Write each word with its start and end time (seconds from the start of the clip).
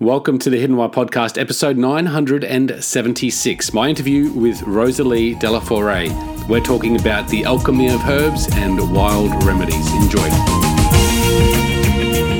Welcome 0.00 0.38
to 0.38 0.48
the 0.48 0.56
Hidden 0.56 0.76
Why 0.78 0.88
podcast, 0.88 1.38
episode 1.38 1.76
976. 1.76 3.74
My 3.74 3.90
interview 3.90 4.30
with 4.32 4.62
Rosalee 4.62 5.38
de 5.38 5.50
la 5.50 5.60
Forêt. 5.60 6.48
We're 6.48 6.62
talking 6.62 6.98
about 6.98 7.28
the 7.28 7.44
alchemy 7.44 7.88
of 7.90 8.00
herbs 8.08 8.48
and 8.54 8.78
wild 8.94 9.44
remedies. 9.44 9.92
Enjoy. 9.92 10.26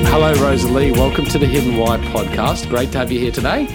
Hello, 0.09 0.33
Rosalee. 0.33 0.91
Welcome 0.97 1.25
to 1.25 1.37
the 1.37 1.45
Hidden 1.45 1.77
Why 1.77 1.99
podcast. 1.99 2.67
Great 2.67 2.91
to 2.93 2.97
have 2.97 3.11
you 3.11 3.19
here 3.19 3.31
today. 3.31 3.67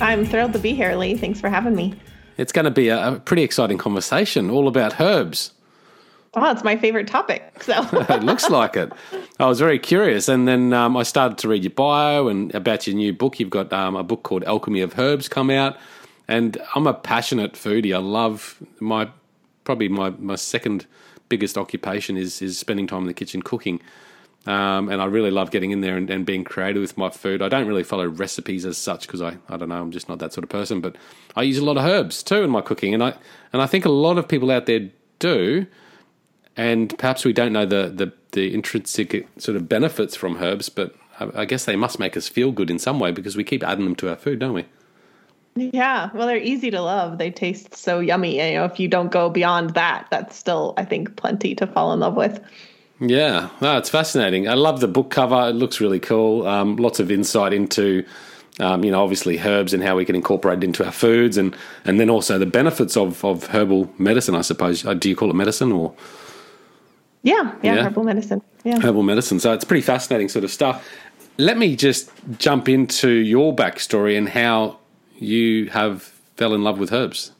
I'm 0.00 0.24
thrilled 0.24 0.54
to 0.54 0.58
be 0.58 0.72
here, 0.72 0.94
Leigh. 0.94 1.18
Thanks 1.18 1.38
for 1.38 1.50
having 1.50 1.76
me. 1.76 1.92
It's 2.38 2.52
going 2.52 2.64
to 2.64 2.70
be 2.70 2.88
a 2.88 3.20
pretty 3.22 3.42
exciting 3.42 3.76
conversation 3.76 4.48
all 4.48 4.68
about 4.68 4.98
herbs. 4.98 5.52
Oh, 6.38 6.50
it's 6.50 6.62
my 6.62 6.76
favorite 6.76 7.08
topic. 7.08 7.42
So 7.62 7.72
it 7.92 8.22
looks 8.22 8.48
like 8.48 8.76
it. 8.76 8.92
I 9.40 9.46
was 9.46 9.58
very 9.58 9.80
curious, 9.80 10.28
and 10.28 10.46
then 10.46 10.72
um, 10.72 10.96
I 10.96 11.02
started 11.02 11.38
to 11.38 11.48
read 11.48 11.64
your 11.64 11.72
bio 11.72 12.28
and 12.28 12.54
about 12.54 12.86
your 12.86 12.94
new 12.94 13.12
book. 13.12 13.40
You've 13.40 13.50
got 13.50 13.72
um, 13.72 13.96
a 13.96 14.04
book 14.04 14.22
called 14.22 14.44
Alchemy 14.44 14.82
of 14.82 14.96
Herbs 14.96 15.28
come 15.28 15.50
out, 15.50 15.76
and 16.28 16.58
I'm 16.76 16.86
a 16.86 16.94
passionate 16.94 17.54
foodie. 17.54 17.92
I 17.92 17.98
love 17.98 18.62
my 18.78 19.08
probably 19.64 19.88
my 19.88 20.10
my 20.10 20.36
second 20.36 20.86
biggest 21.28 21.58
occupation 21.58 22.16
is 22.16 22.40
is 22.40 22.56
spending 22.56 22.86
time 22.86 23.00
in 23.00 23.06
the 23.06 23.14
kitchen 23.14 23.42
cooking. 23.42 23.80
Um, 24.46 24.90
and 24.90 25.02
I 25.02 25.06
really 25.06 25.32
love 25.32 25.50
getting 25.50 25.72
in 25.72 25.80
there 25.80 25.96
and, 25.96 26.08
and, 26.08 26.24
being 26.24 26.44
creative 26.44 26.80
with 26.80 26.96
my 26.96 27.10
food. 27.10 27.42
I 27.42 27.48
don't 27.48 27.66
really 27.66 27.82
follow 27.82 28.06
recipes 28.06 28.64
as 28.64 28.78
such 28.78 29.08
because 29.08 29.20
I, 29.20 29.38
I 29.48 29.56
don't 29.56 29.68
know 29.68 29.82
I'm 29.82 29.90
just 29.90 30.08
not 30.08 30.20
that 30.20 30.32
sort 30.32 30.44
of 30.44 30.50
person. 30.50 30.80
But 30.80 30.94
I 31.34 31.42
use 31.42 31.58
a 31.58 31.64
lot 31.64 31.76
of 31.76 31.84
herbs 31.84 32.22
too 32.22 32.44
in 32.44 32.50
my 32.50 32.60
cooking, 32.60 32.94
and 32.94 33.02
I 33.02 33.14
and 33.52 33.60
I 33.60 33.66
think 33.66 33.84
a 33.84 33.90
lot 33.90 34.18
of 34.18 34.28
people 34.28 34.52
out 34.52 34.66
there 34.66 34.88
do 35.18 35.66
and 36.56 36.96
perhaps 36.98 37.24
we 37.24 37.32
don't 37.32 37.52
know 37.52 37.66
the, 37.66 37.92
the, 37.94 38.12
the 38.32 38.54
intrinsic 38.54 39.28
sort 39.38 39.56
of 39.56 39.68
benefits 39.68 40.16
from 40.16 40.42
herbs, 40.42 40.68
but 40.68 40.94
I, 41.20 41.42
I 41.42 41.44
guess 41.44 41.66
they 41.66 41.76
must 41.76 41.98
make 41.98 42.16
us 42.16 42.28
feel 42.28 42.50
good 42.50 42.70
in 42.70 42.78
some 42.78 42.98
way 42.98 43.12
because 43.12 43.36
we 43.36 43.44
keep 43.44 43.62
adding 43.62 43.84
them 43.84 43.96
to 43.96 44.08
our 44.08 44.16
food, 44.16 44.38
don't 44.38 44.54
we? 44.54 44.64
Yeah, 45.54 46.10
well, 46.14 46.26
they're 46.26 46.36
easy 46.36 46.70
to 46.70 46.80
love. 46.82 47.18
They 47.18 47.30
taste 47.30 47.74
so 47.74 48.00
yummy. 48.00 48.36
You 48.36 48.58
know, 48.58 48.64
if 48.64 48.78
you 48.78 48.88
don't 48.88 49.10
go 49.10 49.30
beyond 49.30 49.70
that, 49.70 50.06
that's 50.10 50.36
still, 50.36 50.74
I 50.76 50.84
think, 50.84 51.16
plenty 51.16 51.54
to 51.54 51.66
fall 51.66 51.92
in 51.92 52.00
love 52.00 52.14
with. 52.14 52.40
Yeah, 53.00 53.50
no, 53.60 53.76
it's 53.78 53.88
fascinating. 53.90 54.48
I 54.48 54.54
love 54.54 54.80
the 54.80 54.88
book 54.88 55.10
cover. 55.10 55.48
It 55.48 55.54
looks 55.54 55.80
really 55.80 56.00
cool. 56.00 56.46
Um, 56.46 56.76
lots 56.76 57.00
of 57.00 57.10
insight 57.10 57.54
into, 57.54 58.04
um, 58.60 58.84
you 58.84 58.90
know, 58.90 59.02
obviously 59.02 59.38
herbs 59.38 59.72
and 59.72 59.82
how 59.82 59.96
we 59.96 60.04
can 60.04 60.14
incorporate 60.14 60.58
it 60.58 60.64
into 60.64 60.84
our 60.84 60.92
foods, 60.92 61.36
and 61.38 61.56
and 61.84 62.00
then 62.00 62.10
also 62.10 62.38
the 62.38 62.46
benefits 62.46 62.96
of 62.96 63.24
of 63.24 63.46
herbal 63.48 63.90
medicine. 63.98 64.34
I 64.34 64.42
suppose. 64.42 64.84
Uh, 64.84 64.94
do 64.94 65.08
you 65.08 65.16
call 65.16 65.30
it 65.30 65.36
medicine 65.36 65.72
or? 65.72 65.94
Yeah, 67.26 67.52
yeah, 67.60 67.74
yeah, 67.74 67.82
herbal 67.82 68.04
medicine. 68.04 68.40
Yeah. 68.62 68.78
Herbal 68.78 69.02
medicine. 69.02 69.40
So 69.40 69.52
it's 69.52 69.64
pretty 69.64 69.82
fascinating 69.82 70.28
sort 70.28 70.44
of 70.44 70.50
stuff. 70.52 70.88
Let 71.38 71.58
me 71.58 71.74
just 71.74 72.12
jump 72.38 72.68
into 72.68 73.10
your 73.10 73.54
backstory 73.54 74.16
and 74.16 74.28
how 74.28 74.78
you 75.18 75.68
have 75.70 76.02
fell 76.36 76.54
in 76.54 76.62
love 76.62 76.78
with 76.78 76.92
herbs. 76.92 77.32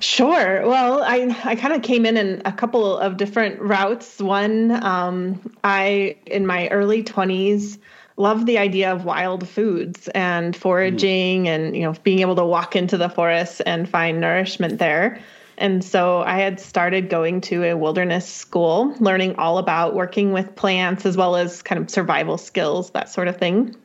Sure. 0.00 0.66
Well, 0.66 1.02
I 1.02 1.34
I 1.44 1.56
kind 1.56 1.72
of 1.72 1.80
came 1.80 2.04
in 2.04 2.18
in 2.18 2.42
a 2.44 2.52
couple 2.52 2.98
of 2.98 3.16
different 3.16 3.58
routes. 3.58 4.18
One, 4.20 4.84
um, 4.84 5.40
I 5.64 6.16
in 6.26 6.46
my 6.46 6.68
early 6.68 7.02
twenties 7.02 7.78
loved 8.18 8.46
the 8.46 8.58
idea 8.58 8.92
of 8.92 9.06
wild 9.06 9.48
foods 9.48 10.08
and 10.08 10.54
foraging, 10.54 11.44
mm. 11.44 11.48
and 11.48 11.74
you 11.74 11.84
know 11.84 11.94
being 12.02 12.18
able 12.18 12.36
to 12.36 12.44
walk 12.44 12.76
into 12.76 12.98
the 12.98 13.08
forest 13.08 13.62
and 13.64 13.88
find 13.88 14.20
nourishment 14.20 14.78
there. 14.78 15.20
And 15.60 15.84
so 15.84 16.22
I 16.22 16.38
had 16.38 16.58
started 16.58 17.10
going 17.10 17.42
to 17.42 17.64
a 17.64 17.76
wilderness 17.76 18.26
school, 18.26 18.94
learning 18.98 19.36
all 19.36 19.58
about 19.58 19.94
working 19.94 20.32
with 20.32 20.56
plants 20.56 21.04
as 21.04 21.18
well 21.18 21.36
as 21.36 21.60
kind 21.60 21.80
of 21.80 21.90
survival 21.90 22.38
skills, 22.38 22.90
that 22.92 23.10
sort 23.10 23.28
of 23.28 23.36
thing. 23.36 23.76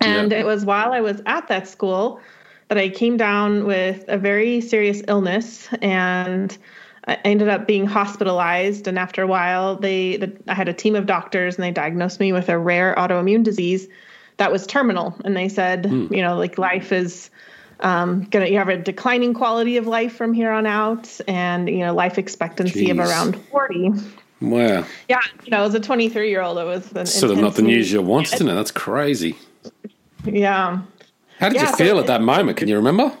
And 0.00 0.32
it 0.32 0.46
was 0.46 0.64
while 0.64 0.92
I 0.92 1.00
was 1.00 1.20
at 1.26 1.48
that 1.48 1.66
school 1.66 2.20
that 2.68 2.78
I 2.78 2.88
came 2.88 3.16
down 3.16 3.66
with 3.66 4.04
a 4.06 4.16
very 4.16 4.60
serious 4.60 5.02
illness 5.08 5.68
and 5.82 6.56
I 7.08 7.18
ended 7.24 7.48
up 7.48 7.66
being 7.66 7.86
hospitalized. 7.86 8.86
And 8.86 8.96
after 8.96 9.22
a 9.22 9.26
while, 9.26 9.74
they 9.74 10.18
the, 10.18 10.36
I 10.46 10.54
had 10.54 10.68
a 10.68 10.72
team 10.72 10.94
of 10.94 11.06
doctors 11.06 11.56
and 11.56 11.64
they 11.64 11.72
diagnosed 11.72 12.20
me 12.20 12.32
with 12.32 12.48
a 12.48 12.56
rare 12.56 12.94
autoimmune 12.96 13.42
disease 13.42 13.88
that 14.36 14.52
was 14.52 14.68
terminal. 14.68 15.16
And 15.24 15.36
they 15.36 15.48
said, 15.48 15.82
mm. 15.84 16.14
you 16.14 16.22
know, 16.22 16.36
like 16.36 16.58
life 16.58 16.92
is 16.92 17.30
um, 17.80 18.24
gonna 18.24 18.46
you 18.46 18.58
have 18.58 18.68
a 18.68 18.76
declining 18.76 19.34
quality 19.34 19.76
of 19.76 19.86
life 19.86 20.14
from 20.14 20.32
here 20.32 20.50
on 20.50 20.66
out, 20.66 21.20
and 21.28 21.68
you 21.68 21.78
know 21.78 21.94
life 21.94 22.18
expectancy 22.18 22.86
Jeez. 22.86 22.90
of 22.92 22.98
around 22.98 23.36
forty. 23.46 23.92
Wow. 24.40 24.84
Yeah, 25.08 25.20
you 25.44 25.50
know, 25.50 25.64
as 25.64 25.74
a 25.74 25.80
23 25.80 26.30
year 26.30 26.42
old, 26.42 26.58
it 26.58 26.64
was 26.64 26.92
an 26.92 27.06
sort 27.06 27.32
of 27.32 27.38
not 27.38 27.56
the 27.56 27.62
news 27.62 27.90
you 27.90 28.00
want 28.00 28.28
to 28.28 28.44
know. 28.44 28.54
That's 28.54 28.70
crazy. 28.70 29.36
Yeah. 30.24 30.80
How 31.38 31.48
did 31.48 31.56
yeah, 31.56 31.70
you 31.70 31.76
feel 31.76 31.96
so 31.96 32.00
at 32.00 32.06
that 32.06 32.22
moment? 32.22 32.56
Can 32.56 32.68
you 32.68 32.76
remember? 32.76 33.12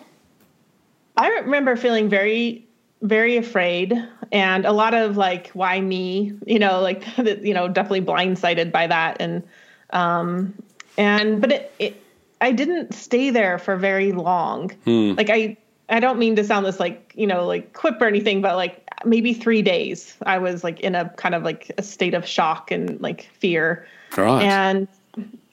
I 1.16 1.28
remember 1.28 1.76
feeling 1.76 2.08
very, 2.08 2.64
very 3.02 3.36
afraid 3.36 3.92
and 4.30 4.64
a 4.64 4.72
lot 4.72 4.94
of 4.94 5.16
like, 5.16 5.48
why 5.48 5.80
me? 5.80 6.32
You 6.46 6.58
know, 6.58 6.80
like, 6.80 7.04
you 7.18 7.54
know, 7.54 7.68
definitely 7.68 8.02
blindsided 8.02 8.70
by 8.70 8.86
that. 8.86 9.16
And, 9.20 9.42
um, 9.90 10.54
and, 10.96 11.40
but 11.40 11.52
it, 11.52 11.72
it 11.78 12.02
I 12.40 12.52
didn't 12.52 12.94
stay 12.94 13.30
there 13.30 13.58
for 13.58 13.76
very 13.76 14.12
long. 14.12 14.70
Hmm. 14.84 15.14
Like 15.16 15.30
I 15.30 15.56
I 15.88 16.00
don't 16.00 16.18
mean 16.18 16.36
to 16.36 16.44
sound 16.44 16.66
this 16.66 16.78
like, 16.78 17.12
you 17.16 17.26
know, 17.26 17.46
like 17.46 17.72
quip 17.72 18.00
or 18.00 18.06
anything, 18.06 18.42
but 18.42 18.56
like 18.56 18.84
maybe 19.04 19.32
3 19.32 19.62
days 19.62 20.16
I 20.26 20.38
was 20.38 20.62
like 20.62 20.80
in 20.80 20.94
a 20.94 21.08
kind 21.10 21.34
of 21.34 21.42
like 21.42 21.72
a 21.78 21.82
state 21.82 22.14
of 22.14 22.26
shock 22.26 22.70
and 22.70 23.00
like 23.00 23.28
fear. 23.38 23.86
Right. 24.16 24.42
And 24.42 24.88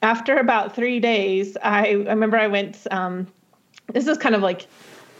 after 0.02 0.36
about 0.36 0.74
3 0.74 1.00
days, 1.00 1.56
I, 1.62 1.88
I 1.88 1.92
remember 1.92 2.36
I 2.36 2.46
went 2.46 2.86
um 2.90 3.26
this 3.92 4.06
is 4.06 4.18
kind 4.18 4.34
of 4.34 4.42
like 4.42 4.66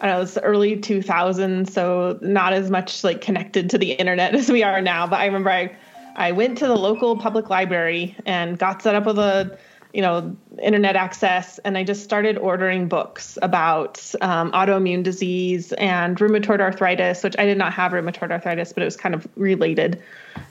I 0.00 0.06
don't 0.06 0.16
know, 0.16 0.22
it's 0.22 0.36
early 0.38 0.76
2000s, 0.76 1.70
so 1.70 2.18
not 2.20 2.52
as 2.52 2.70
much 2.70 3.02
like 3.02 3.22
connected 3.22 3.70
to 3.70 3.78
the 3.78 3.92
internet 3.92 4.34
as 4.40 4.50
we 4.50 4.62
are 4.62 4.80
now. 4.80 5.06
But 5.06 5.20
I 5.20 5.26
remember 5.26 5.50
I, 5.50 5.74
I 6.16 6.32
went 6.32 6.58
to 6.58 6.66
the 6.66 6.76
local 6.76 7.16
public 7.16 7.48
library 7.48 8.14
and 8.26 8.58
got 8.58 8.82
set 8.82 8.94
up 8.94 9.06
with 9.06 9.18
a 9.18 9.58
you 9.96 10.02
know 10.02 10.36
internet 10.62 10.94
access 10.94 11.58
and 11.60 11.78
i 11.78 11.82
just 11.82 12.04
started 12.04 12.36
ordering 12.36 12.86
books 12.86 13.38
about 13.40 14.14
um, 14.20 14.52
autoimmune 14.52 15.02
disease 15.02 15.72
and 15.72 16.18
rheumatoid 16.18 16.60
arthritis 16.60 17.24
which 17.24 17.34
i 17.38 17.46
did 17.46 17.56
not 17.56 17.72
have 17.72 17.92
rheumatoid 17.92 18.30
arthritis 18.30 18.74
but 18.74 18.82
it 18.82 18.84
was 18.84 18.94
kind 18.94 19.14
of 19.14 19.26
related 19.36 20.02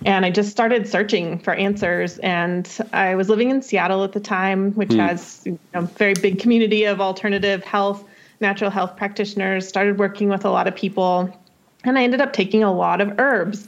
and 0.03 0.25
i 0.25 0.31
just 0.31 0.49
started 0.49 0.87
searching 0.87 1.37
for 1.37 1.53
answers 1.53 2.17
and 2.19 2.79
i 2.91 3.13
was 3.13 3.29
living 3.29 3.51
in 3.51 3.61
seattle 3.61 4.03
at 4.03 4.13
the 4.13 4.19
time 4.19 4.71
which 4.71 4.89
mm. 4.89 4.97
has 4.97 5.43
a 5.45 5.49
you 5.51 5.59
know, 5.75 5.81
very 5.81 6.15
big 6.15 6.39
community 6.39 6.83
of 6.85 6.99
alternative 6.99 7.63
health 7.63 8.03
natural 8.41 8.71
health 8.71 8.97
practitioners 8.97 9.67
started 9.67 9.99
working 9.99 10.27
with 10.27 10.43
a 10.43 10.49
lot 10.49 10.67
of 10.67 10.75
people 10.75 11.31
and 11.83 11.99
i 11.99 12.03
ended 12.03 12.19
up 12.19 12.33
taking 12.33 12.63
a 12.63 12.73
lot 12.73 12.99
of 12.99 13.13
herbs 13.19 13.67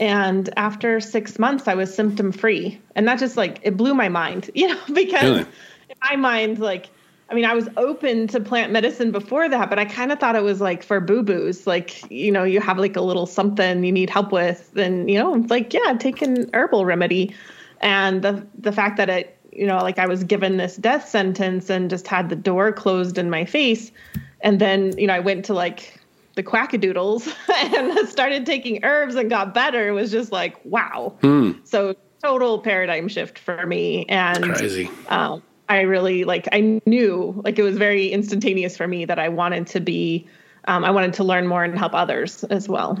and 0.00 0.48
after 0.56 0.98
six 0.98 1.38
months, 1.38 1.68
I 1.68 1.74
was 1.74 1.94
symptom 1.94 2.32
free. 2.32 2.80
And 2.96 3.06
that 3.06 3.18
just 3.18 3.36
like, 3.36 3.60
it 3.62 3.76
blew 3.76 3.94
my 3.94 4.08
mind, 4.08 4.50
you 4.54 4.68
know, 4.68 4.80
because 4.92 5.22
really? 5.22 5.40
in 5.40 5.96
my 6.02 6.16
mind, 6.16 6.58
like, 6.58 6.88
I 7.28 7.34
mean, 7.34 7.44
I 7.44 7.54
was 7.54 7.68
open 7.76 8.26
to 8.28 8.40
plant 8.40 8.72
medicine 8.72 9.12
before 9.12 9.48
that, 9.48 9.70
but 9.70 9.78
I 9.78 9.84
kind 9.84 10.10
of 10.10 10.18
thought 10.18 10.34
it 10.34 10.42
was 10.42 10.60
like 10.60 10.82
for 10.82 10.98
boo 11.00 11.22
boos. 11.22 11.64
Like, 11.64 12.10
you 12.10 12.32
know, 12.32 12.42
you 12.42 12.60
have 12.60 12.78
like 12.78 12.96
a 12.96 13.02
little 13.02 13.26
something 13.26 13.84
you 13.84 13.92
need 13.92 14.10
help 14.10 14.32
with, 14.32 14.72
and, 14.76 15.08
you 15.08 15.16
know, 15.16 15.32
like, 15.48 15.72
yeah, 15.72 15.94
take 15.96 16.22
an 16.22 16.50
herbal 16.54 16.86
remedy. 16.86 17.32
And 17.80 18.22
the, 18.22 18.44
the 18.58 18.72
fact 18.72 18.96
that 18.96 19.08
it, 19.08 19.38
you 19.52 19.66
know, 19.66 19.76
like 19.78 19.98
I 19.98 20.06
was 20.06 20.24
given 20.24 20.56
this 20.56 20.76
death 20.76 21.08
sentence 21.08 21.70
and 21.70 21.88
just 21.88 22.08
had 22.08 22.30
the 22.30 22.36
door 22.36 22.72
closed 22.72 23.16
in 23.18 23.30
my 23.30 23.44
face. 23.44 23.92
And 24.40 24.60
then, 24.60 24.96
you 24.98 25.06
know, 25.06 25.14
I 25.14 25.20
went 25.20 25.44
to 25.44 25.54
like 25.54 25.99
the 26.40 26.50
quackadoodles 26.50 27.30
and 27.74 28.08
started 28.08 28.46
taking 28.46 28.82
herbs 28.82 29.14
and 29.14 29.28
got 29.28 29.52
better 29.52 29.88
it 29.88 29.92
was 29.92 30.10
just 30.10 30.32
like 30.32 30.56
wow. 30.64 31.14
Hmm. 31.20 31.52
so 31.64 31.94
total 32.22 32.58
paradigm 32.58 33.08
shift 33.08 33.38
for 33.38 33.66
me 33.66 34.06
and 34.06 34.42
crazy. 34.42 34.90
um, 35.08 35.42
i 35.68 35.80
really 35.80 36.24
like 36.24 36.48
i 36.52 36.80
knew 36.86 37.40
like 37.44 37.58
it 37.58 37.62
was 37.62 37.76
very 37.76 38.08
instantaneous 38.08 38.76
for 38.76 38.86
me 38.88 39.04
that 39.04 39.18
i 39.18 39.28
wanted 39.28 39.66
to 39.66 39.80
be 39.80 40.26
um, 40.66 40.84
i 40.84 40.90
wanted 40.90 41.12
to 41.14 41.24
learn 41.24 41.46
more 41.46 41.62
and 41.64 41.78
help 41.78 41.94
others 41.94 42.44
as 42.44 42.68
well. 42.68 42.98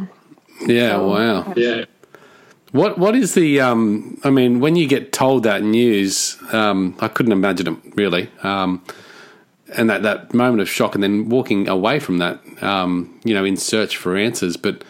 Yeah 0.66 0.90
so, 0.90 1.08
wow. 1.08 1.52
yeah. 1.56 1.84
What 2.72 2.98
what 2.98 3.16
is 3.16 3.34
the 3.34 3.60
um, 3.60 4.18
I 4.24 4.30
mean 4.30 4.60
when 4.60 4.76
you 4.76 4.86
get 4.86 5.12
told 5.12 5.42
that 5.44 5.62
news 5.62 6.36
um, 6.52 6.96
I 7.00 7.08
couldn't 7.08 7.32
imagine 7.32 7.68
it 7.68 7.96
really. 7.96 8.30
Um, 8.42 8.82
and 9.76 9.88
that, 9.90 10.02
that 10.02 10.34
moment 10.34 10.60
of 10.60 10.68
shock 10.68 10.94
and 10.94 11.02
then 11.02 11.28
walking 11.28 11.68
away 11.68 11.98
from 11.98 12.18
that, 12.18 12.40
um, 12.62 13.20
you 13.24 13.34
know, 13.34 13.44
in 13.44 13.56
search 13.56 13.96
for 13.96 14.16
answers. 14.16 14.56
But 14.56 14.84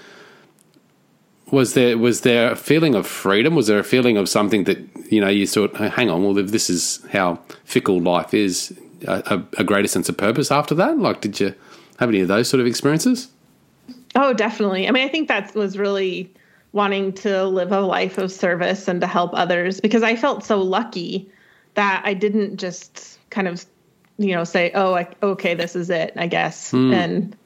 was 1.51 1.75
there 1.75 1.99
was 1.99 2.21
there 2.23 2.53
a 2.53 2.57
feeling 2.57 2.95
of 2.95 3.07
freedom? 3.07 3.55
Was 3.55 3.67
there 3.67 3.79
a 3.79 3.85
feeling 3.85 4.17
of 4.17 4.29
something 4.29 4.65
that 4.65 4.79
you 5.11 5.21
know 5.21 5.29
you 5.29 5.47
thought, 5.47 5.77
hang 5.77 6.11
on, 6.11 6.23
well, 6.23 6.39
if 6.39 6.51
this 6.51 6.71
is 6.71 7.05
how 7.13 7.41
fickle 7.65 8.01
life 8.01 8.35
is, 8.35 8.77
a, 9.07 9.43
a 9.59 9.65
greater 9.65 9.89
sense 9.89 10.09
of 10.09 10.17
purpose 10.17 10.51
after 10.51 10.75
that? 10.77 10.99
Like, 10.99 11.21
did 11.21 11.41
you 11.41 11.55
have 11.99 12.09
any 12.09 12.21
of 12.21 12.29
those 12.29 12.49
sort 12.49 12.61
of 12.61 12.67
experiences? 12.67 13.29
Oh, 14.15 14.33
definitely. 14.33 14.89
I 14.89 14.91
mean, 14.91 15.07
I 15.07 15.11
think 15.11 15.29
that 15.29 15.55
was 15.55 15.79
really 15.79 16.33
wanting 16.73 17.13
to 17.13 17.45
live 17.45 17.73
a 17.73 17.81
life 17.81 18.19
of 18.19 18.31
service 18.31 18.89
and 18.89 19.01
to 19.01 19.07
help 19.07 19.31
others 19.35 19.81
because 19.81 20.03
I 20.03 20.17
felt 20.17 20.45
so 20.45 20.61
lucky 20.61 21.31
that 21.75 22.03
I 22.05 22.15
didn't 22.15 22.57
just 22.57 23.19
kind 23.31 23.49
of, 23.49 23.65
you 24.21 24.35
know, 24.35 24.45
say, 24.45 24.71
oh, 24.75 24.95
I, 24.95 25.09
okay, 25.23 25.55
this 25.55 25.75
is 25.75 25.89
it, 25.89 26.13
I 26.15 26.27
guess. 26.27 26.73
Hmm. 26.73 26.93
And, 26.93 27.37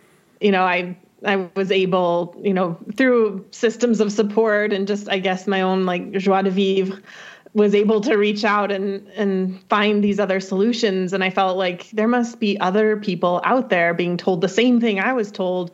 you 0.40 0.50
know, 0.50 0.64
I, 0.64 0.98
I 1.24 1.48
was 1.54 1.70
able, 1.70 2.36
you 2.42 2.52
know, 2.52 2.76
through 2.96 3.46
systems 3.52 4.00
of 4.00 4.10
support 4.10 4.72
and 4.72 4.88
just, 4.88 5.08
I 5.08 5.20
guess, 5.20 5.46
my 5.46 5.60
own 5.60 5.86
like 5.86 6.10
joie 6.12 6.42
de 6.42 6.50
vivre, 6.50 7.00
was 7.54 7.76
able 7.76 8.00
to 8.00 8.16
reach 8.16 8.44
out 8.44 8.72
and 8.72 9.06
and 9.10 9.62
find 9.68 10.02
these 10.02 10.18
other 10.18 10.40
solutions. 10.40 11.12
And 11.12 11.22
I 11.22 11.30
felt 11.30 11.56
like 11.56 11.88
there 11.90 12.08
must 12.08 12.40
be 12.40 12.58
other 12.58 12.96
people 12.96 13.40
out 13.44 13.70
there 13.70 13.94
being 13.94 14.16
told 14.16 14.40
the 14.40 14.48
same 14.48 14.80
thing 14.80 14.98
I 14.98 15.12
was 15.12 15.30
told. 15.30 15.70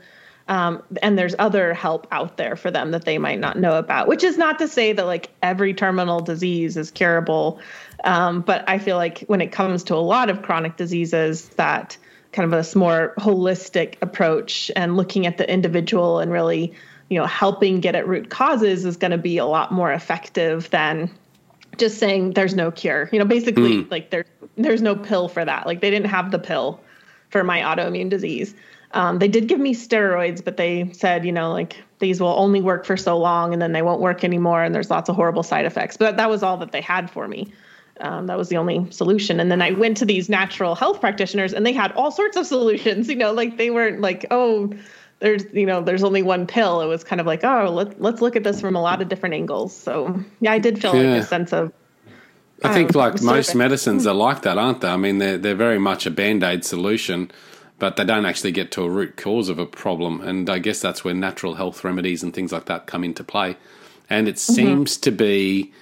Um, 0.49 0.83
and 1.01 1.17
there's 1.17 1.37
other 1.39 1.73
help 1.73 2.09
out 2.11 2.37
there 2.37 2.57
for 2.57 2.73
them 2.73 2.91
that 2.91 3.05
they 3.05 3.19
might 3.19 3.39
not 3.39 3.57
know 3.57 3.79
about 3.79 4.09
which 4.09 4.25
is 4.25 4.37
not 4.37 4.59
to 4.59 4.67
say 4.67 4.93
that 4.93 5.07
like 5.07 5.31
every 5.43 5.73
terminal 5.73 6.19
disease 6.19 6.77
is 6.77 6.91
curable 6.91 7.61
um, 8.05 8.41
but 8.41 8.69
i 8.69 8.79
feel 8.79 8.97
like 8.97 9.21
when 9.27 9.41
it 9.41 9.53
comes 9.53 9.85
to 9.85 9.95
a 9.95 9.97
lot 9.97 10.31
of 10.31 10.43
chronic 10.43 10.77
diseases 10.77 11.49
that 11.51 11.97
kind 12.33 12.53
of 12.53 12.75
a 12.75 12.79
more 12.79 13.15
holistic 13.19 13.97
approach 14.03 14.71
and 14.77 14.97
looking 14.97 15.27
at 15.27 15.37
the 15.37 15.51
individual 15.53 16.21
and 16.21 16.31
really 16.31 16.73
you 17.09 17.19
know 17.19 17.27
helping 17.27 17.81
get 17.81 17.95
at 17.95 18.07
root 18.07 18.31
causes 18.31 18.85
is 18.85 18.97
going 18.97 19.11
to 19.11 19.19
be 19.19 19.39
a 19.39 19.47
lot 19.47 19.73
more 19.73 19.93
effective 19.93 20.71
than 20.71 21.11
just 21.77 21.99
saying 21.99 22.33
there's 22.33 22.55
no 22.55 22.71
cure. 22.71 23.09
You 23.13 23.19
know 23.19 23.25
basically 23.25 23.79
Mm. 23.79 23.91
like 23.91 24.11
there 24.11 24.25
there's 24.57 24.83
no 24.83 24.95
pill 24.95 25.29
for 25.29 25.45
that. 25.45 25.67
Like 25.67 25.81
they 25.81 25.91
didn't 25.91 26.11
have 26.11 26.31
the 26.31 26.39
pill 26.39 26.81
for 27.31 27.43
my 27.45 27.61
autoimmune 27.61 28.11
disease. 28.11 28.55
Um, 28.93 29.19
they 29.21 29.29
did 29.29 29.47
give 29.47 29.61
me 29.61 29.75
steroids 29.75 30.45
but 30.45 30.57
they 30.57 30.91
said 30.93 31.25
you 31.25 31.33
know 31.33 31.53
like 31.53 31.77
these 31.99 32.21
will 32.21 32.35
only 32.39 32.61
work 32.61 32.85
for 32.87 32.97
so 32.97 33.19
long 33.19 33.53
and 33.53 33.61
then 33.61 33.73
they 33.73 33.83
won't 33.83 34.01
work 34.01 34.25
anymore 34.25 34.63
and 34.63 34.75
there's 34.75 34.91
lots 34.91 35.09
of 35.09 35.17
horrible 35.17 35.43
side 35.43 35.65
effects. 35.65 35.97
But 35.97 36.17
that 36.17 36.31
was 36.31 36.43
all 36.43 36.57
that 36.59 36.73
they 36.73 36.81
had 36.81 37.11
for 37.11 37.27
me 37.27 37.53
um, 38.01 38.27
that 38.27 38.37
was 38.39 38.49
the 38.49 38.57
only 38.57 38.91
solution 38.91 39.41
and 39.41 39.51
then 39.51 39.63
i 39.63 39.71
went 39.73 39.97
to 39.97 40.05
these 40.05 40.29
natural 40.29 40.75
health 40.75 41.01
practitioners 41.01 41.53
and 41.53 41.65
they 41.67 41.73
had 41.73 41.93
all 41.93 42.11
sorts 42.11 42.37
of 42.37 42.47
solutions 42.47 43.09
you 43.13 43.17
know 43.17 43.33
like 43.33 43.57
they 43.57 43.71
weren't 43.71 44.01
like 44.01 44.27
oh 44.31 44.73
there's 45.21 45.45
you 45.53 45.67
know 45.67 45.83
there's 45.83 46.03
only 46.03 46.23
one 46.23 46.47
pill 46.47 46.81
it 46.81 46.87
was 46.87 47.05
kind 47.05 47.21
of 47.21 47.27
like 47.27 47.45
oh 47.45 47.71
let, 47.71 48.01
let's 48.01 48.21
look 48.21 48.37
at 48.37 48.45
this 48.45 48.61
from 48.61 48.75
a 48.77 48.81
lot 48.83 49.03
of 49.03 49.09
different 49.09 49.35
angles 49.35 49.77
so 49.77 50.23
yeah 50.41 50.53
i 50.53 50.59
did 50.59 50.81
feel 50.81 50.95
Yeah. 50.95 51.15
like 51.15 51.23
a 51.23 51.27
sense 51.27 51.53
of 51.53 51.73
I 52.63 52.75
think 52.75 52.95
like 52.95 53.23
most 53.23 53.55
medicines 53.55 54.07
are 54.07 54.15
like 54.15 54.43
that, 54.43 54.59
aren't 54.59 54.83
they? 54.83 54.89
I 54.89 54.97
mean, 54.97 55.19
they're 55.19 55.39
they're 55.39 55.55
very 55.55 55.79
much 55.79 56.07
a 56.07 56.11
band 56.11 56.43
aid 56.43 56.65
solution, 56.65 57.31
but 57.79 57.97
they 57.97 58.05
don't 58.05 58.27
actually 58.27 58.53
get 58.53 58.71
to 58.73 58.83
a 58.83 58.91
root 58.91 59.17
cause 59.17 59.49
of 59.49 59.59
a 59.59 59.67
problem. 59.67 60.21
And 60.21 60.51
I 60.51 60.59
guess 60.59 60.81
that's 60.81 61.03
where 61.03 61.15
natural 61.15 61.55
health 61.55 61.83
remedies 61.85 62.23
and 62.23 62.35
things 62.35 62.53
like 62.53 62.67
that 62.67 62.87
come 62.87 63.03
into 63.03 63.25
play. 63.25 63.57
And 64.11 64.29
it 64.29 64.39
seems 64.39 64.97
to 64.99 65.11
be 65.11 65.73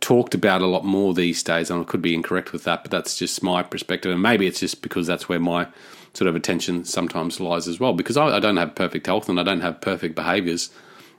talked 0.00 0.34
about 0.34 0.62
a 0.62 0.66
lot 0.66 0.84
more 0.84 1.14
these 1.14 1.42
days. 1.42 1.70
And 1.70 1.82
I 1.82 1.84
could 1.84 2.02
be 2.02 2.14
incorrect 2.14 2.52
with 2.52 2.64
that, 2.64 2.82
but 2.82 2.90
that's 2.90 3.16
just 3.16 3.42
my 3.42 3.62
perspective. 3.62 4.12
And 4.12 4.22
maybe 4.22 4.46
it's 4.46 4.60
just 4.60 4.82
because 4.82 5.06
that's 5.06 5.28
where 5.28 5.40
my 5.40 5.66
sort 6.14 6.28
of 6.28 6.36
attention 6.36 6.84
sometimes 6.84 7.40
lies 7.40 7.68
as 7.68 7.80
well. 7.80 7.92
Because 7.92 8.16
I, 8.16 8.36
I 8.36 8.40
don't 8.40 8.56
have 8.56 8.74
perfect 8.74 9.06
health 9.06 9.28
and 9.28 9.38
I 9.38 9.42
don't 9.42 9.60
have 9.60 9.80
perfect 9.80 10.14
behaviors. 10.14 10.70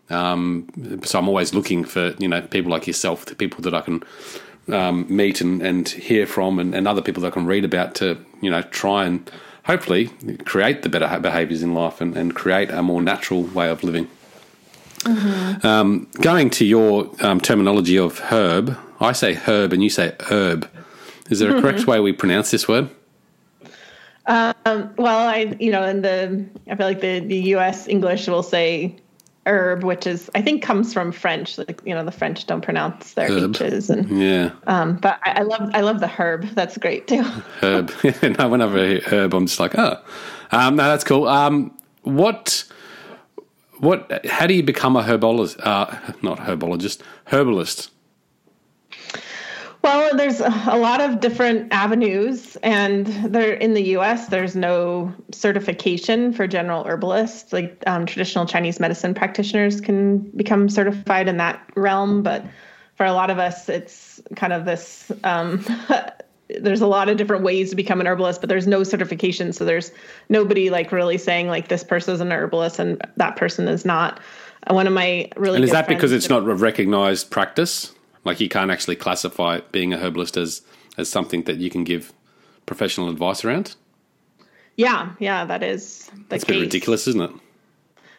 Um, 0.10 0.68
so 1.04 1.20
I'm 1.20 1.28
always 1.28 1.54
looking 1.54 1.84
for 1.84 2.14
you 2.20 2.28
know 2.28 2.42
people 2.42 2.72
like 2.72 2.88
yourself, 2.88 3.26
the 3.26 3.36
people 3.36 3.62
that 3.64 3.74
I 3.74 3.82
can 3.82 4.04
um, 4.72 5.06
meet 5.10 5.42
and, 5.42 5.62
and 5.62 5.88
hear 5.88 6.28
from, 6.28 6.60
and, 6.60 6.76
and 6.76 6.88
other 6.88 7.02
people 7.02 7.22
that 7.22 7.28
I 7.30 7.32
can 7.32 7.46
read 7.46 7.66
about 7.66 7.96
to 7.96 8.24
you 8.42 8.52
know 8.52 8.62
try 8.62 9.06
and 9.06 9.30
hopefully 9.64 10.08
create 10.46 10.84
the 10.84 10.90
better 10.90 11.20
behaviors 11.20 11.64
in 11.64 11.74
life 11.74 12.02
and, 12.02 12.16
and 12.16 12.36
create 12.36 12.70
a 12.70 12.84
more 12.84 13.02
natural 13.02 13.44
way 13.44 13.70
of 13.70 13.84
living. 13.84 14.08
Um, 15.06 16.08
going 16.22 16.50
to 16.52 16.66
your 16.66 17.10
um, 17.22 17.40
terminology 17.40 17.98
of 17.98 18.20
herb, 18.20 18.78
I 19.00 19.12
say 19.12 19.34
herb 19.34 19.74
and 19.74 19.84
you 19.84 19.90
say 19.90 20.16
herb. 20.32 20.70
Is 21.30 21.40
there 21.40 21.56
a 21.56 21.62
correct 21.62 21.88
way 21.88 22.00
we 22.00 22.14
pronounce 22.14 22.52
this 22.52 22.68
word? 22.68 22.90
well 24.28 25.28
i 25.28 25.56
you 25.60 25.72
know 25.72 25.84
in 25.84 26.02
the 26.02 26.44
i 26.70 26.76
feel 26.76 26.88
like 26.88 27.02
the 27.02 27.20
the 27.20 27.38
us 27.54 27.88
english 27.88 28.28
will 28.28 28.42
say 28.42 28.96
herb 29.46 29.84
which 29.84 30.08
is 30.08 30.32
i 30.34 30.42
think 30.42 30.64
comes 30.64 30.92
from 30.94 31.12
french 31.12 31.60
like 31.60 31.80
you 31.86 31.94
know 31.94 32.04
the 32.04 32.12
french 32.12 32.48
don't 32.48 32.62
pronounce 32.62 33.14
their 33.14 33.30
Herb. 33.30 33.56
h's 33.56 33.90
and 33.92 34.10
Yeah, 34.10 34.52
um 34.66 34.96
but 34.98 35.20
I, 35.24 35.40
I 35.40 35.42
love 35.44 35.70
i 35.76 35.82
love 35.82 36.00
the 36.00 36.08
herb 36.08 36.46
that's 36.56 36.76
great 36.80 37.08
too 37.08 37.24
herb. 37.62 37.92
no, 38.40 38.50
whenever 38.50 38.80
I 38.80 38.88
hear 38.88 39.02
herb, 39.06 39.34
I'm 39.34 39.46
just 39.46 39.60
like, 39.60 39.78
oh, 39.78 40.02
um, 40.52 40.76
no, 40.76 40.84
that's 40.84 41.04
cool. 41.04 41.28
Um, 41.28 41.76
what, 42.04 42.64
what? 43.80 44.26
How 44.26 44.48
do 44.48 44.54
you 44.54 44.64
become 44.64 44.96
a 44.96 45.04
herbologist? 45.04 45.60
Uh, 45.60 46.14
not 46.22 46.40
herbologist, 46.40 47.02
herbalist. 47.26 47.92
Well, 49.86 50.18
there's 50.18 50.40
a 50.40 50.78
lot 50.78 51.00
of 51.00 51.20
different 51.20 51.72
avenues, 51.72 52.56
and 52.64 53.06
there 53.06 53.54
in 53.54 53.76
the 53.76 53.84
U.S. 53.90 54.30
there's 54.30 54.56
no 54.56 55.14
certification 55.32 56.34
for 56.34 56.48
general 56.48 56.84
herbalists. 56.86 57.54
Like 57.54 57.84
um, 57.86 58.08
traditional 58.08 58.48
Chinese 58.48 58.80
medicine 58.80 59.14
practitioners 59.14 59.82
can 59.82 60.22
become 60.32 60.70
certified 60.70 61.28
in 61.28 61.38
that 61.38 61.70
realm, 61.76 62.24
but 62.24 62.44
for 62.96 63.06
a 63.06 63.14
lot 63.14 63.30
of 63.30 63.38
us, 63.38 63.70
it's 63.70 64.20
kind 64.36 64.54
of 64.54 64.66
this. 64.66 65.12
Um, 65.24 65.64
there's 66.48 66.82
a 66.82 66.88
lot 66.88 67.10
of 67.10 67.18
different 67.18 67.44
ways 67.44 67.72
to 67.72 67.76
become 67.76 68.00
an 68.00 68.08
herbalist, 68.08 68.42
but 68.42 68.50
there's 68.50 68.68
no 68.68 68.84
certification, 68.84 69.52
so 69.54 69.66
there's 69.66 69.92
nobody 70.30 70.70
like 70.70 70.92
really 70.92 71.18
saying 71.18 71.48
like 71.48 71.68
this 71.68 71.84
person 71.84 72.14
is 72.14 72.22
an 72.22 72.32
herbalist 72.32 72.80
and 72.80 73.02
that 73.18 73.36
person 73.36 73.68
is 73.68 73.86
not. 73.86 74.20
One 74.68 74.88
of 74.88 74.94
my 74.94 75.30
really 75.36 75.58
And 75.58 75.66
is 75.66 75.72
that 75.72 75.88
because 75.88 76.12
it's 76.12 76.30
not 76.30 76.44
a 76.48 76.56
recognized 76.56 77.30
practice? 77.30 77.94
Like 78.24 78.40
you 78.40 78.50
can't 78.50 78.72
actually 78.72 78.96
classify 78.96 79.60
being 79.72 79.94
a 79.94 79.98
herbalist 79.98 80.38
as 80.38 80.62
as 80.98 81.10
something 81.10 81.44
that 81.44 81.58
you 81.58 81.70
can 81.70 81.84
give 81.84 82.14
professional 82.66 83.10
advice 83.10 83.46
around? 83.46 83.76
Yeah, 84.78 85.12
yeah, 85.20 85.46
that 85.46 85.64
is 85.64 86.12
the 86.30 86.36
It's 86.36 86.44
a 86.44 86.48
bit 86.48 86.62
ridiculous, 86.62 87.08
isn't 87.08 87.22
it? 87.22 87.32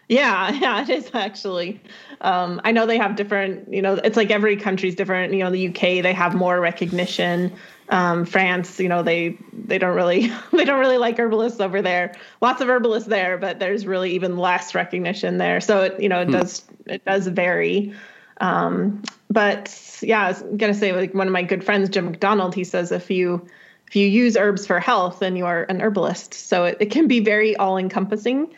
Yeah, 0.09 0.53
yeah, 0.61 0.83
it 0.83 0.89
is 0.89 1.11
actually. 1.15 1.81
Um, 2.21 2.61
I 2.65 2.73
know 2.73 2.87
they 2.87 2.99
have 2.99 3.17
different, 3.17 3.73
you 3.73 3.83
know, 3.83 3.95
it's 3.95 4.17
like 4.17 4.31
every 4.31 4.57
country's 4.57 4.95
different. 4.95 5.33
You 5.33 5.41
know, 5.41 5.51
the 5.51 5.69
UK 5.69 6.03
they 6.03 6.13
have 6.13 6.35
more 6.35 6.61
recognition. 6.61 7.53
Um, 7.89 8.25
France, 8.25 8.81
you 8.81 8.89
know, 8.89 9.03
they 9.03 9.39
they 9.53 9.79
don't 9.79 9.95
really 9.95 10.33
they 10.53 10.65
don't 10.65 10.81
really 10.81 10.99
like 10.99 11.19
herbalists 11.19 11.61
over 11.61 11.83
there. 11.83 12.15
Lots 12.41 12.61
of 12.61 12.69
herbalists 12.69 13.09
there, 13.09 13.39
but 13.39 13.59
there's 13.59 13.87
really 13.87 14.13
even 14.13 14.37
less 14.37 14.75
recognition 14.75 15.39
there. 15.39 15.61
So 15.61 15.83
it, 15.83 16.01
you 16.01 16.09
know, 16.09 16.21
it 16.23 16.31
does 16.31 16.65
it 16.87 17.05
does 17.05 17.27
vary. 17.29 17.95
Um, 18.41 19.03
but 19.31 19.99
yeah, 20.03 20.25
I 20.25 20.29
was 20.29 20.43
gonna 20.57 20.75
say 20.75 20.93
like 20.93 21.15
one 21.15 21.27
of 21.27 21.33
my 21.33 21.43
good 21.43 21.63
friends, 21.65 21.89
Jim 21.89 22.07
McDonald, 22.07 22.55
he 22.55 22.65
says 22.65 22.91
if 22.93 23.11
you 23.11 23.47
if 23.87 23.95
you 23.95 24.09
use 24.09 24.37
herbs 24.37 24.67
for 24.67 24.81
health, 24.81 25.21
then 25.21 25.37
you 25.37 25.47
are 25.47 25.63
an 25.65 25.81
herbalist. 25.81 26.35
So 26.35 26.65
it, 26.65 26.77
it 26.81 26.91
can 26.91 27.07
be 27.07 27.21
very 27.21 27.55
all 27.57 27.77
encompassing. 27.79 28.53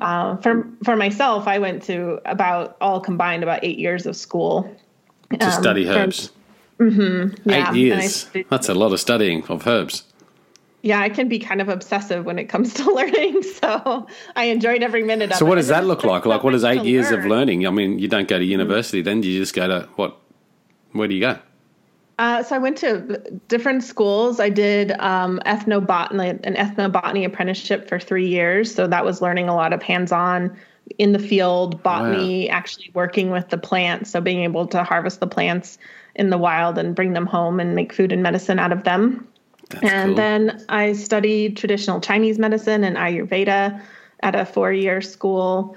Uh, 0.00 0.36
for 0.38 0.68
for 0.84 0.96
myself, 0.96 1.46
I 1.48 1.58
went 1.58 1.82
to 1.84 2.20
about 2.26 2.76
all 2.80 3.00
combined 3.00 3.42
about 3.42 3.60
eight 3.62 3.78
years 3.78 4.06
of 4.06 4.16
school 4.16 4.72
To 5.30 5.44
Um, 5.44 5.52
study 5.52 5.84
from- 5.84 6.12
herbs. 6.80 7.34
yeah, 7.44 7.54
Eight 7.54 7.66
and 7.68 7.68
I 7.68 7.72
years—that's 7.74 8.68
a 8.68 8.74
lot 8.74 8.92
of 8.92 9.00
studying 9.00 9.44
of 9.44 9.66
herbs. 9.66 10.04
yeah, 10.82 11.00
I 11.00 11.08
can 11.08 11.28
be 11.28 11.38
kind 11.38 11.60
of 11.60 11.68
obsessive 11.68 12.24
when 12.24 12.38
it 12.38 12.44
comes 12.44 12.74
to 12.78 12.92
learning. 12.92 13.42
So 13.42 14.06
I 14.36 14.44
enjoyed 14.44 14.82
every 14.82 15.02
minute 15.02 15.26
of 15.26 15.30
it. 15.32 15.36
So 15.38 15.44
what 15.44 15.56
does 15.56 15.68
that 15.68 15.84
look 15.86 16.04
like? 16.04 16.26
Like 16.26 16.42
what 16.44 16.54
is 16.54 16.64
eight 16.72 16.84
years 16.84 17.10
of 17.10 17.24
learning? 17.24 17.66
I 17.66 17.70
mean, 17.70 17.98
you 17.98 18.08
don't 18.08 18.28
go 18.28 18.38
to 18.38 18.44
university 18.44 19.02
then, 19.02 19.22
you 19.22 19.38
just 19.38 19.54
go 19.54 19.66
to 19.66 19.88
what? 19.96 20.16
Where 20.92 21.08
do 21.08 21.14
you 21.14 21.20
go? 21.20 21.38
Uh, 22.18 22.42
so 22.42 22.56
I 22.56 22.58
went 22.58 22.76
to 22.78 23.20
different 23.46 23.84
schools. 23.84 24.40
I 24.40 24.48
did 24.48 24.90
um, 24.98 25.40
ethnobotany, 25.46 26.44
an 26.44 26.54
ethnobotany 26.56 27.24
apprenticeship 27.24 27.88
for 27.88 28.00
three 28.00 28.26
years. 28.26 28.74
So 28.74 28.88
that 28.88 29.04
was 29.04 29.22
learning 29.22 29.48
a 29.48 29.54
lot 29.54 29.72
of 29.72 29.84
hands-on 29.84 30.56
in 30.98 31.12
the 31.12 31.20
field 31.20 31.80
botany, 31.82 32.48
actually 32.50 32.90
working 32.92 33.30
with 33.30 33.50
the 33.50 33.58
plants. 33.58 34.10
So 34.10 34.20
being 34.20 34.42
able 34.42 34.66
to 34.68 34.82
harvest 34.82 35.20
the 35.20 35.28
plants 35.28 35.78
in 36.18 36.30
the 36.30 36.38
wild 36.38 36.76
and 36.76 36.94
bring 36.94 37.14
them 37.14 37.26
home 37.26 37.60
and 37.60 37.74
make 37.74 37.92
food 37.92 38.12
and 38.12 38.22
medicine 38.22 38.58
out 38.58 38.72
of 38.72 38.84
them. 38.84 39.26
That's 39.70 39.84
and 39.84 40.08
cool. 40.10 40.16
then 40.16 40.64
I 40.68 40.92
studied 40.92 41.56
traditional 41.56 42.00
Chinese 42.00 42.38
medicine 42.38 42.84
and 42.84 42.96
Ayurveda 42.96 43.80
at 44.20 44.34
a 44.34 44.44
four-year 44.44 45.00
school. 45.00 45.76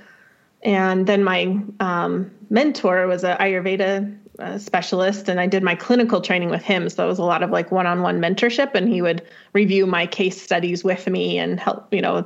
And 0.64 1.08
then 1.08 1.24
my 1.24 1.58
um, 1.80 2.32
mentor 2.50 3.08
was 3.08 3.24
an 3.24 3.38
Ayurveda 3.38 4.18
uh, 4.40 4.58
specialist, 4.58 5.28
and 5.28 5.40
I 5.40 5.48
did 5.48 5.64
my 5.64 5.76
clinical 5.76 6.22
training 6.22 6.50
with 6.50 6.64
him. 6.64 6.90
So 6.90 7.04
it 7.04 7.08
was 7.08 7.20
a 7.20 7.24
lot 7.24 7.44
of 7.44 7.50
like 7.50 7.72
one-on-one 7.72 8.20
mentorship, 8.20 8.76
and 8.76 8.88
he 8.88 9.02
would 9.02 9.22
review 9.54 9.86
my 9.86 10.08
case 10.08 10.42
studies 10.42 10.84
with 10.84 11.08
me 11.08 11.38
and 11.38 11.60
help, 11.60 11.94
you 11.94 12.02
know, 12.02 12.26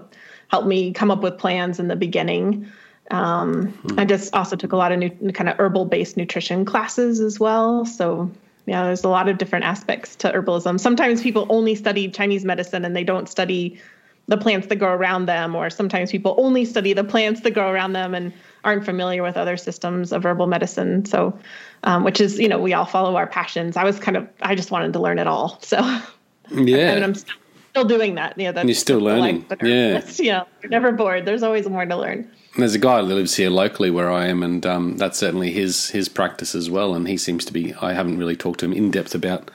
help 0.49 0.65
me 0.65 0.93
come 0.93 1.11
up 1.11 1.21
with 1.21 1.37
plans 1.37 1.79
in 1.79 1.87
the 1.87 1.95
beginning. 1.95 2.71
Um, 3.11 3.77
I 3.97 4.05
just 4.05 4.33
also 4.33 4.55
took 4.55 4.71
a 4.71 4.77
lot 4.77 4.91
of 4.91 4.99
new 4.99 5.31
kind 5.31 5.49
of 5.49 5.59
herbal-based 5.59 6.17
nutrition 6.17 6.65
classes 6.65 7.19
as 7.19 7.39
well. 7.39 7.85
So 7.85 8.31
yeah, 8.65 8.83
there's 8.85 9.03
a 9.03 9.09
lot 9.09 9.29
of 9.29 9.37
different 9.37 9.65
aspects 9.65 10.15
to 10.17 10.31
herbalism. 10.31 10.79
Sometimes 10.79 11.21
people 11.21 11.45
only 11.49 11.75
study 11.75 12.09
Chinese 12.09 12.43
medicine 12.43 12.83
and 12.83 12.95
they 12.95 13.03
don't 13.03 13.29
study 13.29 13.79
the 14.27 14.37
plants 14.37 14.67
that 14.67 14.77
grow 14.77 14.93
around 14.93 15.27
them, 15.27 15.55
or 15.55 15.69
sometimes 15.69 16.11
people 16.11 16.33
only 16.39 16.65
study 16.65 16.93
the 16.93 17.03
plants 17.03 17.41
that 17.41 17.51
grow 17.51 17.69
around 17.69 17.93
them 17.93 18.15
and 18.15 18.33
aren't 18.63 18.83
familiar 18.83 19.21
with 19.21 19.37
other 19.37 19.55
systems 19.55 20.11
of 20.11 20.23
herbal 20.25 20.47
medicine. 20.47 21.05
So, 21.05 21.37
um, 21.83 22.03
which 22.03 22.19
is, 22.19 22.39
you 22.39 22.49
know, 22.49 22.59
we 22.59 22.73
all 22.73 22.85
follow 22.85 23.15
our 23.17 23.27
passions. 23.27 23.77
I 23.77 23.83
was 23.83 23.99
kind 23.99 24.17
of, 24.17 24.27
I 24.41 24.55
just 24.55 24.71
wanted 24.71 24.93
to 24.93 24.99
learn 24.99 25.19
it 25.19 25.27
all. 25.27 25.59
So, 25.61 25.77
yeah. 26.49 26.91
I 26.91 26.95
mean, 26.95 27.03
I'm 27.03 27.13
still, 27.13 27.85
doing 27.85 28.15
that. 28.15 28.35
Yeah, 28.37 28.51
that's, 28.51 28.65
you're 28.65 28.73
still 28.73 28.99
learning. 28.99 29.45
Life, 29.49 29.59
yeah. 29.61 30.01
Yeah. 30.17 30.43
You're 30.63 30.69
never 30.71 30.91
bored. 30.91 31.25
There's 31.25 31.43
always 31.43 31.67
more 31.67 31.85
to 31.85 31.95
learn. 31.95 32.31
There's 32.57 32.75
a 32.75 32.79
guy 32.79 33.01
that 33.01 33.13
lives 33.13 33.35
here 33.35 33.49
locally 33.49 33.91
where 33.91 34.09
I 34.09 34.27
am, 34.27 34.41
and 34.41 34.65
um, 34.65 34.97
that's 34.97 35.19
certainly 35.19 35.51
his 35.51 35.89
his 35.89 36.07
practice 36.07 36.55
as 36.55 36.69
well. 36.69 36.95
And 36.95 37.07
he 37.07 37.17
seems 37.17 37.43
to 37.45 37.53
be. 37.53 37.73
I 37.75 37.93
haven't 37.93 38.17
really 38.17 38.37
talked 38.37 38.61
to 38.61 38.65
him 38.65 38.73
in 38.73 38.91
depth 38.91 39.13
about 39.13 39.51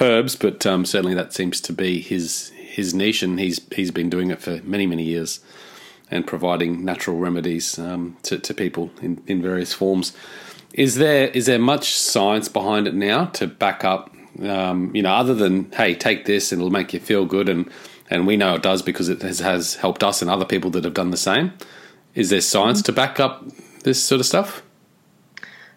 herbs, 0.00 0.36
but 0.36 0.64
um, 0.64 0.84
certainly 0.84 1.14
that 1.14 1.32
seems 1.32 1.60
to 1.62 1.72
be 1.72 2.00
his 2.00 2.52
his 2.56 2.94
niche, 2.94 3.22
and 3.22 3.40
he's 3.40 3.60
he's 3.74 3.90
been 3.90 4.08
doing 4.08 4.30
it 4.30 4.40
for 4.40 4.60
many 4.62 4.86
many 4.86 5.02
years 5.02 5.40
and 6.10 6.26
providing 6.26 6.84
natural 6.84 7.18
remedies 7.18 7.78
um, 7.78 8.16
to, 8.22 8.38
to 8.38 8.54
people 8.54 8.90
in, 9.02 9.22
in 9.26 9.42
various 9.42 9.72
forms. 9.72 10.12
Is 10.72 10.96
there 10.96 11.28
is 11.28 11.46
there 11.46 11.58
much 11.58 11.94
science 11.94 12.48
behind 12.48 12.86
it 12.86 12.94
now 12.94 13.26
to 13.26 13.46
back 13.46 13.84
up? 13.84 14.14
Um, 14.42 14.94
you 14.94 15.02
know, 15.02 15.12
other 15.12 15.34
than 15.34 15.70
hey, 15.72 15.94
take 15.94 16.24
this 16.24 16.52
and 16.52 16.60
it'll 16.60 16.70
make 16.70 16.92
you 16.92 17.00
feel 17.00 17.24
good, 17.24 17.48
and 17.48 17.70
and 18.10 18.26
we 18.26 18.36
know 18.36 18.54
it 18.54 18.62
does 18.62 18.82
because 18.82 19.08
it 19.08 19.22
has, 19.22 19.40
has 19.40 19.76
helped 19.76 20.04
us 20.04 20.20
and 20.20 20.30
other 20.30 20.44
people 20.44 20.70
that 20.70 20.84
have 20.84 20.94
done 20.94 21.10
the 21.10 21.16
same. 21.16 21.52
Is 22.14 22.30
there 22.30 22.40
science 22.40 22.82
to 22.82 22.92
back 22.92 23.18
up 23.20 23.44
this 23.82 24.02
sort 24.02 24.20
of 24.20 24.26
stuff? 24.26 24.62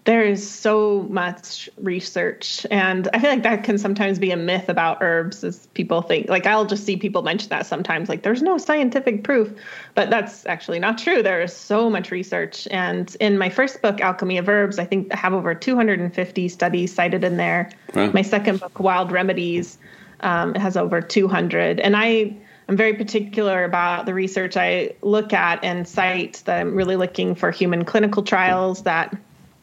there 0.08 0.24
is 0.24 0.50
so 0.50 1.06
much 1.10 1.70
research 1.82 2.65
and 2.72 3.10
i 3.13 3.20
feel 3.20 3.29
like 3.29 3.44
that 3.44 3.65
can 3.65 3.77
sometimes 3.77 4.17
be 4.17 4.32
a 4.32 4.38
myth 4.38 4.70
about 4.70 5.00
herbs 5.01 5.44
as 5.44 5.67
people 5.74 6.01
think. 6.01 6.29
Like 6.29 6.46
i'll 6.48 6.65
just 6.65 6.86
see 6.86 6.96
people 6.96 7.24
mention 7.24 7.50
that 7.50 7.65
sometimes 7.65 8.08
like 8.08 8.24
there's 8.24 8.41
no 8.41 8.58
scientific 8.58 9.25
proof. 9.25 9.51
But 9.96 10.10
that's 10.10 10.46
actually 10.46 10.79
not 10.79 10.98
true. 10.98 11.22
There 11.22 11.41
is 11.41 11.53
so 11.53 11.89
much 11.89 12.10
research 12.10 12.70
and 12.72 13.15
in 13.20 13.38
my 13.38 13.50
first 13.50 13.82
book 13.82 14.00
alchemy 14.00 14.38
of 14.38 14.48
herbs 14.48 14.79
i 14.79 14.86
think 14.86 15.13
i 15.13 15.17
have 15.17 15.34
over 15.34 15.53
250 15.53 16.48
studies 16.48 16.96
cited 16.96 17.25
in 17.25 17.36
there. 17.36 17.70
Wow. 17.94 18.12
my 18.12 18.22
second 18.22 18.62
book 18.62 18.79
wild 18.79 19.12
remedies 19.12 19.77
um, 20.22 20.56
it 20.56 20.62
has 20.62 20.77
over 20.77 21.01
200 21.01 21.82
and 21.82 21.98
i 21.98 22.34
I'm 22.69 22.75
very 22.75 22.93
particular 22.93 23.63
about 23.63 24.05
the 24.05 24.13
research 24.13 24.57
I 24.57 24.91
look 25.01 25.31
at 25.31 25.63
and 25.63 25.88
cite 25.88 26.41
that 26.45 26.59
I'm 26.59 26.75
really 26.75 26.97
looking 26.97 27.33
for 27.33 27.50
human 27.50 27.86
clinical 27.86 28.24
trials 28.24 28.83
that 28.83 29.15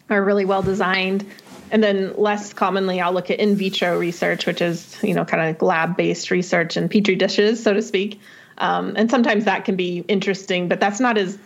are 0.09 0.23
really 0.23 0.45
well 0.45 0.63
designed. 0.63 1.27
And 1.71 1.83
then 1.83 2.15
less 2.17 2.53
commonly, 2.53 3.01
I'll 3.01 3.13
look 3.13 3.31
at 3.31 3.41
in 3.41 3.57
vitro 3.57 3.99
research, 3.99 4.47
which 4.47 4.63
is 4.63 4.97
you 5.03 5.15
know 5.15 5.25
kind 5.25 5.55
of 5.55 5.61
lab 5.61 5.97
based 5.97 6.31
research 6.31 6.77
in 6.77 6.89
petri 6.89 7.17
dishes, 7.17 7.63
so 7.63 7.75
to 7.75 7.83
speak. 7.83 8.21
Um, 8.59 8.95
and 8.97 9.11
sometimes 9.11 9.45
that 9.47 9.65
can 9.65 9.77
be 9.77 10.05
interesting, 10.07 10.69
but 10.69 10.81
that's 10.81 11.01
not 11.01 11.19
as 11.19 11.39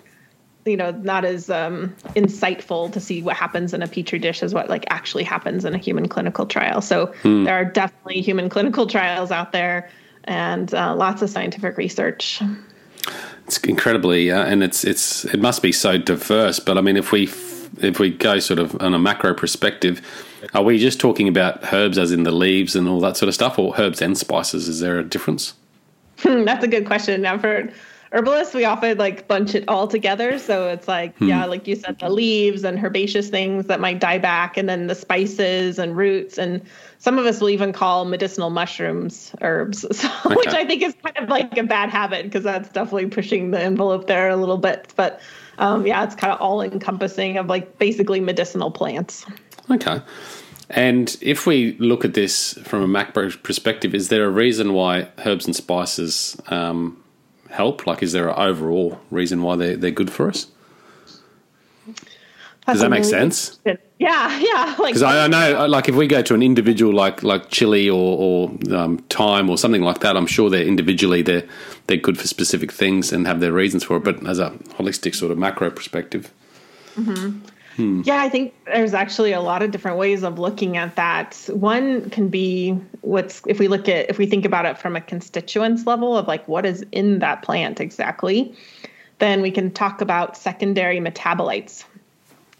you 0.64 0.76
know 0.76 0.90
not 0.90 1.24
as 1.24 1.48
um, 1.48 1.94
insightful 2.14 2.92
to 2.92 3.00
see 3.00 3.22
what 3.22 3.36
happens 3.36 3.72
in 3.72 3.82
a 3.82 3.88
petri 3.88 4.18
dish 4.18 4.42
as 4.42 4.52
what 4.52 4.68
like 4.68 4.84
actually 4.90 5.24
happens 5.24 5.64
in 5.64 5.74
a 5.74 5.78
human 5.78 6.08
clinical 6.08 6.46
trial. 6.46 6.82
So 6.82 7.06
hmm. 7.22 7.44
there 7.44 7.54
are 7.54 7.64
definitely 7.64 8.20
human 8.20 8.48
clinical 8.48 8.86
trials 8.86 9.30
out 9.30 9.52
there, 9.52 9.88
and 10.28 10.72
uh, 10.74 10.94
lots 10.94 11.22
of 11.22 11.30
scientific 11.30 11.76
research. 11.76 12.40
It's 13.46 13.58
incredibly, 13.58 14.30
uh, 14.30 14.44
and 14.44 14.62
it's 14.62 14.84
it's 14.84 15.24
it 15.24 15.40
must 15.40 15.62
be 15.62 15.72
so 15.72 15.96
diverse. 15.96 16.60
But 16.60 16.76
I 16.78 16.82
mean, 16.82 16.96
if 16.96 17.10
we 17.10 17.24
if 17.80 17.98
we 17.98 18.10
go 18.10 18.38
sort 18.38 18.58
of 18.58 18.80
on 18.80 18.94
a 18.94 18.98
macro 18.98 19.34
perspective, 19.34 20.02
are 20.54 20.62
we 20.62 20.78
just 20.78 21.00
talking 21.00 21.28
about 21.28 21.72
herbs 21.72 21.98
as 21.98 22.12
in 22.12 22.22
the 22.24 22.30
leaves 22.30 22.76
and 22.76 22.86
all 22.86 23.00
that 23.00 23.16
sort 23.16 23.28
of 23.28 23.34
stuff, 23.34 23.58
or 23.58 23.74
herbs 23.78 24.02
and 24.02 24.16
spices? 24.16 24.68
Is 24.68 24.80
there 24.80 24.98
a 24.98 25.02
difference? 25.02 25.54
That's 26.22 26.62
a 26.62 26.68
good 26.68 26.84
question. 26.84 27.22
Now, 27.22 27.38
for 27.38 27.70
herbalists, 28.12 28.54
we 28.54 28.64
often 28.64 28.98
like 28.98 29.28
bunch 29.28 29.54
it 29.54 29.64
all 29.68 29.86
together. 29.86 30.38
So 30.38 30.68
it's 30.68 30.88
like, 30.88 31.16
hmm. 31.18 31.28
yeah, 31.28 31.44
like 31.44 31.66
you 31.66 31.76
said, 31.76 31.98
the 31.98 32.08
leaves 32.08 32.64
and 32.64 32.78
herbaceous 32.78 33.28
things 33.28 33.66
that 33.66 33.80
might 33.80 34.00
die 34.00 34.18
back, 34.18 34.56
and 34.56 34.68
then 34.68 34.86
the 34.86 34.94
spices 34.94 35.78
and 35.78 35.96
roots. 35.96 36.38
And 36.38 36.62
some 36.98 37.18
of 37.18 37.26
us 37.26 37.40
will 37.40 37.50
even 37.50 37.72
call 37.72 38.04
medicinal 38.04 38.50
mushrooms 38.50 39.32
herbs, 39.40 39.80
so, 39.96 40.10
okay. 40.26 40.34
which 40.34 40.48
I 40.48 40.64
think 40.64 40.82
is 40.82 40.94
kind 41.02 41.16
of 41.18 41.28
like 41.28 41.56
a 41.56 41.64
bad 41.64 41.90
habit 41.90 42.24
because 42.24 42.44
that's 42.44 42.68
definitely 42.70 43.06
pushing 43.06 43.50
the 43.50 43.60
envelope 43.60 44.06
there 44.06 44.28
a 44.28 44.36
little 44.36 44.58
bit. 44.58 44.92
But 44.96 45.20
um, 45.58 45.86
yeah, 45.86 46.04
it's 46.04 46.14
kind 46.14 46.32
of 46.32 46.40
all 46.40 46.62
encompassing 46.62 47.36
of 47.36 47.46
like 47.46 47.78
basically 47.78 48.20
medicinal 48.20 48.70
plants. 48.70 49.26
Okay. 49.70 50.00
And 50.70 51.16
if 51.20 51.46
we 51.46 51.76
look 51.78 52.04
at 52.04 52.14
this 52.14 52.54
from 52.64 52.82
a 52.82 52.88
macro 52.88 53.30
perspective, 53.30 53.94
is 53.94 54.08
there 54.08 54.24
a 54.24 54.30
reason 54.30 54.74
why 54.74 55.08
herbs 55.24 55.46
and 55.46 55.56
spices 55.56 56.36
um, 56.48 57.02
help? 57.50 57.86
Like, 57.86 58.02
is 58.02 58.12
there 58.12 58.28
an 58.28 58.34
overall 58.36 59.00
reason 59.10 59.42
why 59.42 59.56
they're, 59.56 59.76
they're 59.76 59.90
good 59.90 60.10
for 60.10 60.28
us? 60.28 60.46
Does 62.66 62.80
that 62.80 62.90
make 62.90 63.04
sense? 63.04 63.58
Yeah, 63.64 63.74
yeah. 63.98 64.74
Because 64.76 65.02
I, 65.02 65.24
I, 65.24 65.26
know, 65.26 65.66
like, 65.66 65.88
if 65.88 65.94
we 65.94 66.06
go 66.06 66.20
to 66.22 66.34
an 66.34 66.42
individual 66.42 66.92
like 66.92 67.22
like 67.22 67.48
chili 67.48 67.88
or, 67.88 68.18
or 68.18 68.74
um, 68.74 68.98
thyme 69.08 69.48
or 69.48 69.56
something 69.56 69.82
like 69.82 70.00
that, 70.00 70.16
I'm 70.16 70.26
sure 70.26 70.50
they're 70.50 70.66
individually 70.66 71.22
they're 71.22 71.44
they're 71.86 71.96
good 71.96 72.18
for 72.18 72.26
specific 72.26 72.70
things 72.70 73.10
and 73.10 73.26
have 73.26 73.40
their 73.40 73.52
reasons 73.52 73.84
for 73.84 73.96
it. 73.96 74.04
But 74.04 74.26
as 74.26 74.38
a 74.38 74.50
holistic 74.76 75.14
sort 75.14 75.32
of 75.32 75.38
macro 75.38 75.70
perspective, 75.70 76.30
mm-hmm. 76.94 77.38
Hmm. 77.78 78.02
yeah, 78.04 78.20
I 78.20 78.28
think 78.28 78.54
there's 78.66 78.92
actually 78.92 79.32
a 79.32 79.40
lot 79.40 79.62
of 79.62 79.70
different 79.70 79.96
ways 79.96 80.22
of 80.22 80.38
looking 80.38 80.76
at 80.76 80.96
that. 80.96 81.34
One 81.48 82.10
can 82.10 82.28
be 82.28 82.72
what's 83.00 83.40
if 83.46 83.58
we 83.58 83.68
look 83.68 83.88
at 83.88 84.10
if 84.10 84.18
we 84.18 84.26
think 84.26 84.44
about 84.44 84.66
it 84.66 84.76
from 84.76 84.96
a 84.96 85.00
constituents 85.00 85.86
level 85.86 86.16
of 86.16 86.28
like 86.28 86.46
what 86.46 86.66
is 86.66 86.84
in 86.92 87.20
that 87.20 87.42
plant 87.42 87.80
exactly. 87.80 88.54
Then 89.18 89.42
we 89.42 89.50
can 89.50 89.70
talk 89.72 90.00
about 90.00 90.36
secondary 90.36 91.00
metabolites 91.00 91.84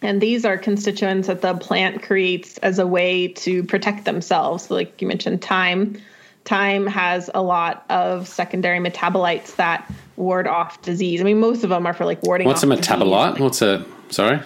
and 0.01 0.21
these 0.21 0.45
are 0.45 0.57
constituents 0.57 1.27
that 1.27 1.43
the 1.43 1.55
plant 1.55 2.03
creates 2.03 2.59
as 2.59 2.79
a 2.79 2.87
way 2.87 3.29
to 3.29 3.65
protect 3.65 4.05
themselves. 4.05 4.67
So 4.67 4.75
like 4.75 5.01
you 5.03 5.09
mentioned, 5.09 5.43
thyme. 5.43 6.01
Thyme 6.45 6.87
has 6.87 7.29
a 7.35 7.43
lot 7.43 7.85
of 7.91 8.27
secondary 8.29 8.79
metabolites 8.79 9.57
that 9.57 9.91
ward 10.17 10.47
off 10.47 10.81
disease. 10.83 11.21
I 11.21 11.25
mean, 11.25 11.41
most 11.41 11.65
of 11.65 11.71
them 11.71 11.87
are 11.87 11.93
for 11.93 12.05
like 12.05 12.23
warding 12.23 12.47
off. 12.47 12.63
What's 12.63 12.63
a 12.63 12.67
metabolite? 12.67 13.33
Disease. 13.33 13.43
What's 13.43 13.63
a, 13.63 13.85
sorry? 14.11 14.41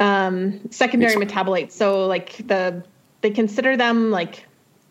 Um, 0.00 0.70
secondary 0.70 1.14
metabolites. 1.14 1.72
So 1.72 2.06
like 2.06 2.46
the, 2.46 2.82
they 3.20 3.30
consider 3.30 3.76
them 3.76 4.10
like 4.10 4.46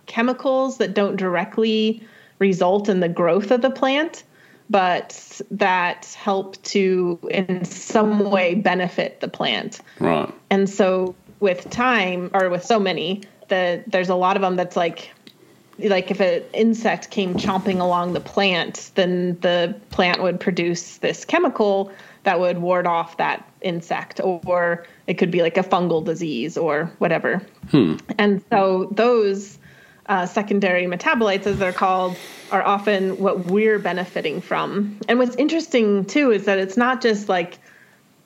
chemicals 0.06 0.78
that 0.78 0.94
don't 0.94 1.16
directly 1.18 2.02
result 2.38 2.88
in 2.90 3.00
the 3.00 3.10
growth 3.10 3.52
of 3.52 3.62
the 3.62 3.70
plant 3.70 4.24
but 4.70 5.42
that 5.50 6.06
help 6.18 6.62
to 6.62 7.20
in 7.32 7.66
some 7.66 8.30
way 8.30 8.56
benefit 8.56 9.20
the 9.20 9.28
plant. 9.28 9.80
Right. 10.00 10.32
And 10.50 10.70
so 10.70 11.16
with 11.40 11.62
thyme 11.62 12.30
or 12.34 12.50
with 12.50 12.64
so 12.64 12.80
many, 12.80 13.24
the 13.48 13.84
there's 13.88 14.10
a 14.10 14.16
lot 14.16 14.36
of 14.36 14.42
them 14.42 14.56
that's 14.56 14.76
like 14.76 15.12
like 15.80 16.12
if 16.12 16.20
an 16.20 16.44
insect 16.54 17.10
came 17.10 17.36
chomping 17.36 17.80
along 17.80 18.14
the 18.14 18.20
plant, 18.20 18.92
then 18.96 19.40
the 19.40 19.76
plant 19.90 20.22
would 20.22 20.40
produce 20.40 20.98
this 20.98 21.26
chemical 21.26 21.92
that 22.24 22.40
would 22.40 22.58
ward 22.60 22.86
off 22.86 23.18
that 23.18 23.50
insect 23.62 24.20
or 24.24 24.86
it 25.08 25.16
could 25.16 25.32
be 25.32 25.42
like 25.42 25.58
a 25.58 25.64
fungal 25.64 26.04
disease 26.04 26.58
or 26.58 26.92
whatever. 26.98 27.42
Hmm. 27.72 27.98
And 28.18 28.44
so 28.50 28.90
those 28.92 29.58
uh, 30.08 30.26
secondary 30.26 30.86
metabolites, 30.86 31.46
as 31.46 31.60
they're 31.60 31.72
called, 31.72 32.18
are 32.52 32.64
often 32.64 33.18
what 33.20 33.46
we're 33.46 33.80
benefiting 33.80 34.42
from. 34.42 35.00
And 35.08 35.20
what's 35.20 35.36
interesting 35.36 36.06
too 36.06 36.32
is 36.32 36.46
that 36.46 36.58
it's 36.58 36.78
not 36.78 37.02
just 37.02 37.30
like 37.30 37.60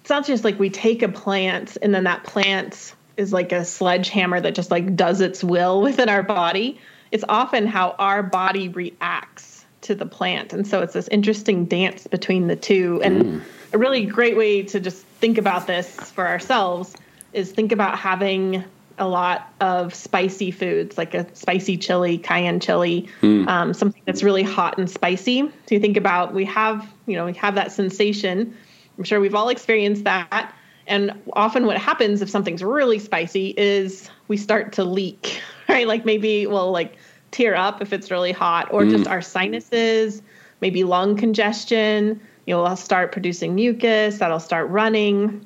it's 0.01 0.09
not 0.09 0.25
just 0.25 0.43
like 0.43 0.59
we 0.59 0.69
take 0.69 1.01
a 1.01 1.07
plant 1.07 1.77
and 1.81 1.93
then 1.93 2.03
that 2.05 2.23
plant 2.25 2.93
is 3.15 3.31
like 3.31 3.51
a 3.51 3.63
sledgehammer 3.63 4.41
that 4.41 4.53
just 4.53 4.69
like 4.71 4.95
does 4.95 5.21
its 5.21 5.43
will 5.43 5.81
within 5.87 6.09
our 6.09 6.23
body. 6.23 6.79
It's 7.11 7.23
often 7.29 7.67
how 7.67 7.91
our 7.99 8.23
body 8.23 8.69
reacts 8.69 9.52
to 9.83 9.95
the 9.95 10.05
plant. 10.05 10.53
And 10.53 10.67
so 10.67 10.81
it's 10.81 10.93
this 10.93 11.07
interesting 11.09 11.65
dance 11.65 12.07
between 12.07 12.47
the 12.47 12.55
two. 12.55 13.01
And 13.03 13.23
mm. 13.23 13.41
a 13.73 13.77
really 13.77 14.05
great 14.05 14.35
way 14.37 14.63
to 14.63 14.79
just 14.79 15.05
think 15.05 15.37
about 15.37 15.67
this 15.67 16.11
for 16.11 16.27
ourselves 16.27 16.95
is 17.33 17.51
think 17.51 17.71
about 17.71 17.97
having 17.97 18.63
a 18.97 19.07
lot 19.07 19.51
of 19.59 19.93
spicy 19.93 20.51
foods, 20.51 20.97
like 20.97 21.13
a 21.13 21.33
spicy 21.35 21.77
chili, 21.77 22.17
cayenne 22.17 22.59
chili, 22.59 23.09
mm. 23.21 23.47
um, 23.47 23.73
something 23.73 24.01
that's 24.05 24.23
really 24.23 24.43
hot 24.43 24.77
and 24.77 24.89
spicy. 24.89 25.41
So 25.41 25.75
you 25.75 25.79
think 25.79 25.97
about 25.97 26.33
we 26.33 26.45
have, 26.45 26.87
you 27.05 27.15
know, 27.15 27.25
we 27.25 27.33
have 27.33 27.55
that 27.55 27.71
sensation. 27.71 28.55
I'm 28.97 29.03
sure 29.03 29.19
we've 29.19 29.35
all 29.35 29.49
experienced 29.49 30.03
that. 30.03 30.53
And 30.85 31.21
often 31.33 31.65
what 31.65 31.77
happens 31.77 32.21
if 32.21 32.29
something's 32.29 32.63
really 32.63 32.99
spicy 32.99 33.53
is 33.57 34.09
we 34.27 34.37
start 34.37 34.73
to 34.73 34.83
leak, 34.83 35.41
right? 35.69 35.87
Like 35.87 36.05
maybe 36.05 36.45
we'll 36.45 36.71
like 36.71 36.97
tear 37.33 37.55
up 37.55 37.81
if 37.81 37.91
it's 37.91 38.09
really 38.09 38.31
hot, 38.31 38.71
or 38.71 38.83
mm. 38.83 38.91
just 38.91 39.07
our 39.07 39.21
sinuses, 39.21 40.21
maybe 40.61 40.83
lung 40.83 41.17
congestion. 41.17 42.21
You 42.45 42.55
know, 42.55 42.63
we'll 42.63 42.75
start 42.75 43.11
producing 43.11 43.55
mucus, 43.55 44.19
that'll 44.19 44.39
start 44.39 44.69
running. 44.69 45.45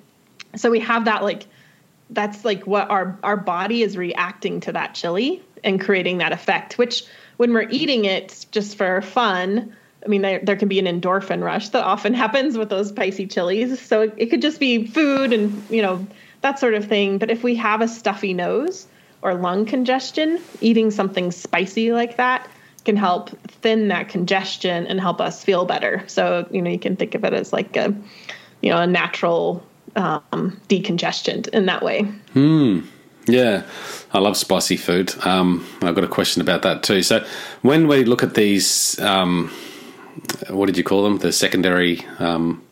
So 0.56 0.70
we 0.70 0.80
have 0.82 1.06
that 1.06 1.24
like 1.24 1.46
that's 2.10 2.46
like 2.46 2.66
what 2.66 2.90
our 2.90 3.18
our 3.24 3.38
body 3.38 3.82
is 3.84 3.98
reacting 3.98 4.60
to 4.62 4.72
that 4.74 4.94
chili 4.94 5.42
and 5.64 5.82
creating 5.82 6.20
that 6.20 6.32
effect 6.32 6.78
which 6.78 7.04
when 7.36 7.52
we're 7.52 7.68
eating 7.70 8.06
it 8.06 8.46
just 8.52 8.78
for 8.78 9.02
fun 9.02 9.76
I 10.06 10.10
mean, 10.10 10.22
there, 10.22 10.40
there 10.42 10.56
can 10.56 10.70
be 10.70 10.80
an 10.80 10.86
endorphin 10.86 11.44
rush 11.44 11.70
that 11.70 11.84
often 11.84 12.14
happens 12.24 12.58
with 12.58 12.70
those 12.70 12.90
spicy 12.90 13.28
chilies. 13.28 13.80
So 13.82 14.02
it, 14.02 14.14
it 14.18 14.26
could 14.28 14.42
just 14.42 14.60
be 14.60 14.88
food 14.88 15.34
and, 15.34 15.64
you 15.70 15.82
know, 15.82 16.08
that 16.42 16.60
sort 16.60 16.76
of 16.76 16.86
thing. 16.86 17.18
But 17.18 17.30
if 17.30 17.44
we 17.44 17.56
have 17.56 17.82
a 17.82 17.88
stuffy 17.88 18.34
nose 18.34 18.88
or 19.22 19.34
lung 19.34 19.66
congestion, 19.66 20.40
eating 20.62 20.92
something 20.92 21.32
spicy 21.32 21.92
like 21.92 22.18
that 22.18 22.48
can 22.88 22.96
help 22.96 23.30
thin 23.48 23.90
that 23.90 24.08
congestion 24.08 24.88
and 24.88 25.00
help 25.00 25.20
us 25.20 25.44
feel 25.44 25.66
better. 25.66 26.04
So, 26.08 26.48
you 26.52 26.62
know, 26.62 26.70
you 26.70 26.80
can 26.80 26.96
think 26.96 27.16
of 27.16 27.26
it 27.26 27.34
as 27.34 27.52
like 27.52 27.76
a, 27.76 27.94
you 28.62 28.72
know, 28.72 28.82
a 28.82 28.88
natural 28.88 29.62
um, 29.98 30.60
decongestant 30.70 31.50
in 31.50 31.66
that 31.66 31.84
way. 31.84 32.04
Hmm. 32.34 32.82
Yeah, 33.28 33.64
I 34.14 34.20
love 34.20 34.38
spicy 34.38 34.78
food. 34.78 35.14
Um, 35.26 35.68
I've 35.82 35.96
got 35.96 36.06
a 36.06 36.08
question 36.08 36.42
about 36.42 36.62
that 36.62 36.82
too. 36.82 37.04
So, 37.04 37.26
when 37.62 37.90
we 37.90 38.06
look 38.06 38.24
at 38.24 38.36
these, 38.36 38.98
um, 39.02 39.52
what 40.50 40.68
did 40.68 40.78
you 40.78 40.84
call 40.86 41.04
them? 41.04 41.18
The 41.18 41.34
secondary 41.34 42.06
um, 42.20 42.64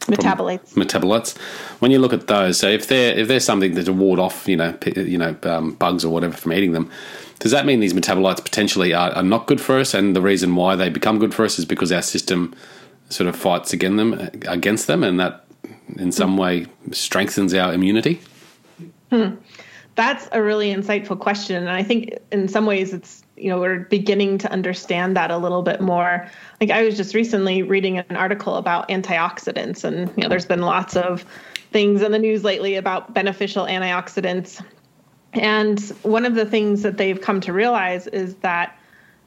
metabolites. 0.00 0.74
Metabolites. 0.74 1.36
When 1.80 1.90
you 1.90 1.98
look 1.98 2.12
at 2.12 2.26
those, 2.26 2.58
so 2.58 2.68
if 2.68 2.88
they're 2.88 3.16
if 3.16 3.28
there's 3.28 3.44
something 3.44 3.74
to 3.74 3.92
ward 3.92 4.18
off, 4.18 4.48
you 4.48 4.56
know, 4.56 4.76
you 4.96 5.18
know, 5.18 5.36
um, 5.44 5.72
bugs 5.74 6.04
or 6.04 6.12
whatever 6.12 6.36
from 6.36 6.52
eating 6.52 6.72
them, 6.72 6.90
does 7.40 7.52
that 7.52 7.66
mean 7.66 7.80
these 7.80 7.94
metabolites 7.94 8.42
potentially 8.42 8.92
are, 8.92 9.10
are, 9.12 9.22
not 9.22 9.46
good 9.46 9.60
for 9.60 9.78
us? 9.78 9.94
And 9.94 10.14
the 10.14 10.20
reason 10.20 10.54
why 10.54 10.76
they 10.76 10.90
become 10.90 11.18
good 11.18 11.34
for 11.34 11.44
us 11.44 11.58
is 11.58 11.64
because 11.64 11.90
our 11.90 12.02
system 12.02 12.54
sort 13.08 13.28
of 13.28 13.36
fights 13.36 13.72
against 13.72 13.96
them, 13.96 14.12
against 14.46 14.86
them, 14.86 15.02
and 15.02 15.18
that 15.18 15.44
in 15.96 16.12
some 16.12 16.36
way 16.36 16.66
strengthens 16.92 17.54
our 17.54 17.72
immunity. 17.72 18.20
Hmm. 19.10 19.36
That's 19.96 20.28
a 20.32 20.42
really 20.42 20.72
insightful 20.72 21.18
question. 21.18 21.56
And 21.56 21.70
I 21.70 21.82
think 21.82 22.16
in 22.30 22.48
some 22.48 22.66
ways 22.66 22.92
it's, 22.92 23.19
you 23.40 23.48
know, 23.48 23.58
we're 23.58 23.80
beginning 23.80 24.38
to 24.38 24.50
understand 24.50 25.16
that 25.16 25.30
a 25.30 25.38
little 25.38 25.62
bit 25.62 25.80
more. 25.80 26.28
Like 26.60 26.70
I 26.70 26.84
was 26.84 26.96
just 26.96 27.14
recently 27.14 27.62
reading 27.62 27.98
an 27.98 28.16
article 28.16 28.56
about 28.56 28.88
antioxidants, 28.88 29.84
and, 29.84 30.08
you 30.16 30.22
know, 30.22 30.28
there's 30.28 30.46
been 30.46 30.62
lots 30.62 30.96
of 30.96 31.24
things 31.72 32.02
in 32.02 32.12
the 32.12 32.18
news 32.18 32.44
lately 32.44 32.76
about 32.76 33.14
beneficial 33.14 33.64
antioxidants. 33.64 34.62
And 35.32 35.80
one 36.02 36.26
of 36.26 36.34
the 36.34 36.44
things 36.44 36.82
that 36.82 36.96
they've 36.96 37.20
come 37.20 37.40
to 37.42 37.52
realize 37.52 38.06
is 38.08 38.34
that 38.36 38.76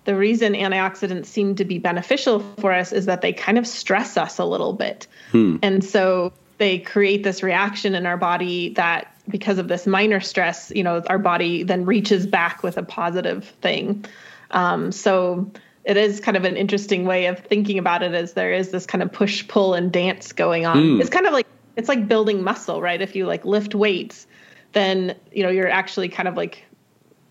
the 0.05 0.15
reason 0.15 0.53
antioxidants 0.53 1.27
seem 1.27 1.55
to 1.55 1.63
be 1.63 1.79
beneficial 1.79 2.39
for 2.59 2.73
us 2.73 2.91
is 2.91 3.05
that 3.05 3.21
they 3.21 3.31
kind 3.31 3.57
of 3.57 3.65
stress 3.65 4.17
us 4.17 4.37
a 4.37 4.45
little 4.45 4.73
bit. 4.73 5.07
Hmm. 5.31 5.57
And 5.63 5.83
so 5.83 6.33
they 6.57 6.79
create 6.79 7.23
this 7.23 7.41
reaction 7.41 7.95
in 7.95 8.05
our 8.05 8.17
body 8.17 8.73
that 8.73 9.12
because 9.27 9.57
of 9.57 9.67
this 9.67 9.87
minor 9.87 10.19
stress, 10.19 10.71
you 10.75 10.83
know, 10.83 11.01
our 11.07 11.17
body 11.17 11.63
then 11.63 11.85
reaches 11.85 12.27
back 12.27 12.63
with 12.63 12.77
a 12.77 12.83
positive 12.83 13.45
thing. 13.61 14.05
Um, 14.51 14.91
so 14.91 15.49
it 15.85 15.97
is 15.97 16.19
kind 16.19 16.37
of 16.37 16.45
an 16.45 16.55
interesting 16.55 17.05
way 17.05 17.25
of 17.25 17.39
thinking 17.39 17.77
about 17.77 18.03
it 18.03 18.13
as 18.13 18.33
there 18.33 18.53
is 18.53 18.71
this 18.71 18.85
kind 18.85 19.01
of 19.01 19.11
push, 19.11 19.47
pull, 19.47 19.73
and 19.73 19.91
dance 19.91 20.31
going 20.31 20.65
on. 20.65 20.77
Mm. 20.77 21.01
It's 21.01 21.09
kind 21.09 21.25
of 21.25 21.33
like 21.33 21.47
it's 21.75 21.89
like 21.89 22.07
building 22.07 22.43
muscle, 22.43 22.81
right? 22.81 23.01
If 23.01 23.15
you 23.15 23.25
like 23.25 23.45
lift 23.45 23.75
weights, 23.75 24.27
then 24.73 25.15
you 25.31 25.43
know 25.43 25.49
you're 25.49 25.69
actually 25.69 26.09
kind 26.09 26.27
of 26.27 26.37
like 26.37 26.63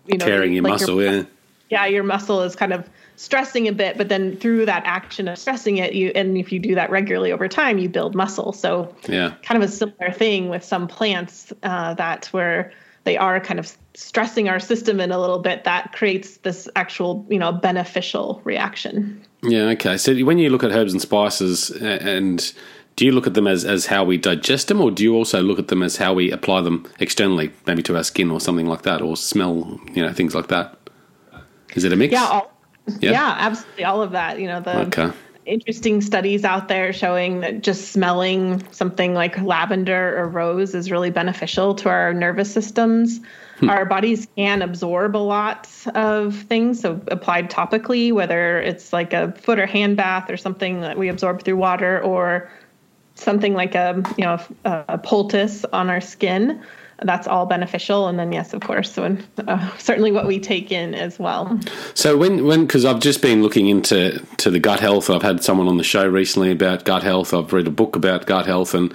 you 0.07 0.17
know 0.17 0.25
tearing 0.25 0.53
your 0.53 0.63
like 0.63 0.73
muscle, 0.73 1.01
your, 1.01 1.13
yeah. 1.13 1.23
Yeah, 1.69 1.85
your 1.87 2.03
muscle 2.03 2.41
is 2.43 2.55
kind 2.55 2.73
of 2.73 2.87
stressing 3.15 3.67
a 3.67 3.71
bit, 3.71 3.97
but 3.97 4.09
then 4.09 4.37
through 4.37 4.65
that 4.65 4.83
action 4.85 5.27
of 5.27 5.37
stressing 5.37 5.77
it, 5.77 5.93
you 5.93 6.11
and 6.15 6.37
if 6.37 6.51
you 6.51 6.59
do 6.59 6.75
that 6.75 6.89
regularly 6.89 7.31
over 7.31 7.47
time, 7.47 7.77
you 7.77 7.89
build 7.89 8.15
muscle. 8.15 8.53
So 8.53 8.93
yeah, 9.07 9.33
kind 9.43 9.61
of 9.61 9.69
a 9.69 9.71
similar 9.71 10.11
thing 10.11 10.49
with 10.49 10.63
some 10.63 10.87
plants 10.87 11.53
uh, 11.63 11.93
that 11.95 12.27
where 12.27 12.71
they 13.03 13.17
are 13.17 13.39
kind 13.39 13.59
of 13.59 13.75
stressing 13.95 14.49
our 14.49 14.59
system 14.59 14.99
in 14.99 15.11
a 15.11 15.19
little 15.19 15.39
bit 15.39 15.65
that 15.65 15.91
creates 15.91 16.37
this 16.37 16.69
actual 16.75 17.25
you 17.29 17.39
know 17.39 17.51
beneficial 17.51 18.41
reaction. 18.43 19.21
Yeah. 19.43 19.63
Okay. 19.69 19.97
So 19.97 20.15
when 20.23 20.37
you 20.37 20.49
look 20.49 20.63
at 20.63 20.71
herbs 20.71 20.93
and 20.93 21.01
spices 21.01 21.69
and 21.69 22.53
do 22.95 23.05
you 23.05 23.11
look 23.11 23.27
at 23.27 23.33
them 23.33 23.47
as, 23.47 23.65
as 23.65 23.87
how 23.87 24.03
we 24.03 24.17
digest 24.17 24.67
them, 24.67 24.79
or 24.79 24.91
do 24.91 25.03
you 25.03 25.15
also 25.15 25.41
look 25.41 25.59
at 25.59 25.67
them 25.67 25.81
as 25.81 25.97
how 25.97 26.13
we 26.13 26.31
apply 26.31 26.61
them 26.61 26.87
externally, 26.99 27.51
maybe 27.65 27.81
to 27.83 27.97
our 27.97 28.03
skin 28.03 28.29
or 28.29 28.39
something 28.39 28.67
like 28.67 28.83
that, 28.83 29.01
or 29.01 29.17
smell, 29.17 29.79
you 29.93 30.03
know, 30.03 30.13
things 30.13 30.35
like 30.35 30.47
that? 30.49 30.77
Is 31.73 31.83
it 31.83 31.91
a 31.91 31.95
mix? 31.95 32.11
Yeah, 32.11 32.25
all, 32.25 32.53
yeah. 32.99 33.11
yeah, 33.11 33.35
absolutely. 33.39 33.83
All 33.85 34.01
of 34.01 34.11
that. 34.11 34.39
You 34.39 34.47
know, 34.47 34.59
the 34.59 34.81
okay. 34.87 35.11
interesting 35.45 36.01
studies 36.01 36.43
out 36.43 36.67
there 36.67 36.93
showing 36.93 37.41
that 37.41 37.61
just 37.61 37.91
smelling 37.91 38.63
something 38.71 39.13
like 39.13 39.39
lavender 39.41 40.17
or 40.17 40.27
rose 40.27 40.75
is 40.75 40.91
really 40.91 41.09
beneficial 41.09 41.75
to 41.75 41.89
our 41.89 42.13
nervous 42.13 42.51
systems. 42.51 43.19
Hmm. 43.57 43.69
Our 43.69 43.85
bodies 43.85 44.27
can 44.35 44.61
absorb 44.61 45.15
a 45.15 45.19
lot 45.19 45.69
of 45.95 46.35
things, 46.43 46.81
so 46.81 46.99
applied 47.07 47.49
topically, 47.49 48.11
whether 48.11 48.59
it's 48.59 48.91
like 48.91 49.13
a 49.13 49.31
foot 49.33 49.59
or 49.59 49.65
hand 49.65 49.97
bath 49.97 50.29
or 50.29 50.37
something 50.37 50.81
that 50.81 50.97
we 50.97 51.09
absorb 51.09 51.43
through 51.43 51.57
water, 51.57 52.01
or 52.01 52.49
something 53.15 53.53
like 53.53 53.75
a 53.75 54.03
you 54.17 54.25
know 54.25 54.39
a 54.65 54.97
poultice 54.97 55.65
on 55.65 55.89
our 55.89 56.01
skin 56.01 56.61
that's 57.01 57.27
all 57.27 57.45
beneficial. 57.45 58.07
And 58.07 58.19
then, 58.19 58.31
yes, 58.31 58.53
of 58.53 58.61
course, 58.61 58.91
so 58.91 59.17
uh, 59.47 59.77
certainly 59.77 60.11
what 60.11 60.27
we 60.27 60.39
take 60.39 60.71
in 60.71 60.93
as 60.93 61.19
well. 61.19 61.59
So 61.93 62.17
when 62.17 62.45
when 62.45 62.65
because 62.65 62.85
I've 62.85 62.99
just 62.99 63.21
been 63.21 63.41
looking 63.41 63.67
into 63.67 64.19
to 64.37 64.51
the 64.51 64.59
gut 64.59 64.79
health. 64.79 65.09
I've 65.09 65.21
had 65.21 65.43
someone 65.43 65.67
on 65.67 65.77
the 65.77 65.83
show 65.83 66.07
recently 66.07 66.51
about 66.51 66.85
gut 66.85 67.03
health. 67.03 67.33
I've 67.33 67.53
read 67.53 67.67
a 67.67 67.71
book 67.71 67.95
about 67.95 68.25
gut 68.25 68.45
health, 68.45 68.73
and 68.73 68.93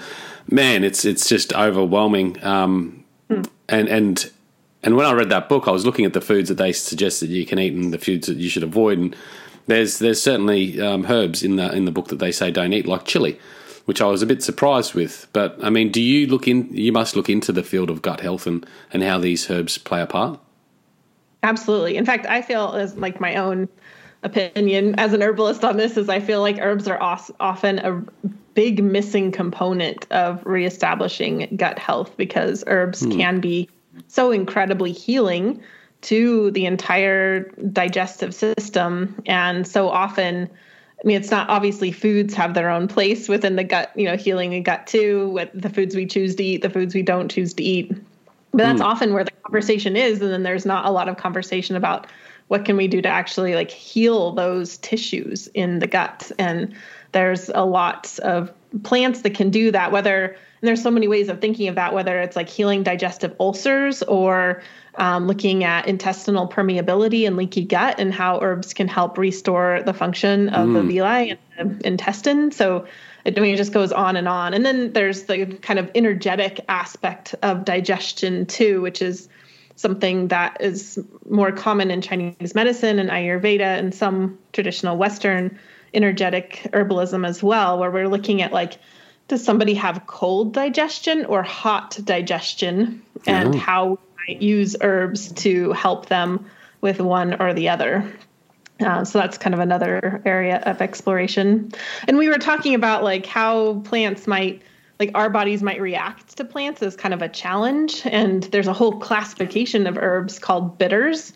man, 0.50 0.84
it's 0.84 1.04
it's 1.04 1.28
just 1.28 1.52
overwhelming. 1.54 2.42
Um, 2.44 3.04
hmm. 3.28 3.42
And 3.68 3.88
and 3.88 4.30
and 4.82 4.96
when 4.96 5.06
I 5.06 5.12
read 5.12 5.30
that 5.30 5.48
book, 5.48 5.68
I 5.68 5.70
was 5.70 5.84
looking 5.84 6.04
at 6.04 6.12
the 6.12 6.20
foods 6.20 6.48
that 6.48 6.56
they 6.56 6.72
suggested 6.72 7.30
you 7.30 7.46
can 7.46 7.58
eat 7.58 7.74
and 7.74 7.92
the 7.92 7.98
foods 7.98 8.28
that 8.28 8.36
you 8.36 8.48
should 8.48 8.62
avoid. 8.62 8.98
And 8.98 9.16
there's 9.66 9.98
there's 9.98 10.22
certainly 10.22 10.80
um, 10.80 11.06
herbs 11.06 11.42
in 11.42 11.56
the 11.56 11.72
in 11.72 11.84
the 11.84 11.92
book 11.92 12.08
that 12.08 12.18
they 12.18 12.32
say 12.32 12.50
don't 12.50 12.72
eat, 12.72 12.86
like 12.86 13.04
chili 13.04 13.38
which 13.88 14.02
I 14.02 14.06
was 14.06 14.20
a 14.20 14.26
bit 14.26 14.42
surprised 14.42 14.92
with. 14.92 15.26
But 15.32 15.58
I 15.62 15.70
mean, 15.70 15.90
do 15.90 16.02
you 16.02 16.26
look 16.26 16.46
in? 16.46 16.68
You 16.70 16.92
must 16.92 17.16
look 17.16 17.30
into 17.30 17.52
the 17.52 17.62
field 17.62 17.88
of 17.88 18.02
gut 18.02 18.20
health 18.20 18.46
and 18.46 18.66
and 18.92 19.02
how 19.02 19.18
these 19.18 19.50
herbs 19.50 19.78
play 19.78 20.02
a 20.02 20.06
part. 20.06 20.38
Absolutely. 21.42 21.96
In 21.96 22.04
fact, 22.04 22.26
I 22.26 22.42
feel 22.42 22.72
as 22.72 22.98
like 22.98 23.18
my 23.18 23.36
own 23.36 23.66
opinion 24.22 24.94
as 24.98 25.14
an 25.14 25.22
herbalist 25.22 25.64
on 25.64 25.78
this 25.78 25.96
is 25.96 26.10
I 26.10 26.20
feel 26.20 26.42
like 26.42 26.58
herbs 26.60 26.86
are 26.86 27.00
often 27.00 27.78
a 27.78 28.04
big 28.52 28.84
missing 28.84 29.32
component 29.32 30.06
of 30.10 30.44
reestablishing 30.44 31.56
gut 31.56 31.78
health 31.78 32.14
because 32.18 32.64
herbs 32.66 33.02
hmm. 33.02 33.12
can 33.12 33.40
be 33.40 33.70
so 34.08 34.32
incredibly 34.32 34.92
healing 34.92 35.62
to 36.02 36.50
the 36.50 36.66
entire 36.66 37.44
digestive 37.72 38.34
system 38.34 39.22
and 39.24 39.66
so 39.66 39.88
often 39.88 40.50
I 41.02 41.06
mean, 41.06 41.16
it's 41.16 41.30
not 41.30 41.48
obviously 41.48 41.92
foods 41.92 42.34
have 42.34 42.54
their 42.54 42.70
own 42.70 42.88
place 42.88 43.28
within 43.28 43.56
the 43.56 43.64
gut, 43.64 43.92
you 43.94 44.04
know, 44.04 44.16
healing 44.16 44.50
the 44.50 44.60
gut 44.60 44.86
too, 44.86 45.30
with 45.30 45.50
the 45.54 45.70
foods 45.70 45.94
we 45.94 46.06
choose 46.06 46.34
to 46.36 46.44
eat, 46.44 46.62
the 46.62 46.70
foods 46.70 46.94
we 46.94 47.02
don't 47.02 47.30
choose 47.30 47.54
to 47.54 47.62
eat. 47.62 47.90
But 48.50 48.58
that's 48.58 48.80
mm. 48.80 48.84
often 48.84 49.14
where 49.14 49.24
the 49.24 49.30
conversation 49.30 49.96
is. 49.96 50.20
And 50.20 50.32
then 50.32 50.42
there's 50.42 50.66
not 50.66 50.86
a 50.86 50.90
lot 50.90 51.08
of 51.08 51.16
conversation 51.16 51.76
about 51.76 52.08
what 52.48 52.64
can 52.64 52.76
we 52.76 52.88
do 52.88 53.00
to 53.00 53.08
actually 53.08 53.54
like 53.54 53.70
heal 53.70 54.32
those 54.32 54.78
tissues 54.78 55.46
in 55.48 55.78
the 55.78 55.86
gut. 55.86 56.32
And 56.38 56.74
there's 57.12 57.48
a 57.50 57.64
lot 57.64 58.18
of 58.20 58.52
plants 58.82 59.22
that 59.22 59.34
can 59.34 59.50
do 59.50 59.70
that, 59.70 59.92
whether, 59.92 60.24
and 60.26 60.68
there's 60.68 60.82
so 60.82 60.90
many 60.90 61.06
ways 61.06 61.28
of 61.28 61.40
thinking 61.40 61.68
of 61.68 61.76
that, 61.76 61.94
whether 61.94 62.20
it's 62.20 62.36
like 62.36 62.48
healing 62.48 62.82
digestive 62.82 63.34
ulcers 63.38 64.02
or 64.04 64.62
um, 64.98 65.26
looking 65.26 65.64
at 65.64 65.86
intestinal 65.86 66.48
permeability 66.48 67.26
and 67.26 67.36
leaky 67.36 67.64
gut 67.64 67.98
and 67.98 68.12
how 68.12 68.40
herbs 68.40 68.74
can 68.74 68.88
help 68.88 69.16
restore 69.16 69.82
the 69.86 69.94
function 69.94 70.48
of 70.50 70.68
mm. 70.68 70.74
the 70.74 70.82
villi 70.82 71.38
and 71.56 71.80
the 71.80 71.86
intestine. 71.86 72.50
So 72.50 72.86
it, 73.24 73.38
I 73.38 73.40
mean, 73.40 73.54
it 73.54 73.56
just 73.56 73.72
goes 73.72 73.92
on 73.92 74.16
and 74.16 74.28
on. 74.28 74.54
And 74.54 74.66
then 74.66 74.92
there's 74.92 75.24
the 75.24 75.46
kind 75.46 75.78
of 75.78 75.90
energetic 75.94 76.60
aspect 76.68 77.34
of 77.42 77.64
digestion 77.64 78.46
too, 78.46 78.80
which 78.80 79.00
is 79.00 79.28
something 79.76 80.28
that 80.28 80.60
is 80.60 80.98
more 81.30 81.52
common 81.52 81.92
in 81.92 82.02
Chinese 82.02 82.54
medicine 82.54 82.98
and 82.98 83.10
Ayurveda 83.10 83.78
and 83.78 83.94
some 83.94 84.36
traditional 84.52 84.96
Western 84.96 85.56
energetic 85.94 86.68
herbalism 86.72 87.26
as 87.26 87.42
well, 87.42 87.78
where 87.78 87.90
we're 87.90 88.08
looking 88.08 88.42
at 88.42 88.52
like, 88.52 88.78
does 89.28 89.44
somebody 89.44 89.74
have 89.74 90.06
cold 90.06 90.52
digestion 90.52 91.24
or 91.26 91.42
hot 91.42 91.98
digestion 92.02 93.02
and 93.26 93.54
oh. 93.54 93.58
how 93.58 93.98
use 94.28 94.76
herbs 94.80 95.32
to 95.32 95.72
help 95.72 96.06
them 96.06 96.46
with 96.80 97.00
one 97.00 97.40
or 97.40 97.54
the 97.54 97.68
other. 97.68 98.10
Uh, 98.80 99.04
so 99.04 99.18
that's 99.18 99.36
kind 99.38 99.54
of 99.54 99.60
another 99.60 100.22
area 100.24 100.58
of 100.64 100.80
exploration. 100.80 101.72
And 102.06 102.16
we 102.16 102.28
were 102.28 102.38
talking 102.38 102.74
about 102.74 103.02
like 103.02 103.26
how 103.26 103.80
plants 103.80 104.26
might, 104.26 104.62
like 105.00 105.10
our 105.14 105.28
bodies 105.30 105.62
might 105.62 105.80
react 105.80 106.36
to 106.36 106.44
plants 106.44 106.82
as 106.82 106.94
kind 106.94 107.12
of 107.12 107.20
a 107.20 107.28
challenge. 107.28 108.02
And 108.04 108.44
there's 108.44 108.68
a 108.68 108.72
whole 108.72 108.98
classification 109.00 109.86
of 109.86 109.98
herbs 109.98 110.38
called 110.38 110.78
bitters. 110.78 111.32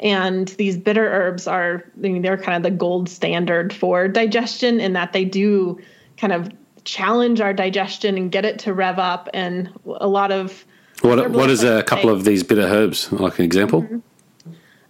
And 0.00 0.48
these 0.48 0.76
bitter 0.76 1.06
herbs 1.06 1.46
are, 1.46 1.84
I 1.96 1.98
mean, 1.98 2.22
they're 2.22 2.36
kind 2.36 2.56
of 2.56 2.62
the 2.62 2.76
gold 2.76 3.08
standard 3.08 3.72
for 3.72 4.06
digestion 4.06 4.80
in 4.80 4.92
that 4.92 5.12
they 5.12 5.24
do 5.24 5.80
kind 6.16 6.32
of 6.32 6.50
challenge 6.84 7.40
our 7.40 7.52
digestion 7.52 8.16
and 8.16 8.30
get 8.30 8.44
it 8.44 8.58
to 8.60 8.74
rev 8.74 8.98
up. 8.98 9.28
And 9.34 9.72
a 9.86 10.06
lot 10.06 10.30
of 10.30 10.64
what 11.04 11.30
what 11.30 11.50
is 11.50 11.62
a 11.62 11.82
couple 11.82 12.10
of 12.10 12.24
these 12.24 12.42
bitter 12.42 12.62
herbs? 12.62 13.10
Like 13.12 13.38
an 13.38 13.44
example? 13.44 13.82
Mm-hmm. 13.82 13.98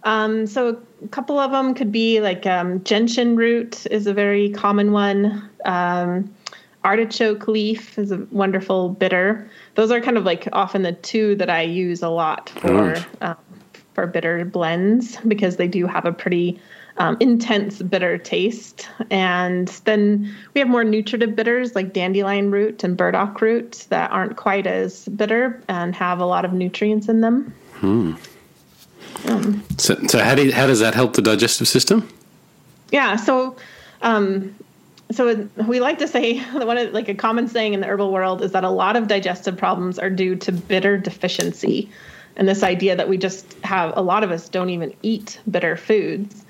Um, 0.03 0.45
so 0.45 0.79
a 1.03 1.07
couple 1.07 1.39
of 1.39 1.51
them 1.51 1.73
could 1.73 1.91
be 1.91 2.21
like 2.21 2.45
um, 2.45 2.83
gentian 2.83 3.35
root 3.35 3.87
is 3.89 4.05
a 4.05 4.13
very 4.13 4.51
common 4.51 4.91
one. 4.91 5.49
Um, 5.65 6.31
artichoke 6.83 7.47
leaf 7.47 7.97
is 7.97 8.11
a 8.11 8.17
wonderful 8.31 8.89
bitter. 8.89 9.49
Those 9.73 9.89
are 9.89 9.99
kind 9.99 10.17
of 10.17 10.23
like 10.23 10.47
often 10.53 10.83
the 10.83 10.91
two 10.91 11.35
that 11.35 11.49
I 11.49 11.63
use 11.63 12.03
a 12.03 12.09
lot 12.09 12.49
for 12.49 12.95
um, 13.21 13.35
for 13.93 14.05
bitter 14.05 14.45
blends 14.45 15.17
because 15.27 15.55
they 15.55 15.67
do 15.67 15.87
have 15.87 16.05
a 16.05 16.13
pretty 16.13 16.59
um, 16.97 17.17
intense 17.19 17.81
bitter 17.81 18.17
taste. 18.17 18.87
And 19.09 19.67
then 19.85 20.33
we 20.53 20.59
have 20.59 20.67
more 20.67 20.83
nutritive 20.83 21.35
bitters 21.35 21.75
like 21.75 21.93
dandelion 21.93 22.51
root 22.51 22.83
and 22.83 22.95
burdock 22.95 23.41
root 23.41 23.85
that 23.89 24.11
aren't 24.11 24.37
quite 24.37 24.67
as 24.67 25.07
bitter 25.09 25.61
and 25.67 25.95
have 25.95 26.19
a 26.19 26.25
lot 26.25 26.45
of 26.45 26.53
nutrients 26.53 27.09
in 27.09 27.21
them. 27.21 27.53
Hmm. 27.73 28.13
Um, 29.25 29.63
so, 29.77 29.95
so 30.07 30.23
how 30.23 30.35
do 30.35 30.45
you, 30.45 30.53
how 30.53 30.67
does 30.67 30.79
that 30.79 30.93
help 30.93 31.13
the 31.13 31.21
digestive 31.21 31.67
system? 31.67 32.07
Yeah, 32.91 33.15
so 33.15 33.55
um, 34.01 34.55
so 35.11 35.47
we 35.67 35.79
like 35.79 35.99
to 35.99 36.07
say 36.07 36.39
that 36.39 36.67
one 36.67 36.77
of 36.77 36.93
like 36.93 37.09
a 37.09 37.15
common 37.15 37.47
saying 37.47 37.73
in 37.73 37.81
the 37.81 37.87
herbal 37.87 38.11
world 38.11 38.41
is 38.41 38.51
that 38.51 38.63
a 38.63 38.69
lot 38.69 38.95
of 38.95 39.07
digestive 39.07 39.57
problems 39.57 39.99
are 39.99 40.09
due 40.09 40.35
to 40.37 40.51
bitter 40.51 40.97
deficiency 40.97 41.89
and 42.37 42.47
this 42.47 42.63
idea 42.63 42.95
that 42.95 43.07
we 43.07 43.17
just 43.17 43.53
have 43.63 43.95
a 43.95 44.01
lot 44.01 44.23
of 44.23 44.31
us 44.31 44.49
don't 44.49 44.69
even 44.69 44.93
eat 45.01 45.39
bitter 45.49 45.77
foods 45.77 46.44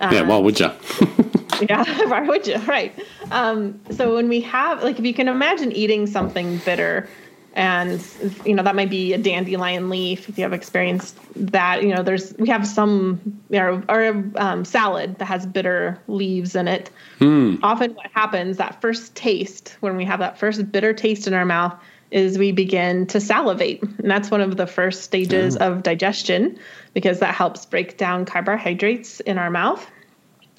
um, 0.00 0.12
yeah 0.12 0.22
why 0.22 0.38
would 0.38 0.58
you 0.58 0.70
yeah 1.68 1.84
why 2.08 2.20
would 2.20 2.46
you 2.46 2.56
right. 2.66 2.92
Um, 3.30 3.80
so 3.90 4.16
when 4.16 4.28
we 4.28 4.40
have 4.42 4.82
like 4.82 4.98
if 4.98 5.04
you 5.04 5.14
can 5.14 5.28
imagine 5.28 5.72
eating 5.72 6.06
something 6.06 6.58
bitter 6.58 7.08
and 7.54 8.04
you 8.44 8.54
know 8.54 8.62
that 8.62 8.76
might 8.76 8.90
be 8.90 9.12
a 9.12 9.18
dandelion 9.18 9.90
leaf 9.90 10.28
if 10.28 10.38
you 10.38 10.44
have 10.44 10.52
experienced 10.52 11.16
that 11.34 11.82
you 11.82 11.94
know 11.94 12.02
there's 12.02 12.32
we 12.38 12.48
have 12.48 12.66
some 12.66 13.20
you 13.50 13.58
know, 13.58 13.82
or 13.88 14.24
um, 14.36 14.64
salad 14.64 15.18
that 15.18 15.24
has 15.24 15.46
bitter 15.46 16.00
leaves 16.06 16.54
in 16.54 16.68
it. 16.68 16.90
Hmm. 17.18 17.56
often 17.62 17.94
what 17.94 18.06
happens 18.12 18.56
that 18.56 18.80
first 18.80 19.14
taste 19.14 19.76
when 19.80 19.96
we 19.96 20.04
have 20.04 20.20
that 20.20 20.38
first 20.38 20.70
bitter 20.70 20.92
taste 20.92 21.26
in 21.26 21.34
our 21.34 21.44
mouth 21.44 21.74
is 22.10 22.38
we 22.38 22.52
begin 22.52 23.06
to 23.06 23.20
salivate 23.20 23.82
and 23.82 24.10
that's 24.10 24.30
one 24.30 24.40
of 24.40 24.56
the 24.56 24.66
first 24.66 25.02
stages 25.02 25.56
mm. 25.56 25.60
of 25.60 25.82
digestion 25.82 26.58
because 26.94 27.20
that 27.20 27.34
helps 27.34 27.64
break 27.66 27.96
down 27.96 28.24
carbohydrates 28.24 29.20
in 29.20 29.38
our 29.38 29.50
mouth 29.50 29.88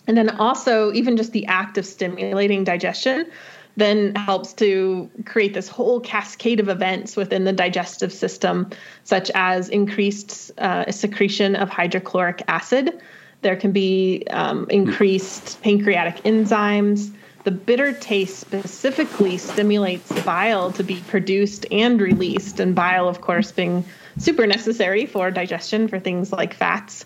and 0.08 0.18
then 0.18 0.30
also 0.38 0.92
even 0.94 1.18
just 1.18 1.32
the 1.32 1.46
act 1.48 1.78
of 1.78 1.86
stimulating 1.86 2.64
digestion 2.64 3.26
then 3.78 4.16
helps 4.16 4.54
to 4.54 5.10
create 5.26 5.54
this 5.54 5.68
whole 5.68 6.00
cascade 6.00 6.60
of 6.60 6.70
events 6.70 7.16
within 7.16 7.46
the 7.46 7.54
digestive 7.54 8.12
system, 8.12 8.70
such 9.04 9.32
as 9.34 9.70
increased 9.70 10.52
uh, 10.58 10.92
secretion 10.92 11.56
of 11.56 11.70
hydrochloric 11.70 12.44
acid. 12.48 13.00
There 13.42 13.56
can 13.56 13.72
be 13.72 14.24
um, 14.30 14.68
increased 14.70 15.62
pancreatic 15.62 16.24
enzymes. 16.24 17.12
The 17.44 17.52
bitter 17.52 17.92
taste 17.94 18.40
specifically 18.40 19.38
stimulates 19.38 20.12
bile 20.24 20.72
to 20.74 20.84
be 20.84 21.02
produced 21.08 21.66
and 21.72 22.00
released, 22.00 22.60
and 22.60 22.76
bile, 22.76 23.08
of 23.08 23.22
course, 23.22 23.52
being 23.52 23.84
super 24.20 24.46
necessary 24.46 25.08
for 25.08 25.32
digestion 25.32 25.88
for 25.88 26.00
things 26.00 26.32
like 26.32 26.54
fats. 26.54 27.06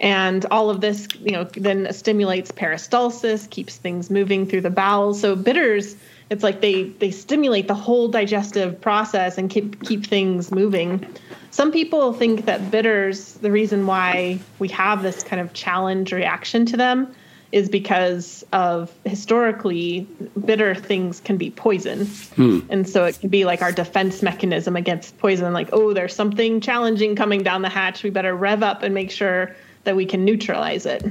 And 0.00 0.44
all 0.50 0.70
of 0.70 0.80
this, 0.80 1.06
you 1.20 1.32
know, 1.32 1.44
then 1.44 1.92
stimulates 1.92 2.50
peristalsis, 2.50 3.48
keeps 3.48 3.76
things 3.76 4.10
moving 4.10 4.46
through 4.46 4.62
the 4.62 4.70
bowels. 4.70 5.20
So 5.20 5.36
bitters, 5.36 5.94
it's 6.30 6.42
like 6.42 6.60
they 6.60 6.84
they 6.84 7.10
stimulate 7.10 7.68
the 7.68 7.74
whole 7.74 8.08
digestive 8.08 8.80
process 8.80 9.38
and 9.38 9.50
keep 9.50 9.84
keep 9.84 10.06
things 10.06 10.50
moving. 10.50 11.06
Some 11.50 11.70
people 11.70 12.12
think 12.12 12.46
that 12.46 12.70
bitters, 12.70 13.34
the 13.34 13.50
reason 13.50 13.86
why 13.86 14.40
we 14.58 14.68
have 14.68 15.02
this 15.02 15.22
kind 15.22 15.40
of 15.40 15.52
challenge 15.52 16.12
reaction 16.12 16.64
to 16.66 16.76
them 16.76 17.14
is 17.52 17.68
because 17.68 18.44
of 18.52 18.92
historically 19.04 20.06
bitter 20.44 20.74
things 20.74 21.20
can 21.20 21.36
be 21.36 21.50
poison. 21.50 22.06
Hmm. 22.06 22.60
And 22.68 22.88
so 22.88 23.04
it 23.04 23.18
can 23.18 23.28
be 23.28 23.44
like 23.44 23.60
our 23.60 23.72
defense 23.72 24.22
mechanism 24.22 24.76
against 24.76 25.18
poison 25.18 25.52
like 25.52 25.68
oh 25.72 25.92
there's 25.92 26.14
something 26.14 26.60
challenging 26.60 27.16
coming 27.16 27.42
down 27.42 27.62
the 27.62 27.68
hatch 27.68 28.02
we 28.02 28.10
better 28.10 28.34
rev 28.34 28.62
up 28.62 28.82
and 28.82 28.94
make 28.94 29.10
sure 29.10 29.54
that 29.84 29.96
we 29.96 30.06
can 30.06 30.24
neutralize 30.24 30.86
it. 30.86 31.04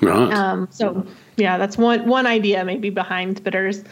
Right. 0.00 0.32
Um, 0.32 0.68
so 0.70 1.06
yeah, 1.36 1.58
that's 1.58 1.78
one 1.78 2.06
one 2.06 2.26
idea 2.26 2.64
maybe 2.64 2.90
behind 2.90 3.42
bitters. 3.44 3.84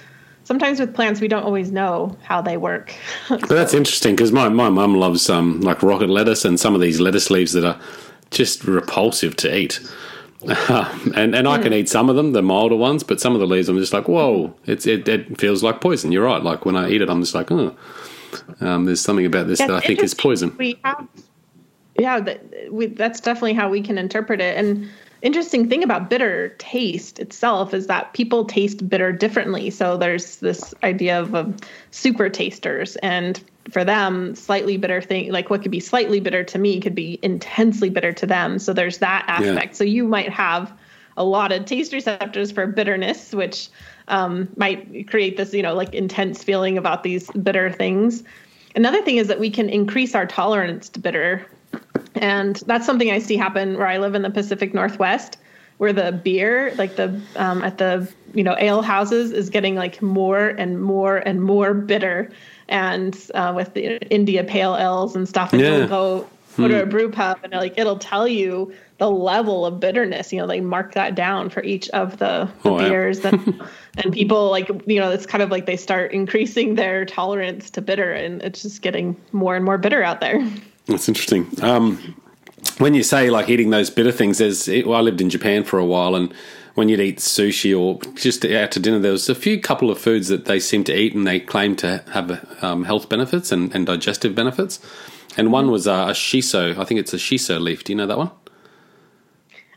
Sometimes 0.44 0.80
with 0.80 0.92
plants, 0.92 1.20
we 1.20 1.28
don't 1.28 1.44
always 1.44 1.70
know 1.70 2.16
how 2.24 2.42
they 2.42 2.56
work. 2.56 2.92
so. 3.28 3.36
that's 3.36 3.74
interesting 3.74 4.16
because 4.16 4.32
my 4.32 4.48
my 4.48 4.70
mum 4.70 4.96
loves 4.96 5.30
um 5.30 5.60
like 5.60 5.82
rocket 5.82 6.10
lettuce 6.10 6.44
and 6.44 6.58
some 6.58 6.74
of 6.74 6.80
these 6.80 6.98
lettuce 6.98 7.30
leaves 7.30 7.52
that 7.52 7.64
are 7.64 7.80
just 8.30 8.64
repulsive 8.64 9.36
to 9.36 9.56
eat. 9.56 9.80
And 11.14 11.34
and 11.34 11.46
I 11.48 11.58
can 11.60 11.72
eat 11.72 11.88
some 11.88 12.08
of 12.08 12.16
them, 12.16 12.32
the 12.32 12.42
milder 12.42 12.76
ones, 12.76 13.02
but 13.02 13.20
some 13.20 13.34
of 13.34 13.40
the 13.40 13.46
leaves 13.46 13.68
I'm 13.68 13.78
just 13.78 13.92
like, 13.92 14.08
whoa, 14.08 14.54
it's 14.66 14.86
it, 14.86 15.06
it 15.08 15.38
feels 15.38 15.62
like 15.62 15.80
poison. 15.80 16.12
You're 16.12 16.24
right. 16.24 16.42
Like 16.42 16.64
when 16.64 16.76
I 16.76 16.90
eat 16.90 17.02
it, 17.02 17.10
I'm 17.10 17.20
just 17.20 17.34
like, 17.34 17.50
oh, 17.50 17.76
um, 18.60 18.84
there's 18.86 19.00
something 19.00 19.26
about 19.26 19.46
this 19.46 19.58
that 19.58 19.70
I 19.70 19.80
think 19.80 20.02
is 20.02 20.14
poison. 20.14 20.54
We 20.58 20.80
have 20.84 21.06
yeah, 21.98 22.20
that, 22.20 22.42
we, 22.70 22.86
that's 22.86 23.20
definitely 23.20 23.52
how 23.52 23.68
we 23.68 23.82
can 23.82 23.98
interpret 23.98 24.40
it. 24.40 24.56
And 24.56 24.88
interesting 25.20 25.68
thing 25.68 25.82
about 25.82 26.08
bitter 26.08 26.50
taste 26.58 27.18
itself 27.18 27.74
is 27.74 27.86
that 27.86 28.12
people 28.14 28.44
taste 28.44 28.88
bitter 28.88 29.12
differently. 29.12 29.70
So 29.70 29.96
there's 29.96 30.36
this 30.36 30.74
idea 30.82 31.20
of 31.20 31.34
um, 31.34 31.56
super 31.90 32.28
tasters, 32.28 32.96
and 32.96 33.42
for 33.70 33.84
them, 33.84 34.34
slightly 34.34 34.76
bitter 34.76 35.00
thing, 35.00 35.30
like 35.30 35.50
what 35.50 35.62
could 35.62 35.70
be 35.70 35.80
slightly 35.80 36.20
bitter 36.20 36.42
to 36.44 36.58
me, 36.58 36.80
could 36.80 36.94
be 36.94 37.18
intensely 37.22 37.90
bitter 37.90 38.12
to 38.12 38.26
them. 38.26 38.58
So 38.58 38.72
there's 38.72 38.98
that 38.98 39.24
aspect. 39.28 39.72
Yeah. 39.72 39.76
So 39.76 39.84
you 39.84 40.04
might 40.04 40.30
have 40.30 40.72
a 41.16 41.24
lot 41.24 41.52
of 41.52 41.64
taste 41.64 41.92
receptors 41.92 42.50
for 42.50 42.66
bitterness, 42.66 43.32
which 43.32 43.68
um, 44.08 44.48
might 44.56 45.08
create 45.08 45.36
this, 45.36 45.54
you 45.54 45.62
know, 45.62 45.74
like 45.74 45.94
intense 45.94 46.42
feeling 46.42 46.76
about 46.76 47.02
these 47.02 47.30
bitter 47.30 47.70
things. 47.70 48.24
Another 48.74 49.02
thing 49.02 49.18
is 49.18 49.28
that 49.28 49.38
we 49.38 49.50
can 49.50 49.68
increase 49.68 50.14
our 50.14 50.26
tolerance 50.26 50.88
to 50.88 51.00
bitter 51.00 51.46
and 52.14 52.56
that's 52.66 52.86
something 52.86 53.10
I 53.10 53.18
see 53.18 53.36
happen 53.36 53.78
where 53.78 53.86
I 53.86 53.98
live 53.98 54.14
in 54.14 54.22
the 54.22 54.30
Pacific 54.30 54.74
Northwest, 54.74 55.38
where 55.78 55.92
the 55.92 56.12
beer, 56.12 56.74
like 56.76 56.96
the 56.96 57.20
um, 57.36 57.62
at 57.62 57.78
the 57.78 58.08
you 58.34 58.44
know 58.44 58.56
ale 58.58 58.82
houses, 58.82 59.32
is 59.32 59.50
getting 59.50 59.74
like 59.74 60.02
more 60.02 60.48
and 60.48 60.82
more 60.82 61.16
and 61.18 61.42
more 61.42 61.74
bitter. 61.74 62.30
And 62.72 63.16
uh, 63.34 63.52
with 63.54 63.74
the 63.74 63.98
India 64.10 64.42
Pale 64.42 64.76
Ales 64.76 65.14
and 65.14 65.28
stuff, 65.28 65.52
and 65.52 65.60
yeah. 65.60 65.76
you'll 65.76 65.88
go 65.88 66.28
go 66.56 66.68
to 66.68 66.80
a 66.80 66.84
hmm. 66.84 66.90
brew 66.90 67.10
pub 67.10 67.38
and 67.42 67.52
like 67.52 67.78
it'll 67.78 67.98
tell 67.98 68.28
you 68.28 68.72
the 68.98 69.10
level 69.10 69.64
of 69.66 69.80
bitterness. 69.80 70.32
You 70.32 70.40
know, 70.40 70.46
they 70.46 70.60
mark 70.60 70.92
that 70.94 71.14
down 71.14 71.50
for 71.50 71.62
each 71.62 71.88
of 71.90 72.18
the, 72.18 72.48
the 72.62 72.70
oh, 72.70 72.78
beers, 72.78 73.20
yeah. 73.20 73.30
and 73.32 73.62
and 73.98 74.12
people 74.12 74.50
like 74.50 74.68
you 74.86 75.00
know 75.00 75.10
it's 75.10 75.26
kind 75.26 75.42
of 75.42 75.50
like 75.50 75.66
they 75.66 75.76
start 75.76 76.12
increasing 76.12 76.74
their 76.74 77.04
tolerance 77.04 77.70
to 77.70 77.82
bitter, 77.82 78.12
and 78.12 78.42
it's 78.42 78.62
just 78.62 78.82
getting 78.82 79.16
more 79.32 79.56
and 79.56 79.64
more 79.64 79.78
bitter 79.78 80.02
out 80.02 80.20
there. 80.20 80.42
That's 80.86 81.08
interesting. 81.08 81.46
Um, 81.62 82.16
when 82.78 82.94
you 82.94 83.02
say 83.02 83.30
like 83.30 83.48
eating 83.48 83.70
those 83.70 83.90
bitter 83.90 84.12
things, 84.12 84.38
there's 84.38 84.68
well, 84.68 84.94
I 84.94 85.00
lived 85.00 85.20
in 85.20 85.30
Japan 85.30 85.64
for 85.64 85.78
a 85.78 85.84
while, 85.84 86.14
and 86.14 86.32
when 86.74 86.88
you'd 86.88 87.00
eat 87.00 87.18
sushi 87.18 87.78
or 87.78 88.00
just 88.14 88.44
out 88.44 88.72
to 88.72 88.80
dinner, 88.80 88.98
there 88.98 89.12
was 89.12 89.28
a 89.28 89.34
few 89.34 89.60
couple 89.60 89.90
of 89.90 89.98
foods 89.98 90.28
that 90.28 90.46
they 90.46 90.58
seem 90.58 90.84
to 90.84 90.96
eat 90.96 91.14
and 91.14 91.26
they 91.26 91.40
claim 91.40 91.76
to 91.76 92.02
have 92.12 92.62
um, 92.62 92.84
health 92.84 93.08
benefits 93.08 93.52
and, 93.52 93.74
and, 93.74 93.86
digestive 93.86 94.34
benefits. 94.34 94.80
And 95.36 95.52
one 95.52 95.70
was 95.70 95.86
uh, 95.86 96.06
a 96.08 96.12
shiso. 96.12 96.76
I 96.78 96.84
think 96.84 97.00
it's 97.00 97.12
a 97.12 97.18
shiso 97.18 97.60
leaf. 97.60 97.84
Do 97.84 97.92
you 97.92 97.96
know 97.96 98.06
that 98.06 98.18
one? 98.18 98.30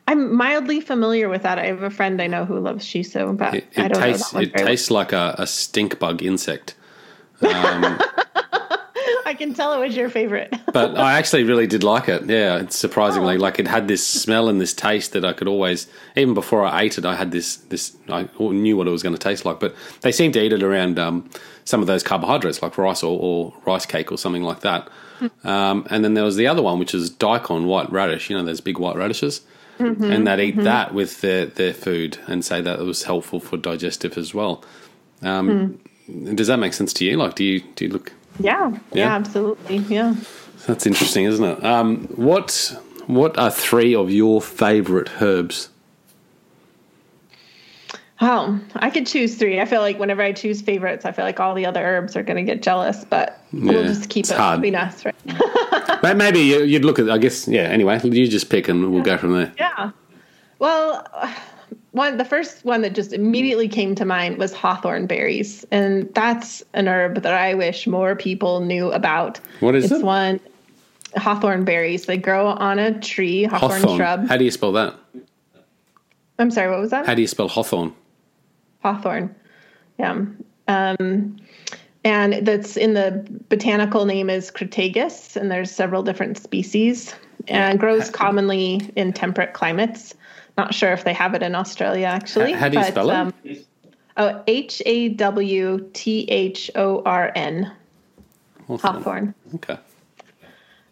I'm 0.08 0.36
mildly 0.36 0.82
familiar 0.82 1.30
with 1.30 1.44
that. 1.44 1.58
I 1.58 1.66
have 1.66 1.82
a 1.82 1.90
friend 1.90 2.22
I 2.22 2.28
know 2.28 2.46
who 2.46 2.60
loves 2.60 2.86
shiso, 2.86 3.36
but 3.36 3.56
it, 3.56 3.68
it 3.74 3.80
I 3.80 3.88
don't 3.88 4.02
tastes, 4.02 4.34
know. 4.34 4.42
It 4.42 4.54
tastes 4.54 4.90
well. 4.90 5.00
like 5.00 5.14
a, 5.14 5.36
a 5.40 5.48
stink 5.48 6.00
bug 6.00 6.22
insect. 6.22 6.76
Um, 7.42 8.00
I 9.26 9.34
can 9.34 9.56
tell 9.56 9.74
it 9.74 9.80
was 9.80 9.98
your 9.98 10.10
favorite. 10.10 10.54
but 10.74 10.98
I 10.98 11.18
actually 11.18 11.44
really 11.44 11.66
did 11.66 11.84
like 11.84 12.08
it. 12.08 12.26
Yeah, 12.30 12.68
surprisingly, 12.70 13.38
oh. 13.38 13.40
like 13.40 13.58
it 13.58 13.68
had 13.68 13.88
this 13.88 14.06
smell 14.06 14.48
and 14.48 14.62
this 14.62 14.74
taste 14.74 15.14
that 15.14 15.26
I 15.26 15.34
could 15.34 15.48
always, 15.48 15.88
even 16.16 16.36
before 16.36 16.64
I 16.64 16.84
ate 16.84 16.98
it, 17.00 17.06
I 17.06 17.16
had 17.16 17.32
this 17.32 17.58
this 17.58 17.98
I 18.08 18.30
knew 18.40 18.78
what 18.78 18.88
it 18.88 18.92
was 18.92 19.02
going 19.02 19.16
to 19.16 19.22
taste 19.22 19.44
like. 19.44 19.60
But 19.60 19.76
they 20.02 20.12
seem 20.12 20.32
to 20.34 20.42
eat 20.42 20.54
it 20.54 20.62
around 20.62 21.00
um, 21.00 21.28
some 21.64 21.82
of 21.82 21.88
those 21.88 22.04
carbohydrates, 22.04 22.62
like 22.62 22.78
rice 22.78 23.02
or, 23.02 23.20
or, 23.20 23.54
rice 23.66 23.86
cake 23.86 24.12
or 24.12 24.18
something 24.18 24.44
like 24.44 24.60
that. 24.60 24.88
Hmm. 25.18 25.48
Um, 25.48 25.88
and 25.90 26.04
then 26.04 26.14
there 26.14 26.24
was 26.24 26.36
the 26.36 26.48
other 26.48 26.62
one, 26.62 26.78
which 26.78 26.94
is 26.94 27.10
daikon 27.10 27.66
white 27.66 27.92
radish. 27.92 28.30
You 28.30 28.38
know, 28.38 28.44
those 28.44 28.62
big 28.62 28.78
white 28.78 28.96
radishes. 28.96 29.42
Mm-hmm, 29.80 30.04
and 30.10 30.26
they'd 30.26 30.40
eat 30.40 30.56
mm-hmm. 30.56 30.64
that 30.64 30.94
with 30.94 31.20
their, 31.20 31.48
their 31.48 31.74
food 31.74 32.18
and 32.28 32.46
say 32.46 32.62
that 32.62 32.80
it 32.80 32.84
was 32.84 33.04
helpful 33.04 33.42
for 33.42 33.58
digestive 33.58 34.18
as 34.18 34.34
well. 34.34 34.64
Um, 35.22 35.78
mm. 36.08 36.36
Does 36.36 36.48
that 36.48 36.60
make 36.60 36.74
sense 36.74 36.94
to 36.94 37.06
you? 37.06 37.18
Like, 37.18 37.36
do 37.36 37.44
you 37.44 37.62
do 37.76 37.86
you 37.86 37.92
look 37.92 38.14
yeah, 38.40 38.70
yeah, 38.72 38.78
yeah 38.94 39.16
absolutely. 39.16 39.78
Yeah. 39.78 40.16
That's 40.68 40.86
interesting, 40.88 41.26
isn't 41.26 41.44
it? 41.46 41.64
Um, 41.64 42.08
what 42.16 42.76
What 43.08 43.38
are 43.38 43.52
three 43.52 43.94
of 43.96 44.10
your 44.12 44.42
favorite 44.42 45.22
herbs? 45.22 45.70
Oh, 48.22 48.60
I 48.76 48.90
could 48.92 49.06
choose 49.06 49.36
three. 49.36 49.60
I 49.60 49.66
feel 49.66 49.82
like 49.82 50.00
whenever 50.00 50.22
I 50.22 50.32
choose 50.32 50.62
favorites, 50.62 51.04
I 51.04 51.12
feel 51.12 51.26
like 51.26 51.40
all 51.42 51.54
the 51.54 51.66
other 51.66 51.84
herbs 51.84 52.16
are 52.16 52.24
going 52.24 52.38
to 52.38 52.44
get 52.44 52.62
jealous, 52.64 53.04
but 53.04 53.42
yeah, 53.52 53.72
we'll 53.74 53.84
just 53.84 54.10
keep 54.10 54.26
it 54.26 54.32
hard. 54.32 54.62
between 54.62 54.76
us, 54.76 55.04
right? 55.06 55.16
But 56.02 56.16
maybe 56.18 56.40
you- 56.40 56.64
you'd 56.64 56.86
look 56.86 56.98
at. 57.00 57.10
I 57.10 57.18
guess. 57.18 57.48
Yeah. 57.48 57.64
Anyway, 57.64 58.00
you 58.04 58.28
just 58.28 58.50
pick 58.50 58.68
and 58.70 58.92
we'll 58.92 59.04
go 59.04 59.18
from 59.18 59.34
there. 59.34 59.52
Yeah. 59.58 59.92
Well, 60.60 61.06
one 61.96 62.18
the 62.18 62.26
first 62.26 62.64
one 62.66 62.82
that 62.82 62.94
just 62.94 63.14
immediately 63.14 63.68
came 63.68 63.96
to 63.96 64.06
mind 64.06 64.38
was 64.38 64.54
hawthorn 64.54 65.08
berries, 65.08 65.66
and 65.72 66.14
that's 66.14 66.62
an 66.74 66.88
herb 66.88 67.22
that 67.24 67.34
I 67.34 67.54
wish 67.54 67.88
more 67.88 68.16
people 68.16 68.60
knew 68.60 68.92
about. 68.92 69.40
What 69.62 69.76
is 69.76 69.86
it's 69.86 70.02
it? 70.02 70.06
one 70.06 70.40
hawthorn 71.16 71.64
berries. 71.64 72.06
They 72.06 72.18
grow 72.18 72.48
on 72.48 72.80
a 72.80 73.00
tree, 73.00 73.44
hawthorn, 73.46 73.82
Hawthorn. 73.82 73.98
shrub. 73.98 74.28
How 74.28 74.36
do 74.38 74.44
you 74.44 74.52
spell 74.52 74.74
that? 74.74 74.96
I'm 76.38 76.52
sorry, 76.52 76.70
what 76.70 76.82
was 76.82 76.92
that? 76.92 77.06
How 77.06 77.16
do 77.16 77.22
you 77.22 77.28
spell 77.28 77.48
hawthorn? 77.48 77.94
Hawthorn. 78.84 79.34
Yeah. 79.98 80.26
Um, 80.68 81.38
and 82.04 82.46
that's 82.46 82.76
in 82.76 82.94
the 82.94 83.26
botanical 83.50 84.06
name 84.06 84.30
is 84.30 84.52
Crataegus, 84.52 85.38
and 85.38 85.50
there's 85.50 85.72
several 85.72 86.04
different 86.04 86.38
species. 86.38 87.16
And 87.48 87.80
grows 87.80 88.10
commonly 88.10 88.90
in 88.96 89.14
temperate 89.14 89.54
climates. 89.54 90.16
Not 90.58 90.74
sure 90.74 90.94
if 90.94 91.04
they 91.04 91.14
have 91.14 91.34
it 91.34 91.44
in 91.44 91.56
Australia 91.56 92.06
actually. 92.06 92.54
How- 92.54 92.60
how 92.60 92.70
do 92.70 92.78
you 92.78 92.84
spell 92.86 93.10
it? 93.12 93.34
it? 93.44 93.66
oh, 94.18 94.42
H 94.48 94.82
A 94.86 95.10
W 95.10 95.90
T 95.94 96.26
H 96.30 96.72
O 96.76 97.02
R 97.06 97.32
N. 97.36 97.72
Hawthorn. 98.68 99.34
Okay. 99.56 99.78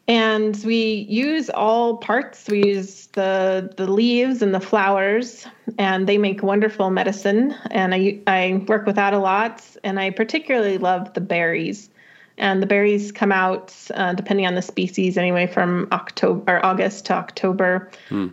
And 0.08 0.62
we 0.66 1.08
use 1.10 1.50
all 1.50 1.98
parts. 1.98 2.48
We 2.50 2.66
use 2.66 3.08
the 3.14 3.74
the 3.78 3.90
leaves 3.90 4.42
and 4.42 4.54
the 4.54 4.60
flowers, 4.60 5.48
and 5.80 6.08
they 6.08 6.18
make 6.18 6.44
wonderful 6.44 6.90
medicine. 6.90 7.56
And 7.72 7.96
I 7.96 8.20
I 8.28 8.64
work 8.68 8.86
with 8.86 8.98
that 8.98 9.14
a 9.14 9.20
lot, 9.20 9.64
and 9.84 10.00
I 10.00 10.10
particularly 10.10 10.78
love 10.78 11.14
the 11.14 11.22
berries. 11.22 11.90
And 12.38 12.62
the 12.62 12.66
berries 12.68 13.12
come 13.14 13.32
out 13.32 13.74
uh, 13.94 14.14
depending 14.14 14.46
on 14.46 14.56
the 14.56 14.62
species, 14.62 15.18
anyway, 15.18 15.48
from 15.48 15.88
October 15.94 16.44
or 16.58 16.66
August 16.66 17.06
to 17.06 17.14
October 17.14 17.90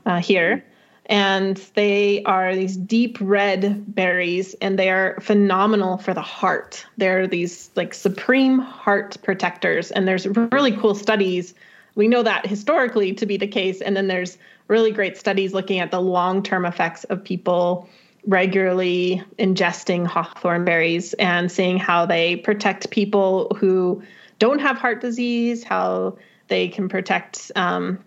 uh, 0.06 0.16
here. 0.20 0.64
And 1.10 1.56
they 1.74 2.22
are 2.22 2.54
these 2.54 2.76
deep 2.76 3.18
red 3.20 3.94
berries, 3.94 4.54
and 4.54 4.78
they 4.78 4.90
are 4.90 5.18
phenomenal 5.20 5.98
for 5.98 6.14
the 6.14 6.22
heart. 6.22 6.86
They're 6.98 7.26
these 7.26 7.68
like 7.74 7.94
supreme 7.94 8.60
heart 8.60 9.16
protectors, 9.24 9.90
and 9.90 10.06
there's 10.06 10.28
really 10.28 10.70
cool 10.70 10.94
studies. 10.94 11.52
We 11.96 12.06
know 12.06 12.22
that 12.22 12.46
historically 12.46 13.12
to 13.14 13.26
be 13.26 13.36
the 13.36 13.48
case, 13.48 13.80
and 13.80 13.96
then 13.96 14.06
there's 14.06 14.38
really 14.68 14.92
great 14.92 15.16
studies 15.16 15.52
looking 15.52 15.80
at 15.80 15.90
the 15.90 16.00
long-term 16.00 16.64
effects 16.64 17.02
of 17.04 17.24
people 17.24 17.88
regularly 18.24 19.20
ingesting 19.36 20.06
hawthorn 20.06 20.64
berries 20.64 21.14
and 21.14 21.50
seeing 21.50 21.76
how 21.76 22.06
they 22.06 22.36
protect 22.36 22.90
people 22.90 23.56
who 23.58 24.00
don't 24.38 24.60
have 24.60 24.78
heart 24.78 25.00
disease, 25.00 25.64
how 25.64 26.16
they 26.46 26.68
can 26.68 26.88
protect 26.88 27.50
um, 27.56 27.98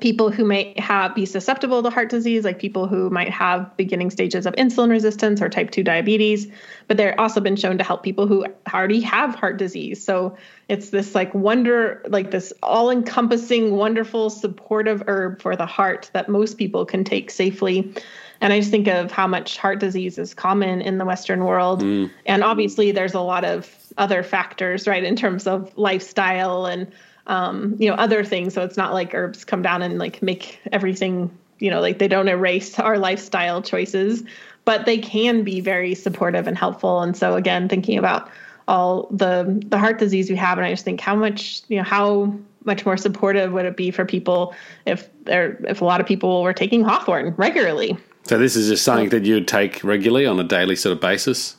people 0.00 0.30
who 0.30 0.44
may 0.44 0.74
have 0.76 1.14
be 1.14 1.24
susceptible 1.24 1.82
to 1.82 1.90
heart 1.90 2.10
disease, 2.10 2.44
like 2.44 2.58
people 2.58 2.88
who 2.88 3.10
might 3.10 3.30
have 3.30 3.76
beginning 3.76 4.10
stages 4.10 4.44
of 4.44 4.54
insulin 4.54 4.90
resistance 4.90 5.40
or 5.40 5.48
type 5.48 5.70
2 5.70 5.84
diabetes. 5.84 6.48
But 6.88 6.96
they're 6.96 7.18
also 7.20 7.40
been 7.40 7.56
shown 7.56 7.78
to 7.78 7.84
help 7.84 8.02
people 8.02 8.26
who 8.26 8.44
already 8.72 9.00
have 9.02 9.34
heart 9.36 9.56
disease. 9.56 10.04
So 10.04 10.36
it's 10.68 10.90
this 10.90 11.14
like 11.14 11.32
wonder, 11.32 12.02
like 12.08 12.32
this 12.32 12.52
all 12.62 12.90
encompassing, 12.90 13.76
wonderful, 13.76 14.30
supportive 14.30 15.04
herb 15.06 15.40
for 15.40 15.54
the 15.54 15.66
heart 15.66 16.10
that 16.12 16.28
most 16.28 16.58
people 16.58 16.84
can 16.84 17.04
take 17.04 17.30
safely. 17.30 17.94
And 18.40 18.52
I 18.52 18.58
just 18.58 18.72
think 18.72 18.88
of 18.88 19.12
how 19.12 19.28
much 19.28 19.56
heart 19.56 19.78
disease 19.78 20.18
is 20.18 20.34
common 20.34 20.80
in 20.80 20.98
the 20.98 21.04
Western 21.04 21.44
world. 21.44 21.82
Mm. 21.82 22.10
And 22.26 22.42
obviously, 22.42 22.90
there's 22.90 23.14
a 23.14 23.20
lot 23.20 23.44
of 23.44 23.72
other 23.96 24.24
factors, 24.24 24.88
right, 24.88 25.04
in 25.04 25.14
terms 25.14 25.46
of 25.46 25.72
lifestyle 25.78 26.66
and 26.66 26.92
um, 27.26 27.76
you 27.78 27.88
know, 27.88 27.94
other 27.94 28.24
things. 28.24 28.54
So 28.54 28.62
it's 28.62 28.76
not 28.76 28.92
like 28.92 29.14
herbs 29.14 29.44
come 29.44 29.62
down 29.62 29.82
and 29.82 29.98
like 29.98 30.22
make 30.22 30.60
everything, 30.72 31.30
you 31.58 31.70
know, 31.70 31.80
like 31.80 31.98
they 31.98 32.08
don't 32.08 32.28
erase 32.28 32.78
our 32.78 32.98
lifestyle 32.98 33.62
choices, 33.62 34.22
but 34.64 34.86
they 34.86 34.98
can 34.98 35.42
be 35.42 35.60
very 35.60 35.94
supportive 35.94 36.46
and 36.46 36.56
helpful. 36.56 37.00
And 37.00 37.16
so 37.16 37.36
again, 37.36 37.68
thinking 37.68 37.98
about 37.98 38.30
all 38.66 39.08
the 39.10 39.62
the 39.66 39.78
heart 39.78 39.98
disease 39.98 40.30
we 40.30 40.36
have, 40.36 40.58
and 40.58 40.66
I 40.66 40.70
just 40.70 40.84
think 40.84 41.00
how 41.00 41.14
much, 41.14 41.62
you 41.68 41.76
know, 41.76 41.82
how 41.82 42.34
much 42.64 42.86
more 42.86 42.96
supportive 42.96 43.52
would 43.52 43.66
it 43.66 43.76
be 43.76 43.90
for 43.90 44.04
people 44.04 44.54
if 44.86 45.08
there 45.24 45.58
if 45.68 45.80
a 45.80 45.84
lot 45.84 46.00
of 46.00 46.06
people 46.06 46.42
were 46.42 46.54
taking 46.54 46.82
hawthorn 46.82 47.34
regularly. 47.36 47.96
So 48.24 48.38
this 48.38 48.56
is 48.56 48.68
just 48.68 48.84
something 48.84 49.10
that 49.10 49.24
you'd 49.24 49.46
take 49.46 49.84
regularly 49.84 50.24
on 50.24 50.40
a 50.40 50.44
daily 50.44 50.76
sort 50.76 50.94
of 50.94 51.00
basis. 51.00 51.56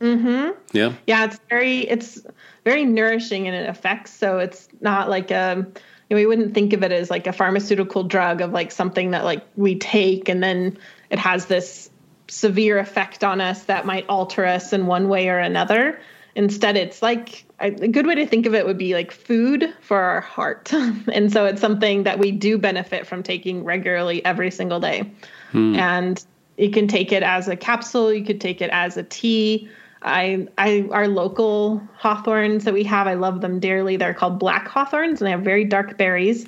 Mm-hmm. 0.00 0.50
Yeah. 0.72 0.92
Yeah, 1.06 1.24
it's 1.24 1.40
very 1.48 1.80
it's 1.80 2.20
very 2.64 2.84
nourishing 2.84 3.46
in 3.46 3.54
its 3.54 3.78
effects. 3.78 4.12
So 4.12 4.38
it's 4.38 4.68
not 4.80 5.08
like 5.08 5.30
a 5.30 5.66
you 6.08 6.16
know, 6.16 6.16
we 6.16 6.26
wouldn't 6.26 6.54
think 6.54 6.72
of 6.72 6.82
it 6.82 6.92
as 6.92 7.10
like 7.10 7.26
a 7.26 7.32
pharmaceutical 7.32 8.04
drug 8.04 8.40
of 8.40 8.52
like 8.52 8.72
something 8.72 9.12
that 9.12 9.24
like 9.24 9.44
we 9.56 9.78
take 9.78 10.28
and 10.28 10.42
then 10.42 10.78
it 11.10 11.18
has 11.18 11.46
this 11.46 11.90
severe 12.28 12.78
effect 12.78 13.22
on 13.22 13.40
us 13.40 13.64
that 13.64 13.86
might 13.86 14.06
alter 14.08 14.44
us 14.44 14.72
in 14.72 14.86
one 14.86 15.08
way 15.08 15.28
or 15.28 15.38
another. 15.38 16.00
Instead, 16.34 16.76
it's 16.76 17.00
like 17.00 17.44
a 17.60 17.66
a 17.66 17.88
good 17.88 18.06
way 18.06 18.14
to 18.16 18.26
think 18.26 18.46
of 18.46 18.54
it 18.54 18.66
would 18.66 18.78
be 18.78 18.94
like 18.94 19.12
food 19.12 19.72
for 19.80 19.98
our 19.98 20.20
heart. 20.20 20.72
and 21.12 21.32
so 21.32 21.46
it's 21.46 21.60
something 21.60 22.02
that 22.02 22.18
we 22.18 22.32
do 22.32 22.58
benefit 22.58 23.06
from 23.06 23.22
taking 23.22 23.64
regularly 23.64 24.24
every 24.24 24.50
single 24.50 24.80
day. 24.80 25.10
Hmm. 25.52 25.76
And 25.76 26.24
you 26.56 26.70
can 26.70 26.88
take 26.88 27.12
it 27.12 27.22
as 27.22 27.48
a 27.48 27.56
capsule, 27.56 28.12
you 28.12 28.24
could 28.24 28.40
take 28.40 28.60
it 28.60 28.70
as 28.70 28.96
a 28.96 29.02
tea. 29.02 29.68
I, 30.04 30.48
I, 30.58 30.86
our 30.90 31.08
local 31.08 31.82
hawthorns 31.96 32.64
that 32.64 32.74
we 32.74 32.84
have, 32.84 33.06
I 33.06 33.14
love 33.14 33.40
them 33.40 33.58
dearly. 33.60 33.96
They're 33.96 34.14
called 34.14 34.38
black 34.38 34.68
hawthorns, 34.68 35.20
and 35.20 35.26
they 35.26 35.30
have 35.30 35.42
very 35.42 35.64
dark 35.64 35.96
berries. 35.96 36.46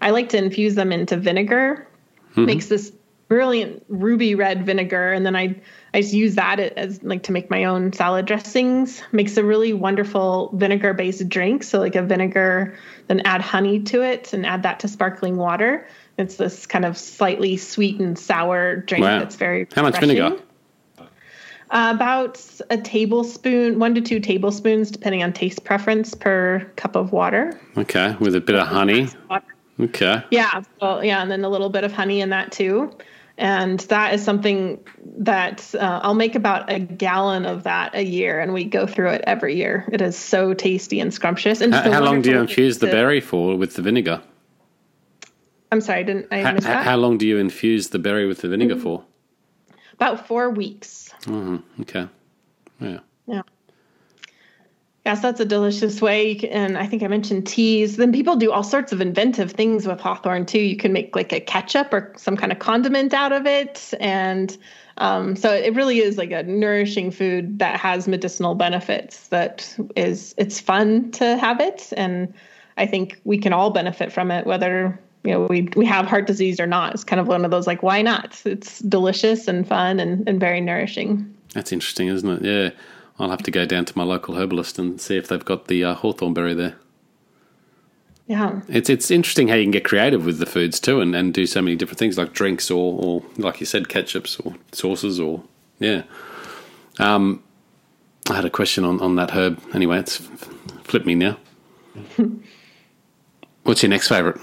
I 0.00 0.10
like 0.10 0.30
to 0.30 0.38
infuse 0.38 0.74
them 0.74 0.90
into 0.92 1.16
vinegar. 1.16 1.86
Mm-hmm. 2.30 2.46
Makes 2.46 2.66
this 2.66 2.92
brilliant 3.28 3.84
ruby 3.88 4.34
red 4.34 4.66
vinegar, 4.66 5.12
and 5.12 5.24
then 5.24 5.36
I, 5.36 5.60
I 5.92 6.00
just 6.00 6.14
use 6.14 6.34
that 6.34 6.60
as 6.60 7.02
like 7.02 7.24
to 7.24 7.32
make 7.32 7.50
my 7.50 7.64
own 7.64 7.92
salad 7.92 8.26
dressings. 8.26 9.02
Makes 9.12 9.36
a 9.36 9.44
really 9.44 9.72
wonderful 9.72 10.50
vinegar-based 10.54 11.28
drink. 11.28 11.62
So 11.62 11.78
like 11.78 11.96
a 11.96 12.02
vinegar, 12.02 12.76
then 13.06 13.20
add 13.20 13.40
honey 13.40 13.80
to 13.84 14.02
it, 14.02 14.32
and 14.32 14.44
add 14.46 14.62
that 14.64 14.80
to 14.80 14.88
sparkling 14.88 15.36
water. 15.36 15.86
It's 16.16 16.36
this 16.36 16.66
kind 16.66 16.84
of 16.84 16.96
slightly 16.96 17.56
sweet 17.56 17.98
and 18.00 18.18
sour 18.18 18.76
drink 18.76 19.02
Wow. 19.04 19.18
that's 19.18 19.36
very 19.36 19.66
How 19.74 19.82
much 19.82 19.94
refreshing. 19.94 20.16
vinegar? 20.16 20.42
Uh, 21.74 21.90
about 21.92 22.40
a 22.70 22.78
tablespoon, 22.78 23.80
one 23.80 23.96
to 23.96 24.00
two 24.00 24.20
tablespoons, 24.20 24.92
depending 24.92 25.24
on 25.24 25.32
taste 25.32 25.64
preference, 25.64 26.14
per 26.14 26.60
cup 26.76 26.94
of 26.94 27.10
water. 27.10 27.60
Okay, 27.76 28.14
with 28.20 28.36
a 28.36 28.40
bit 28.40 28.54
of 28.54 28.68
honey. 28.68 29.08
Okay. 29.80 30.22
Yeah, 30.30 30.62
so 30.78 31.00
yeah, 31.02 31.20
and 31.20 31.28
then 31.28 31.42
a 31.44 31.48
little 31.48 31.70
bit 31.70 31.82
of 31.82 31.92
honey 31.92 32.20
in 32.20 32.30
that 32.30 32.52
too. 32.52 32.96
And 33.38 33.80
that 33.80 34.14
is 34.14 34.22
something 34.22 34.78
that 35.18 35.74
uh, 35.74 35.98
I'll 36.04 36.14
make 36.14 36.36
about 36.36 36.70
a 36.70 36.78
gallon 36.78 37.44
of 37.44 37.64
that 37.64 37.92
a 37.92 38.04
year, 38.04 38.38
and 38.38 38.54
we 38.54 38.62
go 38.64 38.86
through 38.86 39.10
it 39.10 39.24
every 39.26 39.56
year. 39.56 39.84
It 39.90 40.00
is 40.00 40.16
so 40.16 40.54
tasty 40.54 41.00
and 41.00 41.12
scrumptious. 41.12 41.60
And 41.60 41.74
How, 41.74 41.90
how 41.90 42.04
long 42.04 42.22
do 42.22 42.30
you 42.30 42.38
infuse 42.38 42.78
the 42.78 42.86
berry 42.86 43.20
for 43.20 43.56
with 43.56 43.74
the 43.74 43.82
vinegar? 43.82 44.22
I'm 45.72 45.80
sorry, 45.80 45.98
I 45.98 46.02
didn't 46.04 46.28
I 46.30 46.42
How, 46.42 46.82
how 46.84 46.96
long 46.96 47.18
do 47.18 47.26
you 47.26 47.38
infuse 47.38 47.88
the 47.88 47.98
berry 47.98 48.26
with 48.26 48.42
the 48.42 48.48
vinegar 48.48 48.74
Mm-hmm. 48.76 48.82
for? 48.84 49.04
about 49.94 50.26
four 50.26 50.50
weeks. 50.50 51.03
Okay. 51.28 52.08
Yeah. 52.80 52.98
Yeah. 53.26 53.42
Yes, 55.04 55.20
that's 55.20 55.38
a 55.38 55.44
delicious 55.44 56.00
way. 56.00 56.38
And 56.50 56.78
I 56.78 56.86
think 56.86 57.02
I 57.02 57.08
mentioned 57.08 57.46
teas. 57.46 57.98
Then 57.98 58.10
people 58.10 58.36
do 58.36 58.50
all 58.50 58.62
sorts 58.62 58.90
of 58.90 59.02
inventive 59.02 59.52
things 59.52 59.86
with 59.86 60.00
hawthorn 60.00 60.46
too. 60.46 60.60
You 60.60 60.78
can 60.78 60.94
make 60.94 61.14
like 61.14 61.30
a 61.30 61.40
ketchup 61.40 61.92
or 61.92 62.12
some 62.16 62.38
kind 62.38 62.50
of 62.50 62.58
condiment 62.58 63.12
out 63.12 63.32
of 63.32 63.46
it. 63.46 63.92
And 64.00 64.56
um, 64.96 65.36
so 65.36 65.52
it 65.52 65.74
really 65.74 65.98
is 65.98 66.16
like 66.16 66.30
a 66.30 66.42
nourishing 66.44 67.10
food 67.10 67.58
that 67.58 67.78
has 67.78 68.08
medicinal 68.08 68.54
benefits 68.54 69.28
that 69.28 69.76
is, 69.94 70.34
it's 70.38 70.58
fun 70.58 71.10
to 71.12 71.36
have 71.36 71.60
it. 71.60 71.92
And 71.98 72.32
I 72.78 72.86
think 72.86 73.20
we 73.24 73.36
can 73.36 73.52
all 73.52 73.70
benefit 73.70 74.10
from 74.10 74.30
it, 74.30 74.46
whether 74.46 74.98
you 75.24 75.32
know 75.32 75.46
we 75.46 75.68
we 75.74 75.86
have 75.86 76.06
heart 76.06 76.26
disease 76.26 76.60
or 76.60 76.66
not. 76.66 76.94
It's 76.94 77.04
kind 77.04 77.20
of 77.20 77.26
one 77.26 77.44
of 77.44 77.50
those 77.50 77.66
like 77.66 77.82
why 77.82 78.02
not? 78.02 78.40
It's 78.44 78.78
delicious 78.80 79.48
and 79.48 79.66
fun 79.66 79.98
and, 79.98 80.28
and 80.28 80.38
very 80.38 80.60
nourishing. 80.60 81.34
That's 81.54 81.72
interesting, 81.72 82.08
isn't 82.08 82.28
it? 82.28 82.42
Yeah. 82.44 82.70
I'll 83.18 83.30
have 83.30 83.42
to 83.44 83.50
go 83.50 83.64
down 83.64 83.84
to 83.84 83.96
my 83.96 84.02
local 84.02 84.34
herbalist 84.34 84.78
and 84.78 85.00
see 85.00 85.16
if 85.16 85.28
they've 85.28 85.44
got 85.44 85.68
the 85.68 85.84
uh, 85.84 85.94
hawthorn 85.94 86.34
berry 86.34 86.54
there. 86.54 86.74
Yeah. 88.26 88.62
It's 88.68 88.90
it's 88.90 89.10
interesting 89.10 89.48
how 89.48 89.54
you 89.54 89.64
can 89.64 89.70
get 89.70 89.84
creative 89.84 90.24
with 90.24 90.38
the 90.38 90.46
foods 90.46 90.80
too, 90.80 91.00
and, 91.00 91.14
and 91.14 91.32
do 91.32 91.46
so 91.46 91.62
many 91.62 91.76
different 91.76 91.98
things 91.98 92.18
like 92.18 92.32
drinks 92.32 92.70
or, 92.70 92.98
or 92.98 93.22
like 93.36 93.60
you 93.60 93.66
said, 93.66 93.84
ketchups 93.84 94.44
or 94.44 94.54
sauces 94.72 95.20
or 95.20 95.42
yeah. 95.78 96.02
Um, 96.98 97.42
I 98.30 98.36
had 98.36 98.44
a 98.44 98.50
question 98.50 98.84
on, 98.84 99.00
on 99.00 99.16
that 99.16 99.30
herb. 99.30 99.60
Anyway, 99.74 99.98
it's 99.98 100.16
flipped 100.84 101.06
me 101.06 101.14
now. 101.14 101.36
What's 103.62 103.82
your 103.82 103.90
next 103.90 104.08
favorite? 104.08 104.40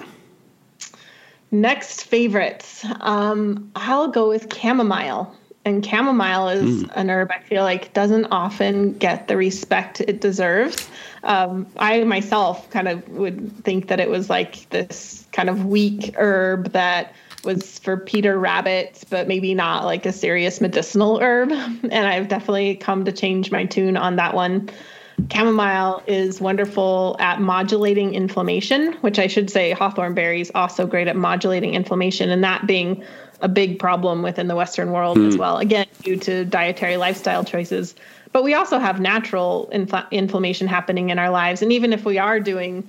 Next 1.52 2.04
favorites. 2.04 2.86
um, 3.02 3.72
I'll 3.76 4.08
go 4.08 4.30
with 4.30 4.54
chamomile. 4.54 5.36
And 5.64 5.86
chamomile 5.86 6.50
is 6.50 6.84
mm. 6.84 6.92
an 6.96 7.10
herb 7.12 7.30
I 7.32 7.40
feel 7.40 7.62
like 7.64 7.94
doesn't 7.94 8.26
often 8.32 8.94
get 8.94 9.28
the 9.28 9.38
respect 9.38 10.02
it 10.02 10.20
deserves. 10.20 10.90
Um, 11.24 11.68
I 11.78 12.04
myself 12.04 12.68
kind 12.72 12.88
of 12.88 13.08
would 13.10 13.64
think 13.64 13.88
that 13.90 14.00
it 14.00 14.10
was 14.10 14.28
like 14.30 14.68
this 14.72 15.28
kind 15.34 15.50
of 15.50 15.66
weak 15.66 16.16
herb 16.18 16.72
that 16.72 17.14
was 17.44 17.80
for 17.80 17.98
Peter 17.98 18.40
rabbits, 18.40 19.04
but 19.04 19.28
maybe 19.28 19.54
not 19.54 19.86
like 19.86 20.06
a 20.06 20.12
serious 20.12 20.62
medicinal 20.62 21.20
herb. 21.20 21.52
And 21.92 22.08
I've 22.08 22.28
definitely 22.28 22.76
come 22.76 23.06
to 23.06 23.12
change 23.12 23.52
my 23.52 23.66
tune 23.66 23.98
on 23.98 24.16
that 24.16 24.34
one. 24.34 24.70
Chamomile 25.30 26.04
is 26.08 26.40
wonderful 26.40 27.16
at 27.20 27.42
modulating 27.42 28.14
inflammation, 28.14 28.94
which 29.02 29.20
I 29.20 29.28
should 29.28 29.50
say 29.50 29.72
hawthorn 29.72 30.14
berry 30.14 30.42
is 30.42 30.52
also 30.56 30.88
great 30.88 31.08
at 31.08 31.16
modulating 31.16 31.74
inflammation, 31.74 32.30
and 32.30 32.44
that 32.44 32.66
being 32.66 33.04
a 33.42 33.48
big 33.48 33.80
problem 33.80 34.22
within 34.22 34.48
the 34.48 34.56
Western 34.56 34.92
world 34.92 35.18
mm. 35.18 35.28
as 35.28 35.34
hmm. 35.34 35.40
well, 35.40 35.58
again, 35.58 35.88
due 36.04 36.16
to 36.16 36.46
dietary 36.46 36.98
lifestyle 36.98 37.44
choices. 37.44 37.96
But 38.32 38.44
we 38.44 38.54
also 38.54 38.80
have 38.80 39.00
natural 39.00 39.70
infl- 39.74 40.10
inflammation 40.12 40.68
happening 40.68 41.10
in 41.10 41.20
our 41.20 41.30
lives. 41.30 41.62
And 41.62 41.72
even 41.72 41.92
if 41.92 42.06
we 42.06 42.18
are 42.18 42.40
doing 42.40 42.88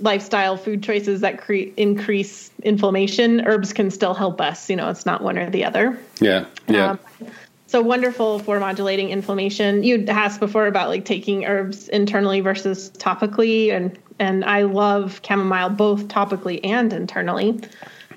lifestyle 0.00 0.56
food 0.56 0.82
choices 0.82 1.20
that 1.20 1.38
create 1.38 1.74
increase 1.76 2.50
inflammation, 2.62 3.46
herbs 3.46 3.72
can 3.72 3.90
still 3.90 4.14
help 4.14 4.40
us. 4.40 4.70
You 4.70 4.76
know, 4.76 4.88
it's 4.88 5.06
not 5.06 5.22
one 5.22 5.38
or 5.38 5.50
the 5.50 5.64
other. 5.64 5.98
Yeah. 6.18 6.46
Yeah. 6.66 6.92
Um, 6.92 6.98
so 7.70 7.80
wonderful 7.80 8.40
for 8.40 8.58
modulating 8.58 9.10
inflammation. 9.10 9.84
You 9.84 10.04
asked 10.08 10.40
before 10.40 10.66
about 10.66 10.88
like 10.88 11.04
taking 11.04 11.44
herbs 11.44 11.88
internally 11.88 12.40
versus 12.40 12.90
topically, 12.98 13.70
and 13.72 13.96
and 14.18 14.44
I 14.44 14.62
love 14.62 15.20
chamomile 15.26 15.70
both 15.70 16.08
topically 16.08 16.60
and 16.64 16.92
internally. 16.92 17.60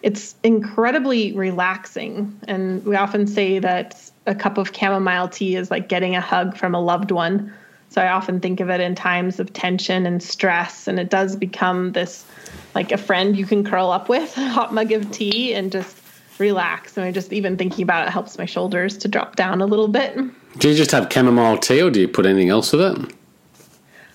It's 0.01 0.35
incredibly 0.43 1.33
relaxing, 1.33 2.37
and 2.47 2.83
we 2.83 2.95
often 2.95 3.27
say 3.27 3.59
that 3.59 4.09
a 4.25 4.33
cup 4.33 4.57
of 4.57 4.75
chamomile 4.75 5.29
tea 5.29 5.55
is 5.55 5.69
like 5.69 5.87
getting 5.87 6.15
a 6.15 6.21
hug 6.21 6.57
from 6.57 6.73
a 6.73 6.81
loved 6.81 7.11
one. 7.11 7.53
So 7.89 8.01
I 8.01 8.09
often 8.09 8.39
think 8.39 8.59
of 8.59 8.71
it 8.71 8.81
in 8.81 8.95
times 8.95 9.39
of 9.39 9.53
tension 9.53 10.07
and 10.07 10.21
stress, 10.21 10.87
and 10.87 10.99
it 10.99 11.11
does 11.11 11.35
become 11.35 11.91
this 11.91 12.25
like 12.73 12.91
a 12.91 12.97
friend 12.97 13.37
you 13.37 13.45
can 13.45 13.63
curl 13.63 13.91
up 13.91 14.09
with, 14.09 14.35
a 14.35 14.49
hot 14.49 14.73
mug 14.73 14.91
of 14.91 15.11
tea, 15.11 15.53
and 15.53 15.71
just 15.71 16.02
relax. 16.39 16.98
And 16.98 17.06
I 17.06 17.12
just 17.12 17.34
even 17.34 17.58
thinking 17.58 17.84
about 17.84 18.08
it 18.08 18.12
helps 18.12 18.38
my 18.38 18.46
shoulders 18.46 18.98
to 18.98 19.08
drop 19.08 19.36
down 19.36 19.62
a 19.62 19.65
little 19.65 19.88
bit. 19.88 20.15
Do 20.60 20.69
you 20.69 20.76
just 20.76 20.91
have 20.91 21.12
chamomile 21.12 21.58
tea, 21.58 21.82
or 21.82 21.89
do 21.89 22.00
you 22.00 22.08
put 22.08 22.26
anything 22.26 22.50
else 22.50 22.72
with 22.72 22.82
it? 22.82 23.13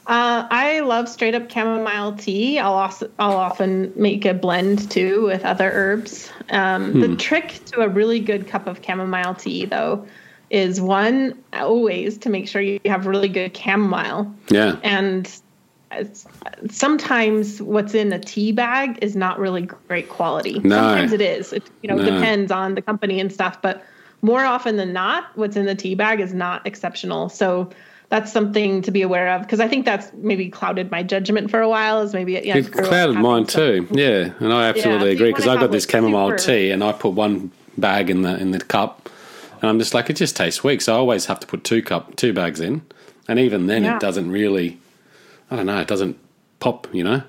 Uh, 0.06 0.48
I 0.50 0.80
love 0.80 1.06
straight 1.06 1.34
up 1.34 1.50
chamomile 1.50 2.14
tea. 2.16 2.58
I'll 2.58 2.72
also 2.72 3.10
I'll 3.18 3.36
often 3.36 3.92
make 3.94 4.24
a 4.24 4.32
blend 4.32 4.90
too 4.90 5.24
with 5.24 5.44
other 5.44 5.70
herbs. 5.70 6.30
Um, 6.48 6.92
hmm. 6.92 7.00
The 7.00 7.16
trick 7.16 7.60
to 7.66 7.80
a 7.80 7.88
really 7.88 8.18
good 8.18 8.48
cup 8.48 8.66
of 8.66 8.80
chamomile 8.82 9.34
tea, 9.34 9.66
though, 9.66 10.06
is 10.48 10.80
one 10.80 11.38
always 11.52 12.16
to 12.18 12.30
make 12.30 12.48
sure 12.48 12.62
you 12.62 12.80
have 12.86 13.06
really 13.06 13.28
good 13.28 13.54
chamomile. 13.54 14.32
Yeah. 14.48 14.76
And 14.82 15.30
sometimes 16.70 17.62
what's 17.62 17.94
in 17.94 18.12
a 18.12 18.18
tea 18.18 18.52
bag 18.52 18.98
is 19.02 19.16
not 19.16 19.38
really 19.38 19.62
great 19.62 20.08
quality. 20.08 20.58
No. 20.60 20.76
Sometimes 20.76 21.12
it 21.12 21.20
is. 21.20 21.52
It 21.52 21.62
you 21.82 21.88
know 21.88 21.96
no. 21.96 22.04
depends 22.04 22.52
on 22.52 22.74
the 22.74 22.82
company 22.82 23.20
and 23.20 23.32
stuff, 23.32 23.60
but 23.62 23.84
more 24.22 24.44
often 24.44 24.76
than 24.76 24.92
not, 24.92 25.24
what's 25.36 25.56
in 25.56 25.66
the 25.66 25.74
tea 25.74 25.94
bag 25.94 26.20
is 26.20 26.34
not 26.34 26.66
exceptional. 26.66 27.28
So 27.28 27.70
that's 28.08 28.32
something 28.32 28.82
to 28.82 28.90
be 28.90 29.02
aware 29.02 29.28
of 29.28 29.42
because 29.42 29.60
I 29.60 29.68
think 29.68 29.84
that's 29.84 30.10
maybe 30.14 30.48
clouded 30.48 30.90
my 30.90 31.02
judgment 31.02 31.50
for 31.50 31.60
a 31.60 31.68
while. 31.68 32.00
Is 32.00 32.14
maybe 32.14 32.32
yeah, 32.32 32.56
it 32.56 32.72
clouded 32.72 33.16
mine 33.16 33.46
too. 33.46 33.86
Yeah, 33.90 34.32
and 34.40 34.52
I 34.52 34.68
absolutely 34.68 35.08
yeah, 35.08 35.14
agree 35.14 35.30
because 35.30 35.46
I 35.46 35.54
got 35.56 35.70
this 35.70 35.86
chamomile 35.86 36.30
super... 36.30 36.38
tea 36.38 36.70
and 36.70 36.82
I 36.82 36.92
put 36.92 37.10
one 37.10 37.50
bag 37.76 38.10
in 38.10 38.22
the 38.22 38.36
in 38.38 38.50
the 38.50 38.60
cup, 38.60 39.08
and 39.60 39.70
I'm 39.70 39.78
just 39.78 39.94
like 39.94 40.10
it 40.10 40.16
just 40.16 40.36
tastes 40.36 40.64
weak. 40.64 40.80
So 40.80 40.94
I 40.94 40.98
always 40.98 41.26
have 41.26 41.40
to 41.40 41.46
put 41.46 41.64
two 41.64 41.82
cup 41.82 42.16
two 42.16 42.32
bags 42.32 42.60
in, 42.60 42.82
and 43.28 43.38
even 43.38 43.66
then 43.66 43.84
yeah. 43.84 43.96
it 43.96 44.00
doesn't 44.00 44.30
really 44.30 44.78
I 45.50 45.56
don't 45.56 45.66
know, 45.66 45.80
it 45.80 45.88
doesn't 45.88 46.18
pop, 46.60 46.86
you 46.92 47.04
know? 47.04 47.22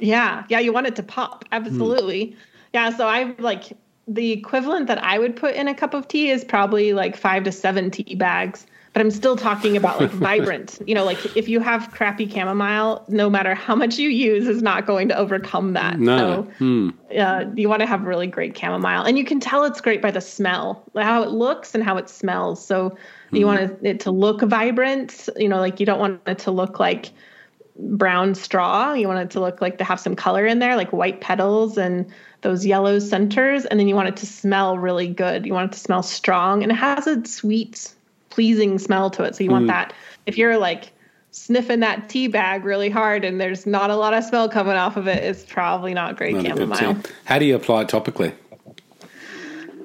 Yeah. 0.00 0.44
Yeah. 0.48 0.60
You 0.60 0.72
want 0.72 0.86
it 0.86 0.96
to 0.96 1.02
pop. 1.02 1.44
Absolutely. 1.52 2.26
Mm. 2.26 2.36
Yeah. 2.72 2.90
So 2.90 3.06
I 3.06 3.34
like 3.38 3.76
the 4.06 4.32
equivalent 4.32 4.86
that 4.86 5.02
I 5.02 5.18
would 5.18 5.36
put 5.36 5.54
in 5.54 5.68
a 5.68 5.74
cup 5.74 5.94
of 5.94 6.08
tea 6.08 6.30
is 6.30 6.44
probably 6.44 6.92
like 6.92 7.16
five 7.16 7.44
to 7.44 7.52
seven 7.52 7.90
tea 7.90 8.14
bags. 8.14 8.66
But 8.94 9.02
I'm 9.02 9.10
still 9.10 9.36
talking 9.36 9.76
about 9.76 10.00
like 10.00 10.10
vibrant. 10.12 10.78
You 10.86 10.94
know, 10.94 11.04
like 11.04 11.36
if 11.36 11.46
you 11.48 11.60
have 11.60 11.90
crappy 11.92 12.26
chamomile, 12.28 13.04
no 13.08 13.28
matter 13.28 13.54
how 13.54 13.76
much 13.76 13.98
you 13.98 14.08
use, 14.08 14.48
is 14.48 14.62
not 14.62 14.86
going 14.86 15.08
to 15.08 15.16
overcome 15.16 15.74
that. 15.74 16.00
No. 16.00 16.16
So 16.18 16.42
hmm. 16.58 16.90
uh, 17.16 17.44
you 17.54 17.68
want 17.68 17.80
to 17.80 17.86
have 17.86 18.04
really 18.04 18.26
great 18.26 18.56
chamomile, 18.56 19.04
and 19.04 19.18
you 19.18 19.24
can 19.24 19.40
tell 19.40 19.64
it's 19.64 19.80
great 19.80 20.00
by 20.00 20.10
the 20.10 20.22
smell, 20.22 20.82
how 20.96 21.22
it 21.22 21.30
looks 21.30 21.74
and 21.74 21.84
how 21.84 21.98
it 21.98 22.08
smells. 22.08 22.64
So 22.64 22.96
you 23.30 23.40
hmm. 23.40 23.46
want 23.46 23.84
it 23.84 24.00
to 24.00 24.10
look 24.10 24.40
vibrant. 24.40 25.28
You 25.36 25.50
know, 25.50 25.58
like 25.58 25.78
you 25.80 25.86
don't 25.86 26.00
want 26.00 26.22
it 26.26 26.38
to 26.40 26.50
look 26.50 26.80
like 26.80 27.10
brown 27.78 28.34
straw. 28.34 28.92
You 28.92 29.08
want 29.08 29.20
it 29.20 29.30
to 29.30 29.40
look 29.40 29.60
like 29.60 29.78
to 29.78 29.84
have 29.84 30.00
some 30.00 30.16
color 30.16 30.46
in 30.46 30.58
there, 30.58 30.76
like 30.76 30.92
white 30.92 31.20
petals 31.20 31.78
and 31.78 32.06
those 32.42 32.66
yellow 32.66 32.98
centers. 32.98 33.64
And 33.64 33.78
then 33.78 33.88
you 33.88 33.94
want 33.94 34.08
it 34.08 34.16
to 34.18 34.26
smell 34.26 34.78
really 34.78 35.08
good. 35.08 35.46
You 35.46 35.54
want 35.54 35.72
it 35.72 35.74
to 35.74 35.80
smell 35.80 36.02
strong 36.02 36.62
and 36.62 36.72
it 36.72 36.76
has 36.76 37.06
a 37.06 37.24
sweet, 37.24 37.92
pleasing 38.30 38.78
smell 38.78 39.10
to 39.10 39.24
it. 39.24 39.36
So 39.36 39.44
you 39.44 39.50
mm. 39.50 39.54
want 39.54 39.66
that. 39.68 39.92
If 40.26 40.36
you're 40.38 40.58
like 40.58 40.92
sniffing 41.30 41.80
that 41.80 42.08
tea 42.08 42.26
bag 42.28 42.64
really 42.64 42.90
hard 42.90 43.24
and 43.24 43.40
there's 43.40 43.66
not 43.66 43.90
a 43.90 43.96
lot 43.96 44.14
of 44.14 44.24
smell 44.24 44.48
coming 44.48 44.74
off 44.74 44.96
of 44.96 45.06
it, 45.06 45.22
it's 45.22 45.44
probably 45.44 45.94
not 45.94 46.16
great 46.16 46.34
not 46.34 46.46
chamomile. 46.46 46.96
How 47.24 47.38
do 47.38 47.44
you 47.44 47.56
apply 47.56 47.82
it 47.82 47.88
topically? 47.88 48.34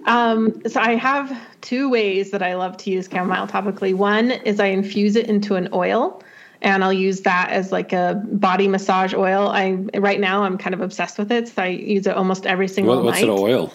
Um, 0.05 0.61
so 0.67 0.81
I 0.81 0.95
have 0.95 1.37
two 1.61 1.89
ways 1.89 2.31
that 2.31 2.43
I 2.43 2.55
love 2.55 2.75
to 2.77 2.89
use 2.89 3.07
chamomile 3.09 3.47
topically. 3.47 3.93
One 3.93 4.31
is 4.31 4.59
I 4.59 4.65
infuse 4.65 5.15
it 5.15 5.27
into 5.27 5.55
an 5.55 5.69
oil 5.71 6.21
and 6.63 6.83
I'll 6.83 6.93
use 6.93 7.21
that 7.21 7.49
as 7.51 7.71
like 7.71 7.93
a 7.93 8.21
body 8.25 8.67
massage 8.67 9.13
oil. 9.13 9.49
I 9.49 9.73
right 9.97 10.19
now 10.19 10.43
I'm 10.43 10.57
kind 10.57 10.73
of 10.73 10.81
obsessed 10.81 11.19
with 11.19 11.31
it, 11.31 11.49
so 11.49 11.61
I 11.61 11.67
use 11.67 12.07
it 12.07 12.15
almost 12.15 12.45
every 12.45 12.67
single 12.67 12.95
what, 12.95 13.05
what's 13.05 13.21
night. 13.21 13.29
What's 13.29 13.41
an 13.41 13.47
oil? 13.49 13.73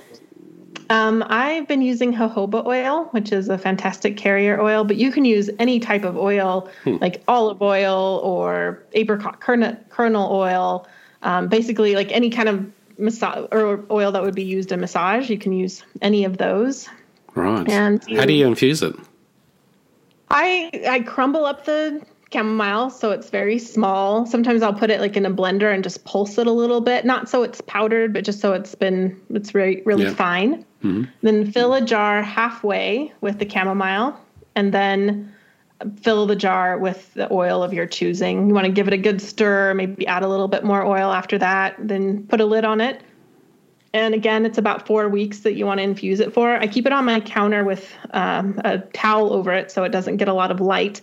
Um, 0.90 1.22
I've 1.28 1.68
been 1.68 1.82
using 1.82 2.14
jojoba 2.14 2.64
oil, 2.64 3.04
which 3.10 3.30
is 3.30 3.50
a 3.50 3.58
fantastic 3.58 4.16
carrier 4.16 4.58
oil, 4.58 4.84
but 4.84 4.96
you 4.96 5.12
can 5.12 5.26
use 5.26 5.50
any 5.58 5.80
type 5.80 6.02
of 6.02 6.16
oil, 6.16 6.70
hmm. 6.84 6.96
like 6.96 7.22
olive 7.28 7.60
oil 7.60 8.20
or 8.24 8.82
apricot 8.92 9.40
kernel 9.40 10.32
oil. 10.32 10.88
Um, 11.22 11.48
basically, 11.48 11.94
like 11.94 12.10
any 12.10 12.30
kind 12.30 12.48
of 12.48 12.72
massage 12.96 13.46
or 13.52 13.84
oil 13.90 14.12
that 14.12 14.22
would 14.22 14.34
be 14.34 14.44
used 14.44 14.72
in 14.72 14.80
massage, 14.80 15.28
you 15.28 15.38
can 15.38 15.52
use 15.52 15.84
any 16.00 16.24
of 16.24 16.38
those. 16.38 16.88
Right. 17.34 17.68
And 17.68 18.02
you, 18.08 18.18
how 18.18 18.24
do 18.24 18.32
you 18.32 18.46
infuse 18.46 18.82
it? 18.82 18.96
I 20.30 20.70
I 20.88 21.00
crumble 21.00 21.44
up 21.44 21.66
the 21.66 22.02
chamomile, 22.32 22.90
so 22.90 23.10
it's 23.10 23.30
very 23.30 23.58
small. 23.58 24.26
Sometimes 24.26 24.62
I'll 24.62 24.74
put 24.74 24.90
it 24.90 25.00
like 25.00 25.16
in 25.16 25.24
a 25.24 25.30
blender 25.30 25.72
and 25.72 25.82
just 25.82 26.04
pulse 26.04 26.36
it 26.38 26.46
a 26.46 26.52
little 26.52 26.80
bit, 26.80 27.04
not 27.04 27.28
so 27.28 27.42
it's 27.42 27.60
powdered, 27.62 28.12
but 28.12 28.24
just 28.24 28.40
so 28.40 28.52
it's 28.52 28.74
been 28.74 29.18
it's 29.30 29.54
really 29.54 29.82
really 29.84 30.04
yeah. 30.04 30.14
fine. 30.14 30.64
Mm-hmm. 30.82 31.04
Then 31.22 31.50
fill 31.50 31.74
a 31.74 31.80
jar 31.80 32.22
halfway 32.22 33.12
with 33.20 33.38
the 33.38 33.48
chamomile, 33.48 34.18
and 34.54 34.72
then 34.74 35.32
fill 36.02 36.26
the 36.26 36.36
jar 36.36 36.76
with 36.78 37.14
the 37.14 37.32
oil 37.32 37.62
of 37.62 37.72
your 37.72 37.86
choosing. 37.86 38.48
You 38.48 38.54
want 38.54 38.66
to 38.66 38.72
give 38.72 38.88
it 38.88 38.94
a 38.94 38.98
good 38.98 39.20
stir, 39.22 39.74
maybe 39.74 40.06
add 40.06 40.22
a 40.22 40.28
little 40.28 40.48
bit 40.48 40.64
more 40.64 40.84
oil 40.84 41.12
after 41.12 41.38
that, 41.38 41.76
then 41.78 42.26
put 42.26 42.40
a 42.40 42.44
lid 42.44 42.64
on 42.64 42.80
it. 42.80 43.00
And 43.94 44.12
again, 44.12 44.44
it's 44.44 44.58
about 44.58 44.86
four 44.86 45.08
weeks 45.08 45.40
that 45.40 45.54
you 45.54 45.64
want 45.64 45.78
to 45.78 45.84
infuse 45.84 46.20
it 46.20 46.32
for. 46.32 46.56
I 46.56 46.66
keep 46.66 46.84
it 46.84 46.92
on 46.92 47.04
my 47.04 47.20
counter 47.20 47.64
with 47.64 47.90
um, 48.10 48.60
a 48.64 48.78
towel 48.78 49.32
over 49.32 49.52
it 49.52 49.70
so 49.70 49.82
it 49.84 49.90
doesn't 49.90 50.18
get 50.18 50.28
a 50.28 50.34
lot 50.34 50.50
of 50.50 50.60
light. 50.60 51.00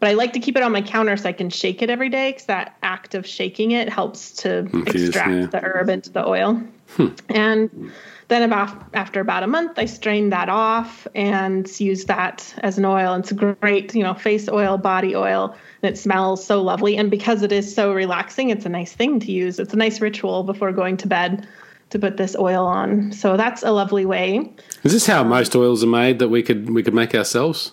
But 0.00 0.10
I 0.10 0.12
like 0.12 0.32
to 0.34 0.40
keep 0.40 0.56
it 0.56 0.62
on 0.62 0.72
my 0.72 0.82
counter 0.82 1.16
so 1.16 1.28
I 1.28 1.32
can 1.32 1.50
shake 1.50 1.82
it 1.82 1.90
every 1.90 2.08
day 2.08 2.30
because 2.30 2.46
that 2.46 2.76
act 2.82 3.14
of 3.14 3.26
shaking 3.26 3.72
it 3.72 3.88
helps 3.88 4.32
to 4.42 4.58
Infuse, 4.58 5.08
extract 5.08 5.30
yeah. 5.30 5.46
the 5.46 5.60
herb 5.60 5.88
into 5.88 6.10
the 6.10 6.26
oil. 6.26 6.62
Hmm. 6.96 7.08
And 7.28 7.92
then 8.28 8.42
about 8.42 8.94
after 8.94 9.20
about 9.20 9.42
a 9.42 9.46
month, 9.46 9.78
I 9.78 9.86
strain 9.86 10.30
that 10.30 10.48
off 10.48 11.06
and 11.14 11.68
use 11.80 12.04
that 12.04 12.54
as 12.58 12.78
an 12.78 12.84
oil. 12.84 13.14
It's 13.14 13.32
a 13.32 13.34
great, 13.34 13.94
you 13.94 14.02
know, 14.02 14.14
face 14.14 14.48
oil, 14.48 14.78
body 14.78 15.16
oil, 15.16 15.56
and 15.82 15.92
it 15.92 15.98
smells 15.98 16.44
so 16.44 16.62
lovely. 16.62 16.96
And 16.96 17.10
because 17.10 17.42
it 17.42 17.52
is 17.52 17.74
so 17.74 17.92
relaxing, 17.92 18.50
it's 18.50 18.66
a 18.66 18.68
nice 18.68 18.92
thing 18.92 19.18
to 19.20 19.32
use. 19.32 19.58
It's 19.58 19.74
a 19.74 19.76
nice 19.76 20.00
ritual 20.00 20.44
before 20.44 20.72
going 20.72 20.96
to 20.98 21.08
bed 21.08 21.46
to 21.90 21.98
put 21.98 22.18
this 22.18 22.36
oil 22.36 22.66
on. 22.66 23.12
So 23.12 23.36
that's 23.36 23.62
a 23.62 23.72
lovely 23.72 24.04
way. 24.04 24.52
Is 24.84 24.92
this 24.92 25.06
how 25.06 25.24
most 25.24 25.56
oils 25.56 25.82
are 25.82 25.88
made 25.88 26.18
that 26.18 26.28
we 26.28 26.42
could 26.42 26.70
we 26.70 26.82
could 26.82 26.94
make 26.94 27.14
ourselves? 27.14 27.72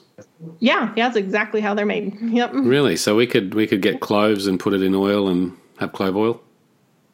Yeah, 0.59 0.93
yeah, 0.95 1.05
that's 1.05 1.17
exactly 1.17 1.61
how 1.61 1.73
they're 1.73 1.85
made. 1.85 2.19
Yep. 2.21 2.51
Really? 2.53 2.95
So 2.95 3.15
we 3.15 3.27
could 3.27 3.53
we 3.53 3.67
could 3.67 3.81
get 3.81 4.01
cloves 4.01 4.47
and 4.47 4.59
put 4.59 4.73
it 4.73 4.81
in 4.81 4.93
oil 4.93 5.27
and 5.27 5.55
have 5.77 5.93
clove 5.93 6.15
oil. 6.15 6.41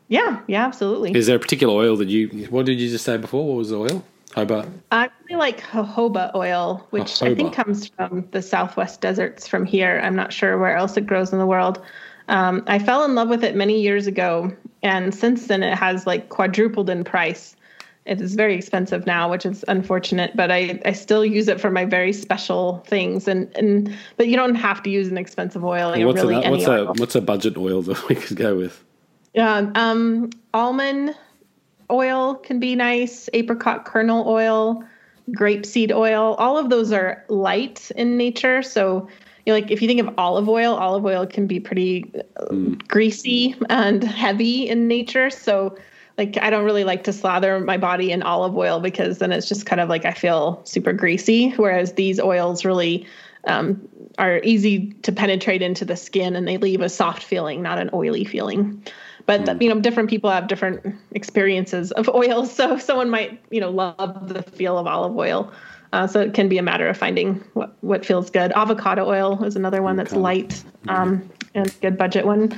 Yeah, 0.08 0.42
yeah, 0.48 0.66
absolutely. 0.66 1.16
Is 1.16 1.28
there 1.28 1.38
a 1.38 1.40
particular 1.40 1.74
oil 1.74 1.96
that 1.98 2.10
you? 2.10 2.28
What 2.50 2.66
did 2.66 2.80
you 2.80 2.90
just 2.90 3.06
say 3.06 3.18
before? 3.18 3.48
What 3.48 3.58
was 3.58 3.70
the 3.70 3.78
oil? 3.78 4.04
Jojoba. 4.32 4.70
I 4.92 5.10
really 5.30 5.40
like 5.40 5.62
jojoba 5.62 6.34
oil, 6.36 6.86
which 6.92 7.04
jojoba. 7.04 7.32
I 7.32 7.36
think 7.36 7.54
comes 7.54 7.88
from 7.88 8.28
the 8.32 8.42
southwest 8.42 9.02
deserts 9.02 9.48
from 9.48 9.66
here. 9.66 10.02
I'm 10.04 10.16
not 10.16 10.34
sure 10.34 10.58
where 10.58 10.76
else 10.76 10.98
it 10.98 11.06
grows 11.06 11.34
in 11.34 11.40
the 11.40 11.46
world. 11.46 11.82
Um, 12.28 12.64
I 12.68 12.80
fell 12.80 13.04
in 13.04 13.16
love 13.16 13.30
with 13.30 13.44
it 13.44 13.56
many 13.56 13.82
years 13.82 14.08
ago, 14.08 14.52
and 14.84 15.14
since 15.14 15.48
then 15.48 15.64
it 15.64 15.78
has 15.78 16.08
like 16.08 16.30
quadrupled 16.30 16.90
in 16.90 17.04
price. 17.04 17.56
It 18.06 18.20
is 18.20 18.36
very 18.36 18.56
expensive 18.56 19.06
now, 19.06 19.30
which 19.30 19.46
is 19.46 19.64
unfortunate, 19.68 20.36
but 20.36 20.52
I, 20.52 20.82
I 20.86 20.92
still 20.92 21.24
use 21.24 21.48
it 21.48 21.62
for 21.62 21.70
my 21.70 21.86
very 21.86 22.14
special 22.14 22.84
things. 22.88 23.28
And, 23.28 23.56
and 23.56 23.96
but 24.18 24.28
you 24.28 24.36
don't 24.36 24.56
have 24.56 24.82
to 24.84 24.90
use 24.90 25.08
an 25.10 25.18
expensive 25.18 25.64
oil. 25.64 25.90
What's, 26.06 26.22
really 26.22 26.44
a, 26.44 26.50
what's 26.50 26.68
oil. 26.68 26.88
a 26.88 26.94
what's 26.94 27.16
a 27.16 27.22
budget 27.22 27.58
oil 27.58 27.82
that 27.84 28.08
we 28.10 28.16
could 28.16 28.38
go 28.38 28.56
with? 28.56 28.84
Yeah, 29.34 29.72
um, 29.76 30.32
almond 30.54 31.16
oil 31.92 32.36
can 32.36 32.60
be 32.60 32.76
nice. 32.76 33.30
Apricot 33.34 33.86
kernel 33.86 34.28
oil, 34.28 34.84
grapeseed 35.38 35.92
oil. 35.92 36.36
All 36.40 36.58
of 36.58 36.70
those 36.70 36.92
are 36.92 37.24
light 37.30 37.92
in 37.92 38.18
nature, 38.18 38.64
so 38.64 39.08
you 39.46 39.54
know, 39.54 39.60
like 39.60 39.70
if 39.70 39.82
you 39.82 39.88
think 39.88 40.02
of 40.02 40.14
olive 40.18 40.50
oil, 40.50 40.74
olive 40.74 41.06
oil 41.06 41.28
can 41.28 41.46
be 41.46 41.60
pretty 41.60 42.12
mm. 42.40 42.88
greasy 42.88 43.56
and 43.70 44.04
heavy 44.04 44.68
in 44.68 44.88
nature. 44.88 45.30
So 45.30 45.78
like 46.18 46.38
I 46.42 46.50
don't 46.50 46.66
really 46.66 46.84
like 46.84 47.04
to 47.06 47.14
slather 47.14 47.60
my 47.60 47.78
body 47.78 48.12
in 48.12 48.24
olive 48.24 48.56
oil 48.56 48.80
because 48.80 49.18
then 49.20 49.32
it's 49.32 49.48
just 49.48 49.66
kind 49.66 49.80
of 49.80 49.90
like 49.90 50.06
I 50.06 50.12
feel 50.12 50.62
super 50.66 50.94
greasy. 50.94 51.52
Whereas 51.52 51.94
these 51.94 52.20
oils 52.20 52.66
really 52.66 53.08
um, 53.48 53.88
are 54.18 54.40
easy 54.44 54.94
to 55.04 55.12
penetrate 55.12 55.62
into 55.62 55.86
the 55.86 55.96
skin 55.96 56.36
and 56.36 56.48
they 56.48 56.58
leave 56.58 56.82
a 56.82 56.90
soft 56.90 57.24
feeling, 57.24 57.62
not 57.62 57.80
an 57.80 57.90
oily 57.94 58.26
feeling. 58.26 58.84
But 59.26 59.42
mm. 59.42 59.62
you 59.62 59.70
know, 59.70 59.80
different 59.80 60.10
people 60.10 60.30
have 60.30 60.48
different 60.48 60.96
experiences 61.12 61.92
of 61.92 62.10
oils. 62.14 62.52
So 62.54 62.78
someone 62.78 63.10
might 63.10 63.42
you 63.50 63.62
know 63.62 63.70
love 63.70 64.28
the 64.28 64.44
feel 64.44 64.78
of 64.78 64.88
olive 64.88 65.16
oil. 65.16 65.52
Uh, 65.94 66.08
so 66.08 66.22
it 66.22 66.34
can 66.34 66.48
be 66.48 66.58
a 66.58 66.64
matter 66.64 66.88
of 66.88 66.96
finding 66.96 67.44
what, 67.54 67.76
what 67.82 68.06
feels 68.06 68.30
good. 68.30 68.54
Avocado 68.54 69.06
oil 69.06 69.44
is 69.44 69.58
another 69.58 69.82
one 69.82 69.98
that's 69.98 70.14
light 70.14 70.64
um, 70.88 71.30
and 71.54 71.76
good 71.82 71.98
budget 71.98 72.26
one. 72.26 72.58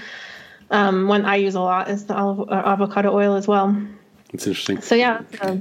Um, 0.71 1.07
one 1.07 1.25
I 1.25 1.35
use 1.35 1.55
a 1.55 1.61
lot 1.61 1.89
is 1.89 2.05
the 2.05 2.15
olive, 2.15 2.49
uh, 2.49 2.53
avocado 2.65 3.13
oil 3.13 3.35
as 3.35 3.47
well. 3.47 3.75
It's 4.33 4.47
interesting. 4.47 4.81
So 4.81 4.95
yeah, 4.95 5.21
uh, 5.41 5.57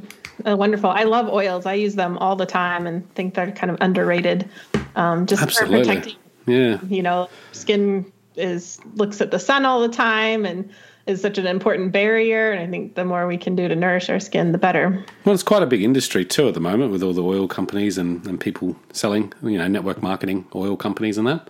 uh, 0.47 0.57
wonderful. 0.57 0.91
I 0.91 1.05
love 1.05 1.29
oils. 1.29 1.67
I 1.67 1.75
use 1.75 1.95
them 1.95 2.19
all 2.19 2.37
the 2.37 2.47
time 2.47 2.87
and 2.87 3.09
think 3.15 3.35
they're 3.35 3.53
kind 3.53 3.71
of 3.71 3.79
underrated. 3.81 4.49
Um, 4.97 5.27
just 5.27 5.43
Absolutely. 5.43 5.81
for 5.81 5.85
protecting. 5.85 6.17
Yeah. 6.47 6.79
You 6.89 7.03
know, 7.03 7.29
skin 7.53 8.11
is 8.37 8.81
looks 8.95 9.21
at 9.21 9.31
the 9.31 9.39
sun 9.39 9.65
all 9.65 9.81
the 9.81 9.95
time 9.95 10.47
and 10.47 10.71
is 11.07 11.21
such 11.21 11.39
an 11.39 11.47
important 11.47 11.93
barrier. 11.93 12.53
And 12.53 12.61
I 12.61 12.71
think 12.71 12.95
the 12.95 13.05
more 13.05 13.27
we 13.27 13.37
can 13.37 13.57
do 13.57 13.69
to 13.69 13.75
nourish 13.75 14.09
our 14.09 14.21
skin, 14.21 14.53
the 14.53 14.59
better. 14.59 15.05
Well, 15.25 15.35
it's 15.35 15.43
quite 15.43 15.63
a 15.63 15.67
big 15.67 15.83
industry 15.83 16.25
too 16.25 16.49
at 16.49 16.55
the 16.55 16.61
moment 16.61 16.93
with 16.93 17.03
all 17.03 17.13
the 17.13 17.23
oil 17.23 17.49
companies 17.49 17.99
and, 17.99 18.27
and 18.27 18.41
people 18.41 18.77
selling, 18.93 19.33
you 19.43 19.59
know, 19.59 19.69
network 19.69 20.03
marketing 20.03 20.47
oil 20.55 20.77
companies 20.77 21.19
and 21.19 21.27
that. 21.27 21.49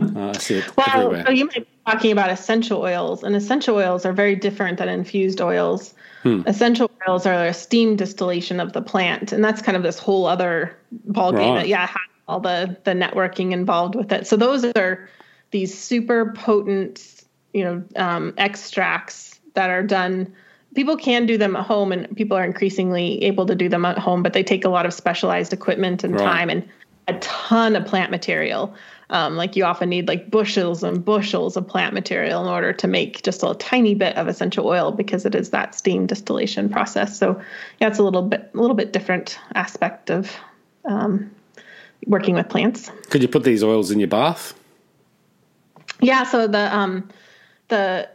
Uh, 0.00 0.30
I 0.30 0.38
see 0.38 0.56
it 0.56 0.76
well, 0.76 0.86
everywhere. 0.88 1.24
So 1.26 1.32
you 1.32 1.46
might 1.46 1.54
be 1.54 1.66
talking 1.86 2.12
about 2.12 2.30
essential 2.30 2.80
oils, 2.80 3.22
and 3.22 3.36
essential 3.36 3.76
oils 3.76 4.04
are 4.04 4.12
very 4.12 4.36
different 4.36 4.78
than 4.78 4.88
infused 4.88 5.40
oils. 5.40 5.94
Hmm. 6.22 6.42
Essential 6.46 6.90
oils 7.08 7.26
are 7.26 7.46
a 7.46 7.54
steam 7.54 7.96
distillation 7.96 8.60
of 8.60 8.72
the 8.72 8.82
plant, 8.82 9.32
and 9.32 9.44
that's 9.44 9.62
kind 9.62 9.76
of 9.76 9.82
this 9.82 9.98
whole 9.98 10.26
other 10.26 10.76
ballgame. 11.08 11.56
Right. 11.56 11.68
Yeah, 11.68 11.88
all 12.26 12.40
the 12.40 12.76
the 12.84 12.92
networking 12.92 13.52
involved 13.52 13.94
with 13.94 14.10
it. 14.12 14.26
So 14.26 14.36
those 14.36 14.64
are 14.64 15.08
these 15.50 15.76
super 15.76 16.32
potent, 16.32 17.24
you 17.52 17.64
know, 17.64 17.84
um, 17.96 18.34
extracts 18.36 19.38
that 19.54 19.70
are 19.70 19.82
done. 19.82 20.32
People 20.74 20.96
can 20.96 21.26
do 21.26 21.38
them 21.38 21.54
at 21.54 21.64
home, 21.64 21.92
and 21.92 22.16
people 22.16 22.36
are 22.36 22.44
increasingly 22.44 23.22
able 23.22 23.46
to 23.46 23.54
do 23.54 23.68
them 23.68 23.84
at 23.84 23.98
home, 23.98 24.22
but 24.22 24.32
they 24.32 24.42
take 24.42 24.64
a 24.64 24.68
lot 24.68 24.86
of 24.86 24.92
specialized 24.92 25.52
equipment 25.52 26.02
and 26.02 26.14
right. 26.14 26.24
time 26.24 26.50
and 26.50 26.68
a 27.06 27.18
ton 27.20 27.76
of 27.76 27.84
plant 27.86 28.10
material. 28.10 28.74
Um, 29.10 29.36
like 29.36 29.54
you 29.54 29.64
often 29.64 29.88
need 29.88 30.08
like 30.08 30.30
bushels 30.30 30.82
and 30.82 31.04
bushels 31.04 31.56
of 31.56 31.66
plant 31.66 31.94
material 31.94 32.42
in 32.42 32.48
order 32.48 32.72
to 32.72 32.86
make 32.86 33.22
just 33.22 33.42
a 33.42 33.54
tiny 33.54 33.94
bit 33.94 34.16
of 34.16 34.28
essential 34.28 34.66
oil 34.66 34.92
because 34.92 35.26
it 35.26 35.34
is 35.34 35.50
that 35.50 35.74
steam 35.74 36.06
distillation 36.06 36.68
process. 36.68 37.18
So 37.18 37.40
yeah, 37.80 37.88
it's 37.88 37.98
a 37.98 38.02
little 38.02 38.22
bit 38.22 38.50
a 38.54 38.56
little 38.58 38.76
bit 38.76 38.92
different 38.92 39.38
aspect 39.54 40.10
of 40.10 40.34
um, 40.84 41.30
working 42.06 42.34
with 42.34 42.48
plants. 42.48 42.90
Could 43.10 43.22
you 43.22 43.28
put 43.28 43.44
these 43.44 43.62
oils 43.62 43.90
in 43.90 44.00
your 44.00 44.08
bath? 44.08 44.54
Yeah. 46.00 46.24
So 46.24 46.46
the 46.46 46.74
um, 46.74 47.08
the 47.68 48.08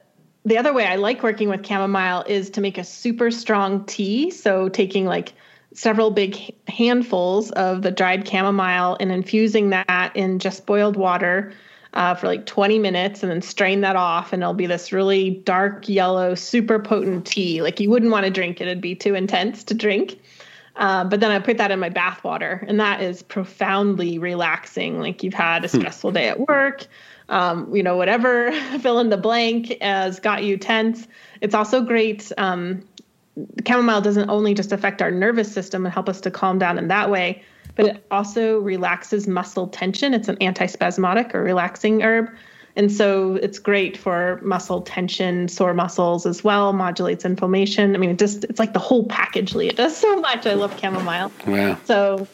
the 0.45 0.57
other 0.57 0.73
way 0.73 0.85
I 0.85 0.95
like 0.95 1.21
working 1.21 1.49
with 1.49 1.65
chamomile 1.65 2.23
is 2.27 2.49
to 2.51 2.61
make 2.61 2.77
a 2.77 2.83
super 2.83 3.29
strong 3.31 3.85
tea. 3.85 4.31
So 4.31 4.69
taking 4.69 5.05
like 5.05 5.33
several 5.74 6.11
big 6.11 6.53
handfuls 6.67 7.51
of 7.51 7.82
the 7.82 7.91
dried 7.91 8.28
chamomile 8.28 8.97
and 8.99 9.11
infusing 9.11 9.70
that 9.70 10.11
in 10.15 10.39
just 10.39 10.65
boiled 10.65 10.95
water 10.95 11.53
uh, 11.93 12.13
for 12.13 12.28
like 12.28 12.45
20 12.45 12.80
minutes 12.80 13.24
and 13.24 13.32
then 13.32 13.41
strain 13.41 13.82
that 13.82 13.95
off 13.95 14.34
and 14.34 14.43
it'll 14.43 14.53
be 14.53 14.67
this 14.67 14.91
really 14.91 15.32
dark 15.45 15.88
yellow 15.89 16.36
super 16.36 16.80
potent 16.80 17.26
tea 17.26 17.61
like 17.61 17.80
you 17.80 17.89
wouldn't 17.89 18.11
want 18.11 18.26
to 18.26 18.32
drink 18.32 18.61
it 18.61 18.67
it'd 18.67 18.82
be 18.82 18.95
too 18.95 19.15
intense 19.15 19.63
to 19.63 19.74
drink 19.74 20.20
uh, 20.80 21.03
but 21.03 21.20
then 21.20 21.30
I 21.30 21.39
put 21.39 21.57
that 21.57 21.72
in 21.72 21.80
my 21.80 21.89
bath 21.89 22.24
water, 22.24 22.63
and 22.65 22.80
that 22.80 23.01
is 23.01 23.22
profoundly 23.22 24.17
relaxing. 24.17 24.99
Like 24.99 25.24
you've 25.24 25.34
had 25.34 25.65
a 25.65 25.67
hmm. 25.67 25.78
stressful 25.78 26.13
day 26.13 26.30
at 26.30 26.47
work, 26.47 26.88
um, 27.28 27.74
you 27.76 27.84
know, 27.84 27.97
whatever 27.97 28.51
fill 28.80 28.99
in 28.99 29.09
the 29.09 29.17
blank 29.17 29.76
has 29.82 30.20
got 30.22 30.43
you 30.43 30.57
tense. 30.57 31.05
It's 31.41 31.53
also 31.53 31.82
great 31.82 32.32
um, 32.38 32.82
chamomile 33.67 34.01
doesn't 34.01 34.29
only 34.29 34.53
just 34.53 34.71
affect 34.71 35.01
our 35.01 35.11
nervous 35.11 35.51
system 35.51 35.85
and 35.85 35.93
help 35.93 36.09
us 36.09 36.21
to 36.21 36.31
calm 36.31 36.59
down 36.59 36.77
in 36.77 36.87
that 36.87 37.09
way, 37.09 37.43
but 37.75 37.85
it 37.85 38.05
also 38.11 38.59
relaxes 38.59 39.27
muscle 39.27 39.67
tension. 39.67 40.13
It's 40.13 40.27
an 40.27 40.35
antispasmodic 40.37 41.33
or 41.33 41.43
relaxing 41.43 42.01
herb. 42.01 42.29
And 42.75 42.91
so 42.91 43.35
it's 43.35 43.59
great 43.59 43.97
for 43.97 44.39
muscle 44.43 44.81
tension, 44.81 45.47
sore 45.47 45.73
muscles 45.73 46.25
as 46.25 46.43
well, 46.43 46.71
modulates 46.71 47.25
inflammation. 47.25 47.95
I 47.95 47.97
mean, 47.99 48.11
it 48.11 48.19
just 48.19 48.45
it's 48.45 48.59
like 48.59 48.73
the 48.73 48.79
whole 48.79 49.05
package, 49.05 49.55
Leigh. 49.55 49.67
It 49.67 49.75
does 49.75 49.97
so 49.97 50.19
much. 50.19 50.45
I 50.45 50.53
love 50.53 50.79
chamomile. 50.79 51.31
Yeah. 51.47 51.77
So 51.85 52.27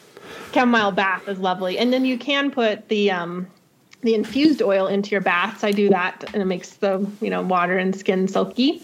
chamomile 0.52 0.92
bath 0.92 1.26
is 1.28 1.38
lovely. 1.38 1.78
And 1.78 1.92
then 1.92 2.04
you 2.04 2.18
can 2.18 2.50
put 2.50 2.88
the 2.88 3.10
um 3.10 3.48
the 4.02 4.14
infused 4.14 4.62
oil 4.62 4.86
into 4.86 5.10
your 5.10 5.20
baths. 5.20 5.64
I 5.64 5.72
do 5.72 5.88
that 5.88 6.24
and 6.32 6.40
it 6.40 6.46
makes 6.46 6.74
the, 6.74 7.04
you 7.20 7.30
know, 7.30 7.42
water 7.42 7.76
and 7.76 7.96
skin 7.96 8.28
silky. 8.28 8.82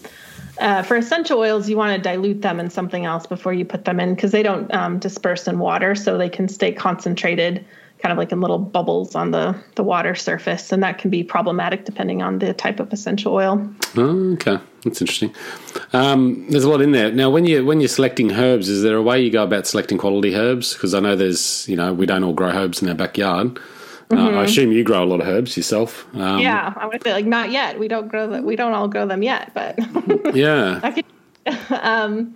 Uh, 0.59 0.83
for 0.83 0.95
essential 0.95 1.39
oils, 1.39 1.69
you 1.69 1.77
want 1.77 1.95
to 1.95 2.01
dilute 2.01 2.41
them 2.41 2.59
in 2.59 2.69
something 2.69 3.05
else 3.05 3.25
before 3.25 3.53
you 3.53 3.65
put 3.65 3.85
them 3.85 3.99
in 3.99 4.13
because 4.13 4.31
they 4.31 4.43
don't 4.43 4.71
um, 4.73 4.99
disperse 4.99 5.47
in 5.47 5.59
water, 5.59 5.95
so 5.95 6.17
they 6.17 6.29
can 6.29 6.47
stay 6.47 6.71
concentrated, 6.71 7.65
kind 7.99 8.11
of 8.11 8.17
like 8.17 8.31
in 8.31 8.39
little 8.39 8.59
bubbles 8.59 9.15
on 9.15 9.31
the 9.31 9.55
the 9.75 9.83
water 9.83 10.13
surface, 10.13 10.71
and 10.71 10.83
that 10.83 10.99
can 10.99 11.09
be 11.09 11.23
problematic 11.23 11.85
depending 11.85 12.21
on 12.21 12.39
the 12.39 12.53
type 12.53 12.79
of 12.79 12.93
essential 12.93 13.33
oil. 13.33 13.67
Okay, 13.97 14.59
that's 14.83 15.01
interesting. 15.01 15.33
Um, 15.91 16.45
there's 16.49 16.65
a 16.65 16.69
lot 16.69 16.81
in 16.81 16.91
there. 16.91 17.11
Now, 17.11 17.31
when 17.31 17.45
you 17.45 17.65
when 17.65 17.81
you're 17.81 17.87
selecting 17.87 18.31
herbs, 18.31 18.69
is 18.69 18.83
there 18.83 18.95
a 18.95 19.01
way 19.01 19.21
you 19.21 19.31
go 19.31 19.43
about 19.43 19.65
selecting 19.65 19.97
quality 19.97 20.35
herbs? 20.35 20.73
Because 20.73 20.93
I 20.93 20.99
know 20.99 21.15
there's 21.15 21.67
you 21.67 21.75
know 21.75 21.93
we 21.93 22.05
don't 22.05 22.23
all 22.23 22.33
grow 22.33 22.49
herbs 22.49 22.81
in 22.81 22.89
our 22.89 22.95
backyard. 22.95 23.59
Mm-hmm. 24.17 24.37
Uh, 24.37 24.41
I 24.41 24.43
assume 24.43 24.71
you 24.71 24.83
grow 24.83 25.03
a 25.03 25.05
lot 25.05 25.21
of 25.21 25.27
herbs 25.27 25.55
yourself. 25.57 26.07
Um, 26.15 26.39
yeah, 26.39 26.73
I 26.75 26.85
would 26.85 27.03
say 27.03 27.13
like 27.13 27.25
not 27.25 27.51
yet. 27.51 27.79
We 27.79 27.87
don't 27.87 28.07
grow 28.07 28.27
that. 28.27 28.43
We 28.43 28.55
don't 28.55 28.73
all 28.73 28.87
grow 28.87 29.05
them 29.05 29.23
yet, 29.23 29.51
but 29.53 29.77
yeah. 30.35 30.91
Could, 30.91 31.05
um, 31.81 32.35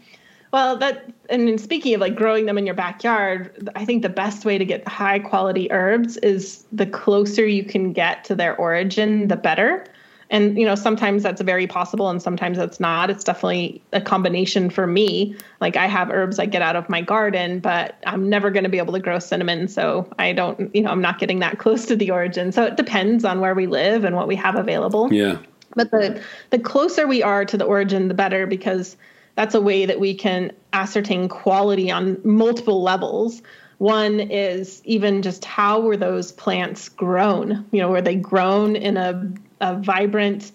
well, 0.54 0.78
that 0.78 1.12
and 1.30 1.60
speaking 1.60 1.94
of 1.94 2.02
like 2.02 2.16
growing 2.16 2.46
them 2.46 2.58
in 2.58 2.66
your 2.66 2.76
backyard, 2.76 3.70
I 3.76 3.86
think 3.86 4.02
the 4.02 4.10
best 4.10 4.46
way 4.46 4.58
to 4.58 4.66
get 4.66 4.88
high 4.88 5.20
quality 5.20 5.72
herbs 5.72 6.18
is 6.18 6.66
the 6.72 6.86
closer 6.86 7.46
you 7.46 7.64
can 7.64 7.94
get 7.94 8.24
to 8.26 8.36
their 8.36 8.56
origin, 8.56 9.28
the 9.28 9.36
better 9.36 9.86
and 10.30 10.58
you 10.58 10.66
know 10.66 10.76
sometimes 10.76 11.24
that's 11.24 11.42
very 11.42 11.68
possible 11.68 12.10
and 12.10 12.22
sometimes 12.22 12.58
that's 12.58 12.80
not. 12.80 13.10
It's 13.10 13.24
definitely 13.24 13.82
a 13.94 14.02
combination 14.02 14.70
for 14.70 14.88
me. 14.88 15.36
Like 15.60 15.76
i 15.76 15.88
have 15.88 16.10
herbs 16.12 16.40
i 16.40 16.46
get 16.46 16.62
out 16.62 16.76
of 16.76 16.88
my 16.88 17.02
garden 17.02 17.60
but 17.60 17.96
i'm 18.06 18.30
never 18.30 18.52
going 18.52 18.64
to 18.64 18.70
be 18.70 18.78
able 18.78 18.94
to 18.94 19.00
grow 19.00 19.18
cinnamon 19.18 19.68
so 19.68 20.08
i 20.20 20.32
don't 20.32 20.74
you 20.76 20.84
know 20.84 20.92
i'm 20.92 21.02
not 21.02 21.18
getting 21.18 21.40
that 21.40 21.58
close 21.68 21.86
to 21.88 21.96
the 21.96 22.12
origin. 22.12 22.52
So 22.52 22.64
it 22.64 22.78
depends 22.78 23.26
on 23.26 23.40
where 23.40 23.56
we 23.56 23.68
live 23.68 24.04
and 24.04 24.16
what 24.16 24.28
we 24.28 24.36
have 24.36 24.56
available. 24.56 25.12
Yeah. 25.12 25.38
But 25.76 25.92
the 25.92 26.22
the 26.50 26.60
closer 26.60 27.08
we 27.08 27.22
are 27.22 27.46
to 27.46 27.58
the 27.58 27.66
origin 27.66 28.08
the 28.08 28.14
better 28.14 28.48
because 28.48 28.98
that's 29.36 29.54
a 29.54 29.62
way 29.62 29.86
that 29.86 30.00
we 30.00 30.16
can 30.16 30.52
ascertain 30.74 31.30
quality 31.30 31.92
on 31.92 32.20
multiple 32.24 32.82
levels. 32.82 33.42
One 33.78 34.20
is 34.20 34.82
even 34.86 35.22
just 35.22 35.46
how 35.46 35.80
were 35.80 35.98
those 35.98 36.32
plants 36.32 36.90
grown? 36.90 37.64
You 37.72 37.82
know, 37.82 37.90
were 37.90 38.02
they 38.02 38.16
grown 38.16 38.76
in 38.76 38.98
a 38.98 39.32
a 39.62 39.76
vibrant 39.76 40.52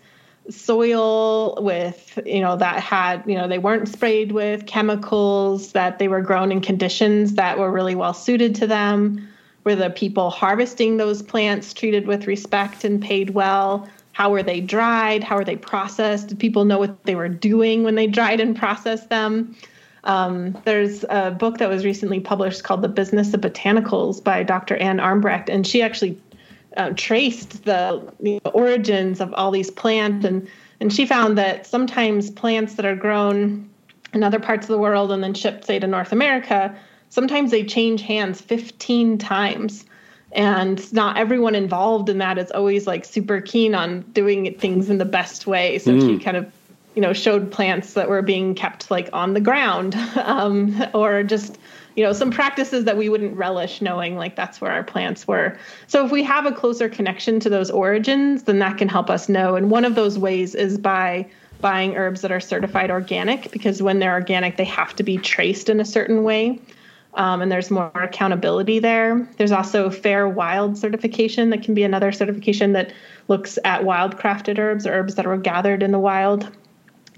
soil 0.51 1.57
with 1.63 2.19
you 2.27 2.41
know 2.41 2.57
that 2.57 2.83
had 2.83 3.23
you 3.27 3.35
know 3.35 3.47
they 3.47 3.59
weren't 3.59 3.89
sprayed 3.89 4.33
with 4.33 4.67
chemicals 4.67 5.73
that 5.73 5.99
they 5.99 6.09
were 6.09 6.21
grown 6.21 6.51
in 6.51 6.61
conditions 6.61 7.35
that 7.35 7.59
were 7.59 7.71
really 7.71 7.95
well 7.95 8.15
suited 8.15 8.55
to 8.57 8.67
them. 8.67 9.29
Were 9.65 9.77
the 9.77 9.91
people 9.91 10.31
harvesting 10.31 10.97
those 10.97 11.23
plants 11.23 11.73
treated 11.73 12.09
with 12.09 12.27
respect 12.27 12.83
and 12.85 13.01
paid 13.01 13.31
well? 13.31 13.89
How 14.11 14.31
were 14.31 14.43
they 14.43 14.61
dried? 14.61 15.23
How 15.23 15.37
were 15.37 15.45
they 15.45 15.57
processed? 15.57 16.29
Did 16.29 16.41
people 16.41 16.65
know 16.65 16.79
what 16.79 17.05
they 17.05 17.15
were 17.15 17.29
doing 17.29 17.85
when 17.85 17.95
they 17.95 18.09
dried 18.09 18.41
and 18.41 18.57
processed 18.57 19.09
them? 19.09 19.57
Um, 20.05 20.61
there's 20.65 21.05
a 21.09 21.31
book 21.31 21.59
that 21.59 21.69
was 21.69 21.85
recently 21.85 22.19
published 22.19 22.65
called 22.65 22.83
the 22.83 22.89
business 22.89 23.33
of 23.35 23.41
botanicals 23.41 24.23
by 24.23 24.43
dr 24.43 24.77
ann 24.79 24.99
armbrecht 24.99 25.49
and 25.49 25.65
she 25.65 25.81
actually 25.81 26.19
uh, 26.77 26.91
traced 26.97 27.65
the, 27.65 28.13
the 28.21 28.39
origins 28.51 29.21
of 29.21 29.33
all 29.35 29.51
these 29.51 29.71
plants 29.71 30.25
and 30.25 30.49
and 30.83 30.93
she 30.93 31.07
found 31.07 31.39
that 31.39 31.65
sometimes 31.65 32.29
plants 32.29 32.75
that 32.75 32.85
are 32.85 32.97
grown 32.97 33.71
in 34.13 34.25
other 34.25 34.41
parts 34.41 34.65
of 34.65 34.73
the 34.73 34.79
world 34.79 35.13
and 35.13 35.23
then 35.23 35.33
shipped, 35.33 35.65
say, 35.65 35.79
to 35.79 35.87
North 35.87 36.11
America, 36.11 36.77
sometimes 37.09 37.53
they 37.53 37.63
change 37.63 38.03
hands 38.03 38.41
15 38.41 39.17
times. 39.19 39.85
And 40.33 40.93
not 40.93 41.19
everyone 41.19 41.55
involved 41.55 42.09
in 42.09 42.19
that 42.19 42.37
is 42.37 42.51
always 42.51 42.89
like 42.89 43.05
super 43.05 43.41
keen 43.41 43.77
on 43.77 44.01
doing 44.13 44.53
things 44.59 44.91
in 44.91 44.99
the 44.99 45.05
best 45.05 45.47
way. 45.47 45.79
So 45.79 45.93
mm. 45.93 46.01
she 46.01 46.25
kind 46.25 46.37
of, 46.37 46.53
you 46.97 47.03
know, 47.03 47.13
showed 47.13 47.53
plants 47.53 47.93
that 47.95 48.09
were 48.09 48.23
being 48.23 48.57
kept 48.57 48.91
like 48.91 49.09
on 49.13 49.35
the 49.35 49.41
ground 49.41 49.95
um, 50.17 50.83
or 50.95 51.23
just 51.23 51.59
you 51.97 52.05
know 52.05 52.13
some 52.13 52.31
practices 52.31 52.85
that 52.85 52.97
we 52.97 53.09
wouldn't 53.09 53.37
relish 53.37 53.81
knowing 53.81 54.17
like 54.17 54.37
that's 54.37 54.61
where 54.61 54.71
our 54.71 54.83
plants 54.83 55.27
were. 55.29 55.59
So 55.87 56.05
if 56.05 56.13
we 56.13 56.23
have 56.23 56.47
a 56.47 56.53
closer 56.53 56.89
connection 56.89 57.41
to 57.41 57.51
those 57.51 57.71
origins 57.71 58.45
then 58.45 58.59
that 58.61 58.79
can 58.79 58.89
help 58.89 59.11
us 59.11 59.29
know. 59.29 59.57
And 59.57 59.71
one 59.71 59.85
of 59.85 59.95
those 59.95 60.19
ways 60.19 60.55
is 60.55 60.79
by 60.79 61.27
buying 61.61 61.97
herbs 61.97 62.23
that 62.23 62.33
are 62.33 62.41
certified 62.41 62.91
organic 62.91 63.51
because 63.53 63.83
when 63.83 63.99
they're 63.99 64.13
organic 64.13 64.57
they 64.57 64.65
have 64.65 64.97
to 64.97 65.03
be 65.03 65.19
traced 65.19 65.69
in 65.69 65.81
a 65.81 65.85
certain 65.85 66.25
way. 66.25 66.61
Um, 67.15 67.43
and 67.43 67.53
there's 67.53 67.71
more 67.71 67.91
accountability 67.95 68.79
there. 68.79 69.29
There's 69.37 69.53
also 69.53 69.91
FairWild 69.91 70.79
certification 70.79 71.51
that 71.51 71.63
can 71.63 71.75
be 71.75 71.83
another 71.83 72.11
certification 72.11 72.73
that 72.73 72.93
looks 73.29 73.59
at 73.65 73.85
wild 73.85 74.17
crafted 74.17 74.59
herbs 74.59 74.87
or 74.87 74.93
herbs 74.93 75.17
that 75.17 75.27
were 75.27 75.37
gathered 75.37 75.83
in 75.83 75.93
the 75.93 75.99
wild. 75.99 76.45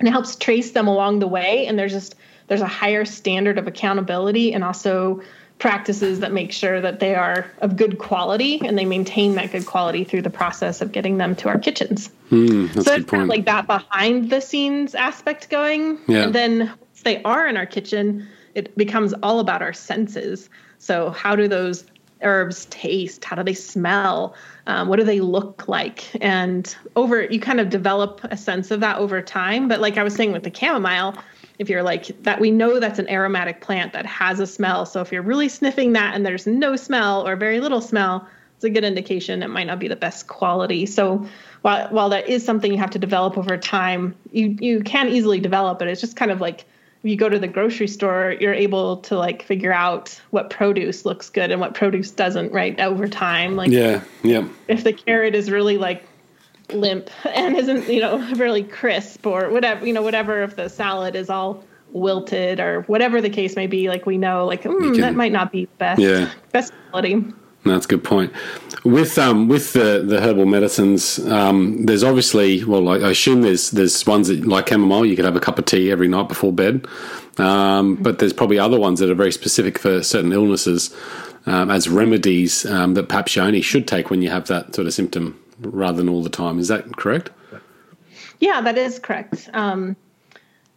And 0.01 0.09
it 0.09 0.11
helps 0.11 0.35
trace 0.35 0.73
them 0.73 0.89
along 0.89 1.21
the 1.21 1.29
way 1.29 1.67
and 1.67 1.79
there's 1.79 1.93
just 1.93 2.17
there's 2.47 2.61
a 2.61 2.67
higher 2.67 3.05
standard 3.05 3.59
of 3.59 3.67
accountability 3.67 4.53
and 4.53 4.65
also 4.65 5.23
practices 5.59 6.21
that 6.21 6.33
make 6.33 6.53
sure 6.53 6.81
that 6.81 7.01
they 7.01 7.15
are 7.15 7.51
of 7.59 7.77
good 7.77 7.99
quality 7.99 8.61
and 8.67 8.77
they 8.77 8.85
maintain 8.85 9.35
that 9.37 9.53
good 9.53 9.67
quality 9.67 10.05
through 10.05 10.23
the 10.23 10.31
process 10.31 10.81
of 10.81 10.93
getting 10.93 11.17
them 11.17 11.35
to 11.37 11.49
our 11.49 11.59
kitchens. 11.59 12.11
Mm, 12.31 12.73
so 12.83 12.93
it's 12.93 13.09
kind 13.09 13.23
of 13.23 13.29
like 13.29 13.45
that 13.47 13.67
behind 13.67 14.31
the 14.31 14.41
scenes 14.41 14.95
aspect 14.95 15.49
going. 15.51 15.99
Yeah. 16.09 16.25
And 16.25 16.35
then 16.35 16.59
once 16.59 17.03
they 17.05 17.23
are 17.23 17.47
in 17.47 17.57
our 17.57 17.67
kitchen, 17.67 18.27
it 18.55 18.77
becomes 18.77 19.15
all 19.23 19.41
about 19.41 19.63
our 19.63 19.73
senses. 19.73 20.51
So 20.79 21.11
how 21.11 21.37
do 21.37 21.49
those 21.49 21.85
herbs 22.23 22.67
taste? 22.67 23.25
How 23.25 23.37
do 23.37 23.43
they 23.43 23.55
smell? 23.55 24.35
Um, 24.67 24.89
what 24.89 24.99
do 24.99 25.05
they 25.05 25.21
look 25.21 25.69
like? 25.69 26.05
And 26.23 26.75
over, 26.97 27.23
you 27.23 27.39
kind 27.39 27.61
of 27.61 27.69
develop 27.71 28.21
a 28.25 28.37
sense 28.37 28.71
of 28.71 28.81
that 28.81 28.99
over 28.99 29.23
time. 29.23 29.69
But 29.69 29.81
like 29.81 29.99
I 29.99 30.03
was 30.03 30.15
saying 30.15 30.33
with 30.33 30.43
the 30.43 30.55
chamomile, 30.55 31.17
if 31.59 31.69
you're 31.69 31.83
like 31.83 32.07
that 32.23 32.41
we 32.41 32.51
know 32.51 32.81
that's 32.81 32.99
an 32.99 33.09
aromatic 33.09 33.61
plant 33.61 33.93
that 33.93 34.07
has 34.07 34.41
a 34.41 34.47
smell. 34.47 34.87
So 34.87 35.01
if 35.01 35.13
you're 35.13 35.23
really 35.23 35.49
sniffing 35.49 35.93
that 35.93 36.15
and 36.15 36.25
there's 36.25 36.47
no 36.47 36.77
smell 36.77 37.27
or 37.27 37.37
very 37.37 37.61
little 37.61 37.81
smell 37.81 38.27
it's 38.57 38.65
a 38.65 38.71
good 38.71 38.85
indication 38.85 39.43
it 39.43 39.49
might 39.49 39.67
not 39.67 39.79
be 39.79 39.89
the 39.89 39.97
best 39.97 40.27
quality. 40.27 40.87
So 40.87 41.27
while 41.63 41.89
while 41.89 42.09
that 42.11 42.29
is 42.29 42.45
something 42.45 42.73
you 42.73 42.79
have 42.79 42.91
to 42.91 42.99
develop 42.99 43.39
over 43.39 43.57
time 43.57 44.15
you 44.33 44.57
you 44.61 44.83
can 44.83 45.09
easily 45.09 45.41
develop 45.41 45.81
it 45.81 45.89
it's 45.89 46.01
just 46.01 46.17
kind 46.17 46.31
of 46.31 46.41
like 46.41 46.61
if 47.03 47.11
you 47.11 47.17
go 47.17 47.29
to 47.29 47.39
the 47.39 47.49
grocery 47.49 47.89
store 47.89 48.35
you're 48.41 48.55
able 48.55 48.99
to 48.99 49.17
like 49.17 49.43
figure 49.43 49.73
out 49.73 50.21
what 50.31 50.51
produce 50.51 51.05
looks 51.05 51.31
good 51.31 51.51
and 51.51 51.61
what 51.61 51.75
produce 51.75 52.11
doesn't 52.11 52.53
right 52.53 52.79
over 52.81 53.09
time. 53.09 53.57
Like 53.57 53.71
yeah 53.71 54.03
yeah. 54.23 54.47
if 54.69 54.85
the 54.85 54.93
carrot 54.93 55.35
is 55.35 55.51
really 55.51 55.79
like 55.79 56.05
limp 56.73 57.11
and 57.35 57.57
isn't 57.57 57.89
you 57.89 58.01
know 58.01 58.19
really 58.37 58.63
crisp 58.63 59.27
or 59.27 59.51
whatever 59.51 59.87
you 59.87 59.93
know 59.93 60.03
whatever 60.03 60.43
if 60.43 60.57
the 60.57 60.69
salad 60.69 61.15
is 61.15 61.31
all 61.31 61.65
wilted 61.91 62.59
or 62.59 62.83
whatever 62.83 63.21
the 63.21 63.31
case 63.31 63.55
may 63.57 63.67
be 63.67 63.89
like 63.89 64.05
we 64.05 64.19
know 64.19 64.45
like 64.45 64.63
mm, 64.63 64.93
can, 64.93 65.01
that 65.01 65.15
might 65.15 65.33
not 65.33 65.53
be 65.53 65.67
best 65.79 66.01
yeah. 66.01 66.31
best 66.53 66.73
quality. 66.91 67.25
That's 67.65 67.87
a 67.87 67.89
good 67.89 68.05
point. 68.05 68.31
With 68.85 69.19
um, 69.19 69.49
with 69.49 69.73
the, 69.73 70.05
the 70.07 70.21
herbal 70.21 70.45
medicines, 70.45 71.19
um, 71.31 71.87
there's 71.87 72.05
obviously 72.05 72.63
well, 72.63 72.89
I 72.91 73.11
assume 73.11 73.41
there's 73.41 73.71
there's 73.71 74.07
ones 74.07 74.29
that 74.29 74.47
like 74.47 74.69
chamomile, 74.69 75.07
you 75.07 75.17
could 75.17 75.25
have 75.25 75.37
a 75.37 75.41
cup 75.41 75.59
of 75.59 75.65
tea 75.65 75.91
every 75.91 76.09
night 76.09 76.29
before 76.29 76.53
bed, 76.53 76.87
um, 77.39 77.97
but 77.97 78.19
there's 78.19 78.35
probably 78.35 78.59
other 78.59 78.79
ones 78.79 79.01
that 79.01 79.09
are 79.09 79.15
very 79.15 79.33
specific 79.33 79.79
for 79.79 80.03
certain 80.03 80.33
illnesses 80.33 80.95
um, 81.47 81.71
as 81.71 81.89
remedies 81.89 82.67
um, 82.67 82.95
that 82.95 83.09
perhaps 83.09 83.35
you 83.35 83.43
only 83.43 83.63
should 83.63 83.89
take 83.89 84.11
when 84.11 84.21
you 84.21 84.29
have 84.29 84.47
that 84.49 84.75
sort 84.75 84.87
of 84.87 84.93
symptom 84.93 85.41
rather 85.61 85.99
than 85.99 86.09
all 86.09 86.23
the 86.23 86.31
time. 86.31 86.59
Is 86.59 86.69
that 86.69 86.97
correct? 86.97 87.31
Yeah, 88.41 88.61
that 88.61 88.77
is 88.77 88.99
correct. 88.99 89.49
Um, 89.53 89.97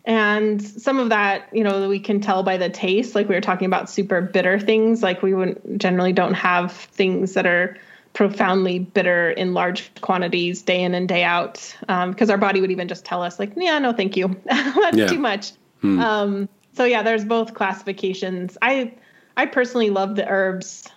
and 0.06 0.62
some 0.62 1.00
of 1.00 1.10
that, 1.10 1.50
you 1.52 1.64
know, 1.64 1.90
we 1.90 2.00
can 2.00 2.22
tell 2.22 2.42
by 2.42 2.58
the 2.58 2.70
taste. 2.70 3.14
Like 3.14 3.28
we 3.28 3.36
were 3.36 3.42
talking 3.42 3.66
about 3.66 3.90
super 3.90 4.22
bitter 4.22 4.60
things. 4.60 5.04
Like 5.04 5.22
we 5.22 5.34
would 5.34 5.60
generally 5.78 6.14
don't 6.14 6.34
have 6.34 6.72
things 6.72 7.34
that 7.34 7.46
are 7.46 7.78
profoundly 8.18 8.80
bitter 8.80 9.30
in 9.30 9.54
large 9.54 9.92
quantities 10.02 10.64
day 10.64 10.82
in 10.82 10.96
and 10.96 11.08
day 11.08 11.24
out 11.24 11.76
um, 11.88 12.10
because 12.10 12.32
our 12.32 12.38
body 12.38 12.60
would 12.60 12.72
even 12.72 12.88
just 12.88 13.06
tell 13.06 13.22
us 13.22 13.38
like 13.38 13.52
yeah 13.56 13.78
no 13.78 13.94
thank 13.94 14.18
you 14.18 14.36
that's 14.46 14.98
yeah. 14.98 15.06
too 15.06 15.20
much 15.20 15.52
hmm. 15.82 16.00
um, 16.00 16.50
so 16.74 16.84
yeah 16.84 17.04
there's 17.04 17.24
both 17.24 17.54
classifications 17.54 18.58
i 18.64 18.92
i 19.36 19.46
personally 19.46 19.92
love 19.92 20.16
the 20.16 20.28
herbs 20.28 20.90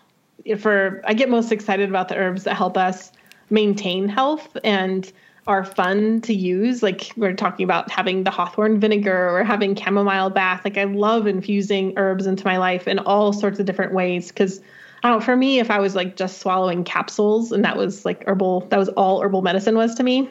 for 0.59 1.03
i 1.07 1.12
get 1.12 1.28
most 1.28 1.53
excited 1.53 1.91
about 1.91 2.09
the 2.09 2.16
herbs 2.16 2.45
that 2.45 2.55
help 2.55 2.78
us 2.78 3.12
maintain 3.51 4.09
health 4.09 4.57
and 4.64 5.11
are 5.46 5.64
fun 5.64 6.20
to 6.22 6.34
use. 6.34 6.82
Like 6.82 7.11
we're 7.16 7.34
talking 7.34 7.64
about 7.64 7.90
having 7.90 8.24
the 8.24 8.30
hawthorn 8.30 8.78
vinegar 8.78 9.30
or 9.30 9.42
having 9.42 9.74
chamomile 9.74 10.30
bath. 10.30 10.62
Like 10.64 10.78
I 10.78 10.84
love 10.84 11.26
infusing 11.26 11.94
herbs 11.96 12.26
into 12.26 12.44
my 12.44 12.59
life 12.59 12.86
in 12.86 12.98
all 13.01 13.32
sorts 13.32 13.59
of 13.59 13.66
different 13.66 13.92
ways 13.92 14.28
because 14.28 14.61
I 15.03 15.09
don't 15.09 15.18
know, 15.18 15.24
for 15.24 15.36
me, 15.36 15.59
if 15.59 15.70
I 15.70 15.78
was 15.78 15.94
like 15.94 16.16
just 16.16 16.38
swallowing 16.38 16.84
capsules 16.84 17.53
and 17.53 17.64
that 17.64 17.76
was 17.76 18.05
like 18.05 18.24
herbal, 18.26 18.66
that 18.68 18.78
was 18.78 18.90
all 18.90 19.22
herbal 19.22 19.42
medicine 19.42 19.76
was 19.76 19.94
to 19.94 20.03
me, 20.03 20.30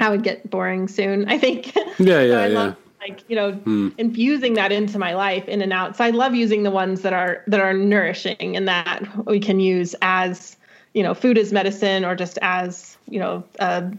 I 0.00 0.10
would 0.10 0.22
get 0.22 0.48
boring 0.50 0.88
soon, 0.88 1.28
I 1.28 1.38
think. 1.38 1.74
Yeah, 1.98 2.20
yeah, 2.20 2.34
so 2.34 2.46
yeah. 2.46 2.58
Love, 2.58 2.76
like, 3.00 3.24
you 3.28 3.36
know, 3.36 3.52
mm. 3.52 3.90
infusing 3.96 4.52
that 4.54 4.70
into 4.70 4.98
my 4.98 5.14
life 5.14 5.48
in 5.48 5.62
and 5.62 5.72
out. 5.72 5.96
So 5.96 6.04
I 6.04 6.10
love 6.10 6.34
using 6.34 6.62
the 6.62 6.70
ones 6.70 7.00
that 7.02 7.14
are 7.14 7.42
that 7.46 7.58
are 7.58 7.72
nourishing 7.72 8.54
and 8.54 8.68
that 8.68 9.24
we 9.24 9.40
can 9.40 9.60
use 9.60 9.94
as 10.02 10.58
you 10.96 11.02
know 11.02 11.14
food 11.14 11.36
as 11.36 11.52
medicine 11.52 12.04
or 12.04 12.16
just 12.16 12.38
as 12.40 12.96
you 13.08 13.20
know 13.20 13.44
a, 13.60 13.92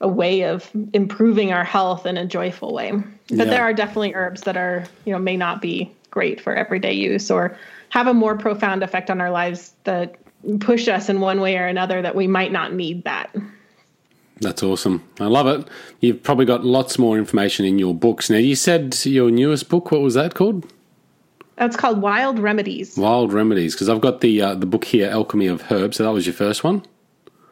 a 0.00 0.08
way 0.08 0.44
of 0.44 0.70
improving 0.92 1.52
our 1.52 1.64
health 1.64 2.06
in 2.06 2.16
a 2.16 2.24
joyful 2.24 2.72
way 2.72 2.92
but 3.28 3.36
yeah. 3.36 3.44
there 3.44 3.62
are 3.62 3.74
definitely 3.74 4.14
herbs 4.14 4.42
that 4.42 4.56
are 4.56 4.84
you 5.04 5.12
know 5.12 5.18
may 5.18 5.36
not 5.36 5.60
be 5.60 5.92
great 6.10 6.40
for 6.40 6.54
everyday 6.54 6.92
use 6.92 7.30
or 7.30 7.58
have 7.88 8.06
a 8.06 8.14
more 8.14 8.36
profound 8.38 8.84
effect 8.84 9.10
on 9.10 9.20
our 9.20 9.30
lives 9.30 9.74
that 9.84 10.16
push 10.60 10.86
us 10.86 11.08
in 11.08 11.20
one 11.20 11.40
way 11.40 11.58
or 11.58 11.66
another 11.66 12.00
that 12.00 12.14
we 12.14 12.28
might 12.28 12.52
not 12.52 12.72
need 12.72 13.02
that 13.04 13.34
that's 14.42 14.62
awesome. 14.62 15.06
I 15.20 15.26
love 15.26 15.46
it. 15.46 15.68
You've 16.00 16.22
probably 16.22 16.46
got 16.46 16.64
lots 16.64 16.98
more 16.98 17.18
information 17.18 17.66
in 17.66 17.78
your 17.78 17.94
books. 17.94 18.30
Now, 18.30 18.38
you 18.38 18.56
said 18.56 18.96
your 19.04 19.30
newest 19.30 19.68
book, 19.68 19.92
what 19.92 20.00
was 20.00 20.14
that 20.14 20.34
called? 20.34 20.64
That's 21.60 21.76
called 21.76 22.00
Wild 22.00 22.38
Remedies. 22.38 22.96
Wild 22.96 23.34
Remedies, 23.34 23.74
because 23.74 23.90
I've 23.90 24.00
got 24.00 24.22
the 24.22 24.40
uh, 24.40 24.54
the 24.54 24.64
book 24.64 24.86
here, 24.86 25.10
Alchemy 25.10 25.46
of 25.46 25.70
Herbs. 25.70 25.98
So 25.98 26.04
that 26.04 26.10
was 26.10 26.24
your 26.24 26.32
first 26.32 26.64
one. 26.64 26.80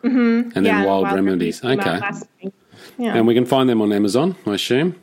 Mm-hmm. 0.02 0.16
And 0.16 0.52
then 0.54 0.64
yeah, 0.64 0.86
Wild, 0.86 1.02
Wild, 1.02 1.14
Remedies. 1.16 1.62
Remedies 1.62 2.24
okay. 2.42 2.50
Yeah. 2.96 3.14
And 3.14 3.26
we 3.26 3.34
can 3.34 3.44
find 3.44 3.68
them 3.68 3.82
on 3.82 3.92
Amazon, 3.92 4.34
I 4.46 4.54
assume. 4.54 4.98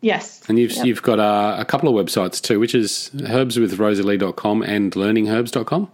Yes. 0.00 0.40
And 0.48 0.58
you've 0.58 0.72
yep. 0.72 0.86
you've 0.86 1.02
got 1.02 1.18
uh, 1.18 1.56
a 1.58 1.66
couple 1.66 1.94
of 1.94 2.06
websites 2.06 2.40
too, 2.40 2.58
which 2.58 2.74
is 2.74 3.10
herbswithrosalee.com 3.14 4.62
and 4.62 4.90
learningherbs.com. 4.92 5.90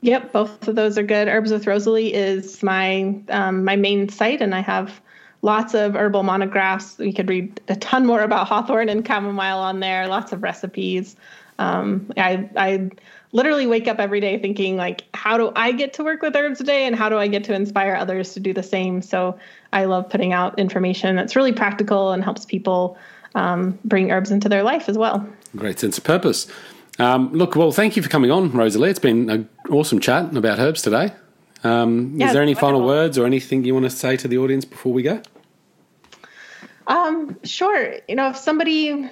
Yep, 0.00 0.32
both 0.32 0.66
of 0.66 0.74
those 0.74 0.98
are 0.98 1.04
good. 1.04 1.28
Herbs 1.28 1.52
with 1.52 1.64
Rosalee 1.64 2.10
is 2.10 2.60
my 2.60 3.14
um, 3.28 3.64
my 3.64 3.76
main 3.76 4.08
site, 4.08 4.40
and 4.40 4.52
I 4.52 4.62
have 4.62 5.00
lots 5.42 5.74
of 5.74 5.94
herbal 5.94 6.24
monographs. 6.24 6.98
You 6.98 7.14
could 7.14 7.28
read 7.28 7.60
a 7.68 7.76
ton 7.76 8.04
more 8.04 8.22
about 8.22 8.48
hawthorn 8.48 8.88
and 8.88 9.06
chamomile 9.06 9.60
on 9.60 9.78
there. 9.78 10.08
Lots 10.08 10.32
of 10.32 10.42
recipes. 10.42 11.14
Um, 11.58 12.12
I 12.16 12.48
I 12.56 12.90
literally 13.32 13.66
wake 13.66 13.88
up 13.88 13.98
every 13.98 14.20
day 14.20 14.38
thinking 14.38 14.76
like, 14.76 15.04
how 15.14 15.36
do 15.36 15.52
I 15.54 15.72
get 15.72 15.92
to 15.94 16.04
work 16.04 16.22
with 16.22 16.34
herbs 16.36 16.58
today, 16.58 16.86
and 16.86 16.94
how 16.96 17.08
do 17.08 17.18
I 17.18 17.26
get 17.26 17.44
to 17.44 17.54
inspire 17.54 17.94
others 17.94 18.34
to 18.34 18.40
do 18.40 18.52
the 18.52 18.62
same? 18.62 19.02
So 19.02 19.38
I 19.72 19.84
love 19.84 20.08
putting 20.08 20.32
out 20.32 20.58
information 20.58 21.16
that's 21.16 21.36
really 21.36 21.52
practical 21.52 22.12
and 22.12 22.24
helps 22.24 22.44
people 22.44 22.96
um, 23.34 23.78
bring 23.84 24.10
herbs 24.10 24.30
into 24.30 24.48
their 24.48 24.62
life 24.62 24.88
as 24.88 24.96
well. 24.96 25.26
Great 25.56 25.78
sense 25.78 25.98
of 25.98 26.04
purpose. 26.04 26.46
Um, 26.98 27.32
look, 27.32 27.54
well, 27.54 27.70
thank 27.70 27.96
you 27.96 28.02
for 28.02 28.08
coming 28.08 28.30
on, 28.30 28.50
Rosalee. 28.50 28.90
It's 28.90 28.98
been 28.98 29.30
an 29.30 29.48
awesome 29.70 30.00
chat 30.00 30.36
about 30.36 30.58
herbs 30.58 30.82
today. 30.82 31.12
Um, 31.64 32.14
yeah, 32.16 32.26
is 32.26 32.32
there 32.32 32.42
any 32.42 32.54
wonderful. 32.54 32.68
final 32.68 32.84
words 32.84 33.18
or 33.18 33.26
anything 33.26 33.64
you 33.64 33.74
want 33.74 33.84
to 33.84 33.90
say 33.90 34.16
to 34.16 34.28
the 34.28 34.38
audience 34.38 34.64
before 34.64 34.92
we 34.92 35.02
go? 35.02 35.20
Um, 36.86 37.38
sure. 37.44 37.96
You 38.08 38.14
know, 38.14 38.30
if 38.30 38.36
somebody 38.36 39.08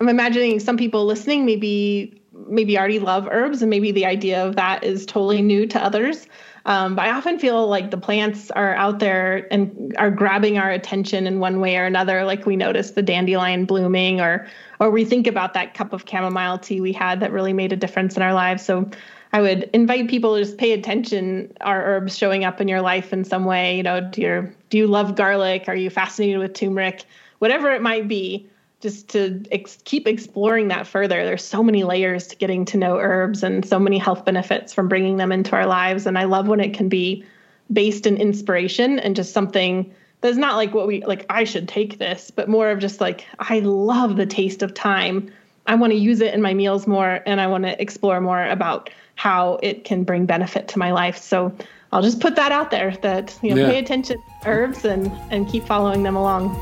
I'm 0.00 0.08
imagining 0.08 0.58
some 0.60 0.78
people 0.78 1.04
listening 1.04 1.44
maybe 1.44 2.20
maybe 2.48 2.78
already 2.78 2.98
love 2.98 3.28
herbs 3.30 3.60
and 3.60 3.68
maybe 3.68 3.92
the 3.92 4.06
idea 4.06 4.44
of 4.44 4.56
that 4.56 4.82
is 4.82 5.04
totally 5.04 5.42
new 5.42 5.66
to 5.66 5.82
others. 5.82 6.26
Um, 6.64 6.94
but 6.94 7.06
I 7.06 7.10
often 7.10 7.38
feel 7.38 7.68
like 7.68 7.90
the 7.90 7.96
plants 7.96 8.50
are 8.50 8.74
out 8.74 8.98
there 8.98 9.46
and 9.52 9.94
are 9.98 10.10
grabbing 10.10 10.58
our 10.58 10.70
attention 10.70 11.26
in 11.26 11.38
one 11.38 11.60
way 11.60 11.76
or 11.76 11.84
another. 11.84 12.24
Like 12.24 12.46
we 12.46 12.56
notice 12.56 12.92
the 12.92 13.02
dandelion 13.02 13.64
blooming, 13.64 14.20
or 14.20 14.46
or 14.78 14.90
we 14.90 15.04
think 15.04 15.26
about 15.26 15.54
that 15.54 15.74
cup 15.74 15.92
of 15.92 16.04
chamomile 16.08 16.58
tea 16.58 16.80
we 16.80 16.92
had 16.92 17.20
that 17.20 17.32
really 17.32 17.52
made 17.52 17.72
a 17.72 17.76
difference 17.76 18.16
in 18.16 18.22
our 18.22 18.34
lives. 18.34 18.64
So 18.64 18.90
I 19.32 19.40
would 19.40 19.70
invite 19.72 20.08
people 20.08 20.34
to 20.36 20.44
just 20.44 20.58
pay 20.58 20.72
attention. 20.72 21.52
Are 21.60 21.82
herbs 21.82 22.16
showing 22.16 22.44
up 22.44 22.60
in 22.60 22.68
your 22.68 22.80
life 22.80 23.12
in 23.12 23.24
some 23.24 23.44
way? 23.44 23.76
You 23.76 23.82
know, 23.82 24.00
do 24.00 24.20
you 24.22 24.52
do 24.70 24.78
you 24.78 24.86
love 24.86 25.14
garlic? 25.14 25.64
Are 25.68 25.76
you 25.76 25.90
fascinated 25.90 26.38
with 26.38 26.54
turmeric? 26.54 27.04
Whatever 27.38 27.70
it 27.70 27.80
might 27.80 28.06
be, 28.06 28.50
just 28.80 29.08
to 29.10 29.42
ex- 29.52 29.78
keep 29.84 30.06
exploring 30.06 30.68
that 30.68 30.86
further. 30.86 31.24
There's 31.24 31.44
so 31.44 31.62
many 31.62 31.84
layers 31.84 32.26
to 32.28 32.36
getting 32.36 32.64
to 32.66 32.78
know 32.78 32.98
herbs 32.98 33.42
and 33.42 33.64
so 33.64 33.78
many 33.78 33.98
health 33.98 34.24
benefits 34.24 34.72
from 34.72 34.88
bringing 34.88 35.18
them 35.18 35.32
into 35.32 35.54
our 35.54 35.66
lives. 35.66 36.06
And 36.06 36.18
I 36.18 36.24
love 36.24 36.48
when 36.48 36.60
it 36.60 36.74
can 36.74 36.88
be 36.88 37.24
based 37.72 38.06
in 38.06 38.16
inspiration 38.16 38.98
and 38.98 39.14
just 39.14 39.32
something 39.32 39.94
that's 40.22 40.36
not 40.36 40.56
like 40.56 40.74
what 40.74 40.86
we 40.86 41.04
like, 41.04 41.26
I 41.30 41.44
should 41.44 41.68
take 41.68 41.98
this, 41.98 42.30
but 42.30 42.48
more 42.48 42.70
of 42.70 42.78
just 42.78 43.00
like, 43.00 43.26
I 43.38 43.60
love 43.60 44.16
the 44.16 44.26
taste 44.26 44.62
of 44.62 44.74
thyme. 44.74 45.30
I 45.66 45.74
want 45.74 45.92
to 45.92 45.98
use 45.98 46.20
it 46.20 46.34
in 46.34 46.42
my 46.42 46.54
meals 46.54 46.86
more 46.86 47.20
and 47.26 47.40
I 47.40 47.46
want 47.46 47.64
to 47.64 47.80
explore 47.80 48.20
more 48.20 48.44
about 48.44 48.90
how 49.14 49.58
it 49.62 49.84
can 49.84 50.04
bring 50.04 50.26
benefit 50.26 50.68
to 50.68 50.78
my 50.78 50.90
life. 50.90 51.18
So 51.18 51.54
I'll 51.92 52.02
just 52.02 52.20
put 52.20 52.36
that 52.36 52.52
out 52.52 52.70
there 52.70 52.96
that 53.02 53.38
you 53.42 53.54
know, 53.54 53.62
yeah. 53.62 53.70
pay 53.70 53.78
attention 53.78 54.16
to 54.18 54.48
herbs 54.48 54.84
and 54.84 55.10
and 55.30 55.48
keep 55.48 55.64
following 55.64 56.02
them 56.02 56.16
along. 56.16 56.56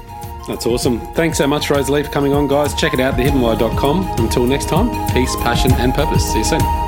That's 0.48 0.64
awesome. 0.64 0.98
Thanks 1.12 1.36
so 1.38 1.46
much, 1.46 1.68
Rose 1.68 1.88
Rosalee, 1.90 2.06
for 2.06 2.10
coming 2.10 2.32
on, 2.32 2.48
guys. 2.48 2.74
Check 2.74 2.94
it 2.94 3.00
out, 3.00 3.14
thehiddenwhy.com. 3.14 4.18
Until 4.18 4.46
next 4.46 4.68
time, 4.68 4.88
peace, 5.12 5.36
passion, 5.36 5.72
and 5.72 5.94
purpose. 5.94 6.24
See 6.32 6.38
you 6.38 6.44
soon. 6.44 6.87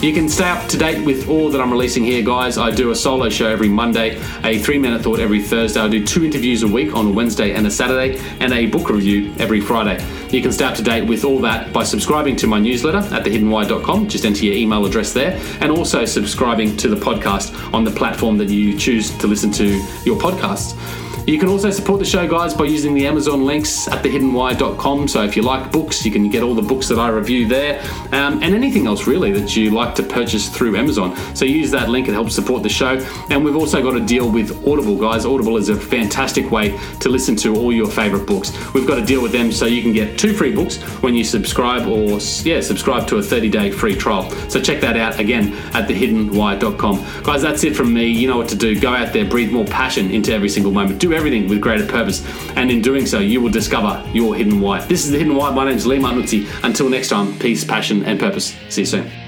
You 0.00 0.12
can 0.12 0.28
stay 0.28 0.44
up 0.44 0.68
to 0.68 0.76
date 0.76 1.04
with 1.06 1.26
all 1.28 1.50
that 1.50 1.60
I'm 1.60 1.72
releasing 1.72 2.04
here, 2.04 2.22
guys. 2.22 2.58
I 2.58 2.70
do 2.70 2.90
a 2.90 2.94
solo 2.94 3.30
show 3.30 3.48
every 3.48 3.68
Monday, 3.68 4.20
a 4.44 4.58
three 4.58 4.78
minute 4.78 5.02
thought 5.02 5.18
every 5.18 5.42
Thursday. 5.42 5.80
I 5.80 5.88
do 5.88 6.04
two 6.04 6.22
interviews 6.22 6.62
a 6.62 6.68
week 6.68 6.94
on 6.94 7.06
a 7.06 7.10
Wednesday 7.10 7.54
and 7.54 7.66
a 7.66 7.70
Saturday, 7.70 8.18
and 8.40 8.52
a 8.52 8.66
book 8.66 8.90
review 8.90 9.34
every 9.38 9.60
Friday. 9.60 10.04
You 10.30 10.42
can 10.42 10.52
stay 10.52 10.66
up 10.66 10.74
to 10.76 10.82
date 10.82 11.08
with 11.08 11.24
all 11.24 11.38
that 11.40 11.72
by 11.72 11.82
subscribing 11.82 12.36
to 12.36 12.46
my 12.46 12.60
newsletter 12.60 12.98
at 12.98 13.24
thehiddenwhy.com. 13.24 14.08
Just 14.08 14.26
enter 14.26 14.44
your 14.44 14.54
email 14.54 14.84
address 14.84 15.14
there, 15.14 15.40
and 15.60 15.72
also 15.72 16.04
subscribing 16.04 16.76
to 16.76 16.88
the 16.88 16.96
podcast 16.96 17.72
on 17.72 17.82
the 17.82 17.90
platform 17.90 18.36
that 18.36 18.50
you 18.50 18.76
choose 18.78 19.16
to 19.16 19.26
listen 19.26 19.50
to 19.52 19.66
your 20.04 20.18
podcasts. 20.18 20.76
You 21.26 21.40
can 21.40 21.48
also 21.48 21.72
support 21.72 21.98
the 21.98 22.04
show, 22.04 22.28
guys, 22.28 22.54
by 22.54 22.66
using 22.66 22.94
the 22.94 23.04
Amazon 23.04 23.44
links 23.44 23.88
at 23.88 24.04
thehiddenwhy.com. 24.04 25.08
So 25.08 25.24
if 25.24 25.34
you 25.34 25.42
like 25.42 25.72
books, 25.72 26.04
you 26.04 26.12
can 26.12 26.30
get 26.30 26.44
all 26.44 26.54
the 26.54 26.62
books 26.62 26.86
that 26.86 27.00
I 27.00 27.08
review 27.08 27.48
there 27.48 27.80
um, 28.12 28.44
and 28.44 28.54
anything 28.54 28.86
else 28.86 29.08
really 29.08 29.32
that 29.32 29.56
you 29.56 29.70
like 29.70 29.85
to 29.94 30.02
purchase 30.02 30.48
through 30.48 30.76
Amazon. 30.76 31.16
So 31.34 31.44
use 31.44 31.70
that 31.70 31.88
link, 31.88 32.08
it 32.08 32.12
helps 32.12 32.34
support 32.34 32.62
the 32.62 32.68
show. 32.68 32.98
And 33.30 33.44
we've 33.44 33.56
also 33.56 33.82
got 33.82 33.96
a 33.96 34.04
deal 34.04 34.30
with 34.30 34.66
Audible, 34.66 34.96
guys. 34.96 35.24
Audible 35.24 35.56
is 35.56 35.68
a 35.68 35.76
fantastic 35.76 36.50
way 36.50 36.78
to 37.00 37.08
listen 37.08 37.36
to 37.36 37.56
all 37.56 37.72
your 37.72 37.88
favorite 37.88 38.26
books. 38.26 38.52
We've 38.74 38.86
got 38.86 38.98
a 38.98 39.04
deal 39.04 39.22
with 39.22 39.32
them 39.32 39.52
so 39.52 39.66
you 39.66 39.82
can 39.82 39.92
get 39.92 40.18
two 40.18 40.34
free 40.34 40.54
books 40.54 40.76
when 41.02 41.14
you 41.14 41.24
subscribe 41.24 41.86
or, 41.86 42.18
yeah, 42.42 42.60
subscribe 42.60 43.06
to 43.08 43.16
a 43.16 43.22
30 43.22 43.50
day 43.50 43.70
free 43.70 43.94
trial. 43.94 44.30
So 44.48 44.60
check 44.60 44.80
that 44.80 44.96
out 44.96 45.18
again 45.18 45.54
at 45.74 45.88
thehiddenwhy.com. 45.88 47.22
Guys, 47.22 47.42
that's 47.42 47.64
it 47.64 47.76
from 47.76 47.92
me. 47.92 48.06
You 48.06 48.28
know 48.28 48.36
what 48.36 48.48
to 48.48 48.56
do. 48.56 48.78
Go 48.78 48.92
out 48.94 49.12
there, 49.12 49.24
breathe 49.24 49.52
more 49.52 49.64
passion 49.64 50.10
into 50.10 50.32
every 50.32 50.48
single 50.48 50.72
moment. 50.72 51.00
Do 51.00 51.12
everything 51.12 51.48
with 51.48 51.60
greater 51.60 51.86
purpose. 51.86 52.24
And 52.56 52.70
in 52.70 52.80
doing 52.80 53.06
so, 53.06 53.18
you 53.18 53.40
will 53.40 53.50
discover 53.50 54.02
your 54.12 54.34
hidden 54.34 54.60
why. 54.60 54.84
This 54.86 55.04
is 55.04 55.10
The 55.10 55.18
Hidden 55.18 55.34
Why. 55.34 55.50
My 55.50 55.64
name 55.64 55.76
is 55.76 55.86
Leigh 55.86 55.98
Martinuzzi. 55.98 56.48
Until 56.64 56.88
next 56.88 57.08
time, 57.08 57.38
peace, 57.38 57.64
passion, 57.64 58.04
and 58.04 58.18
purpose. 58.18 58.56
See 58.68 58.82
you 58.82 58.86
soon. 58.86 59.25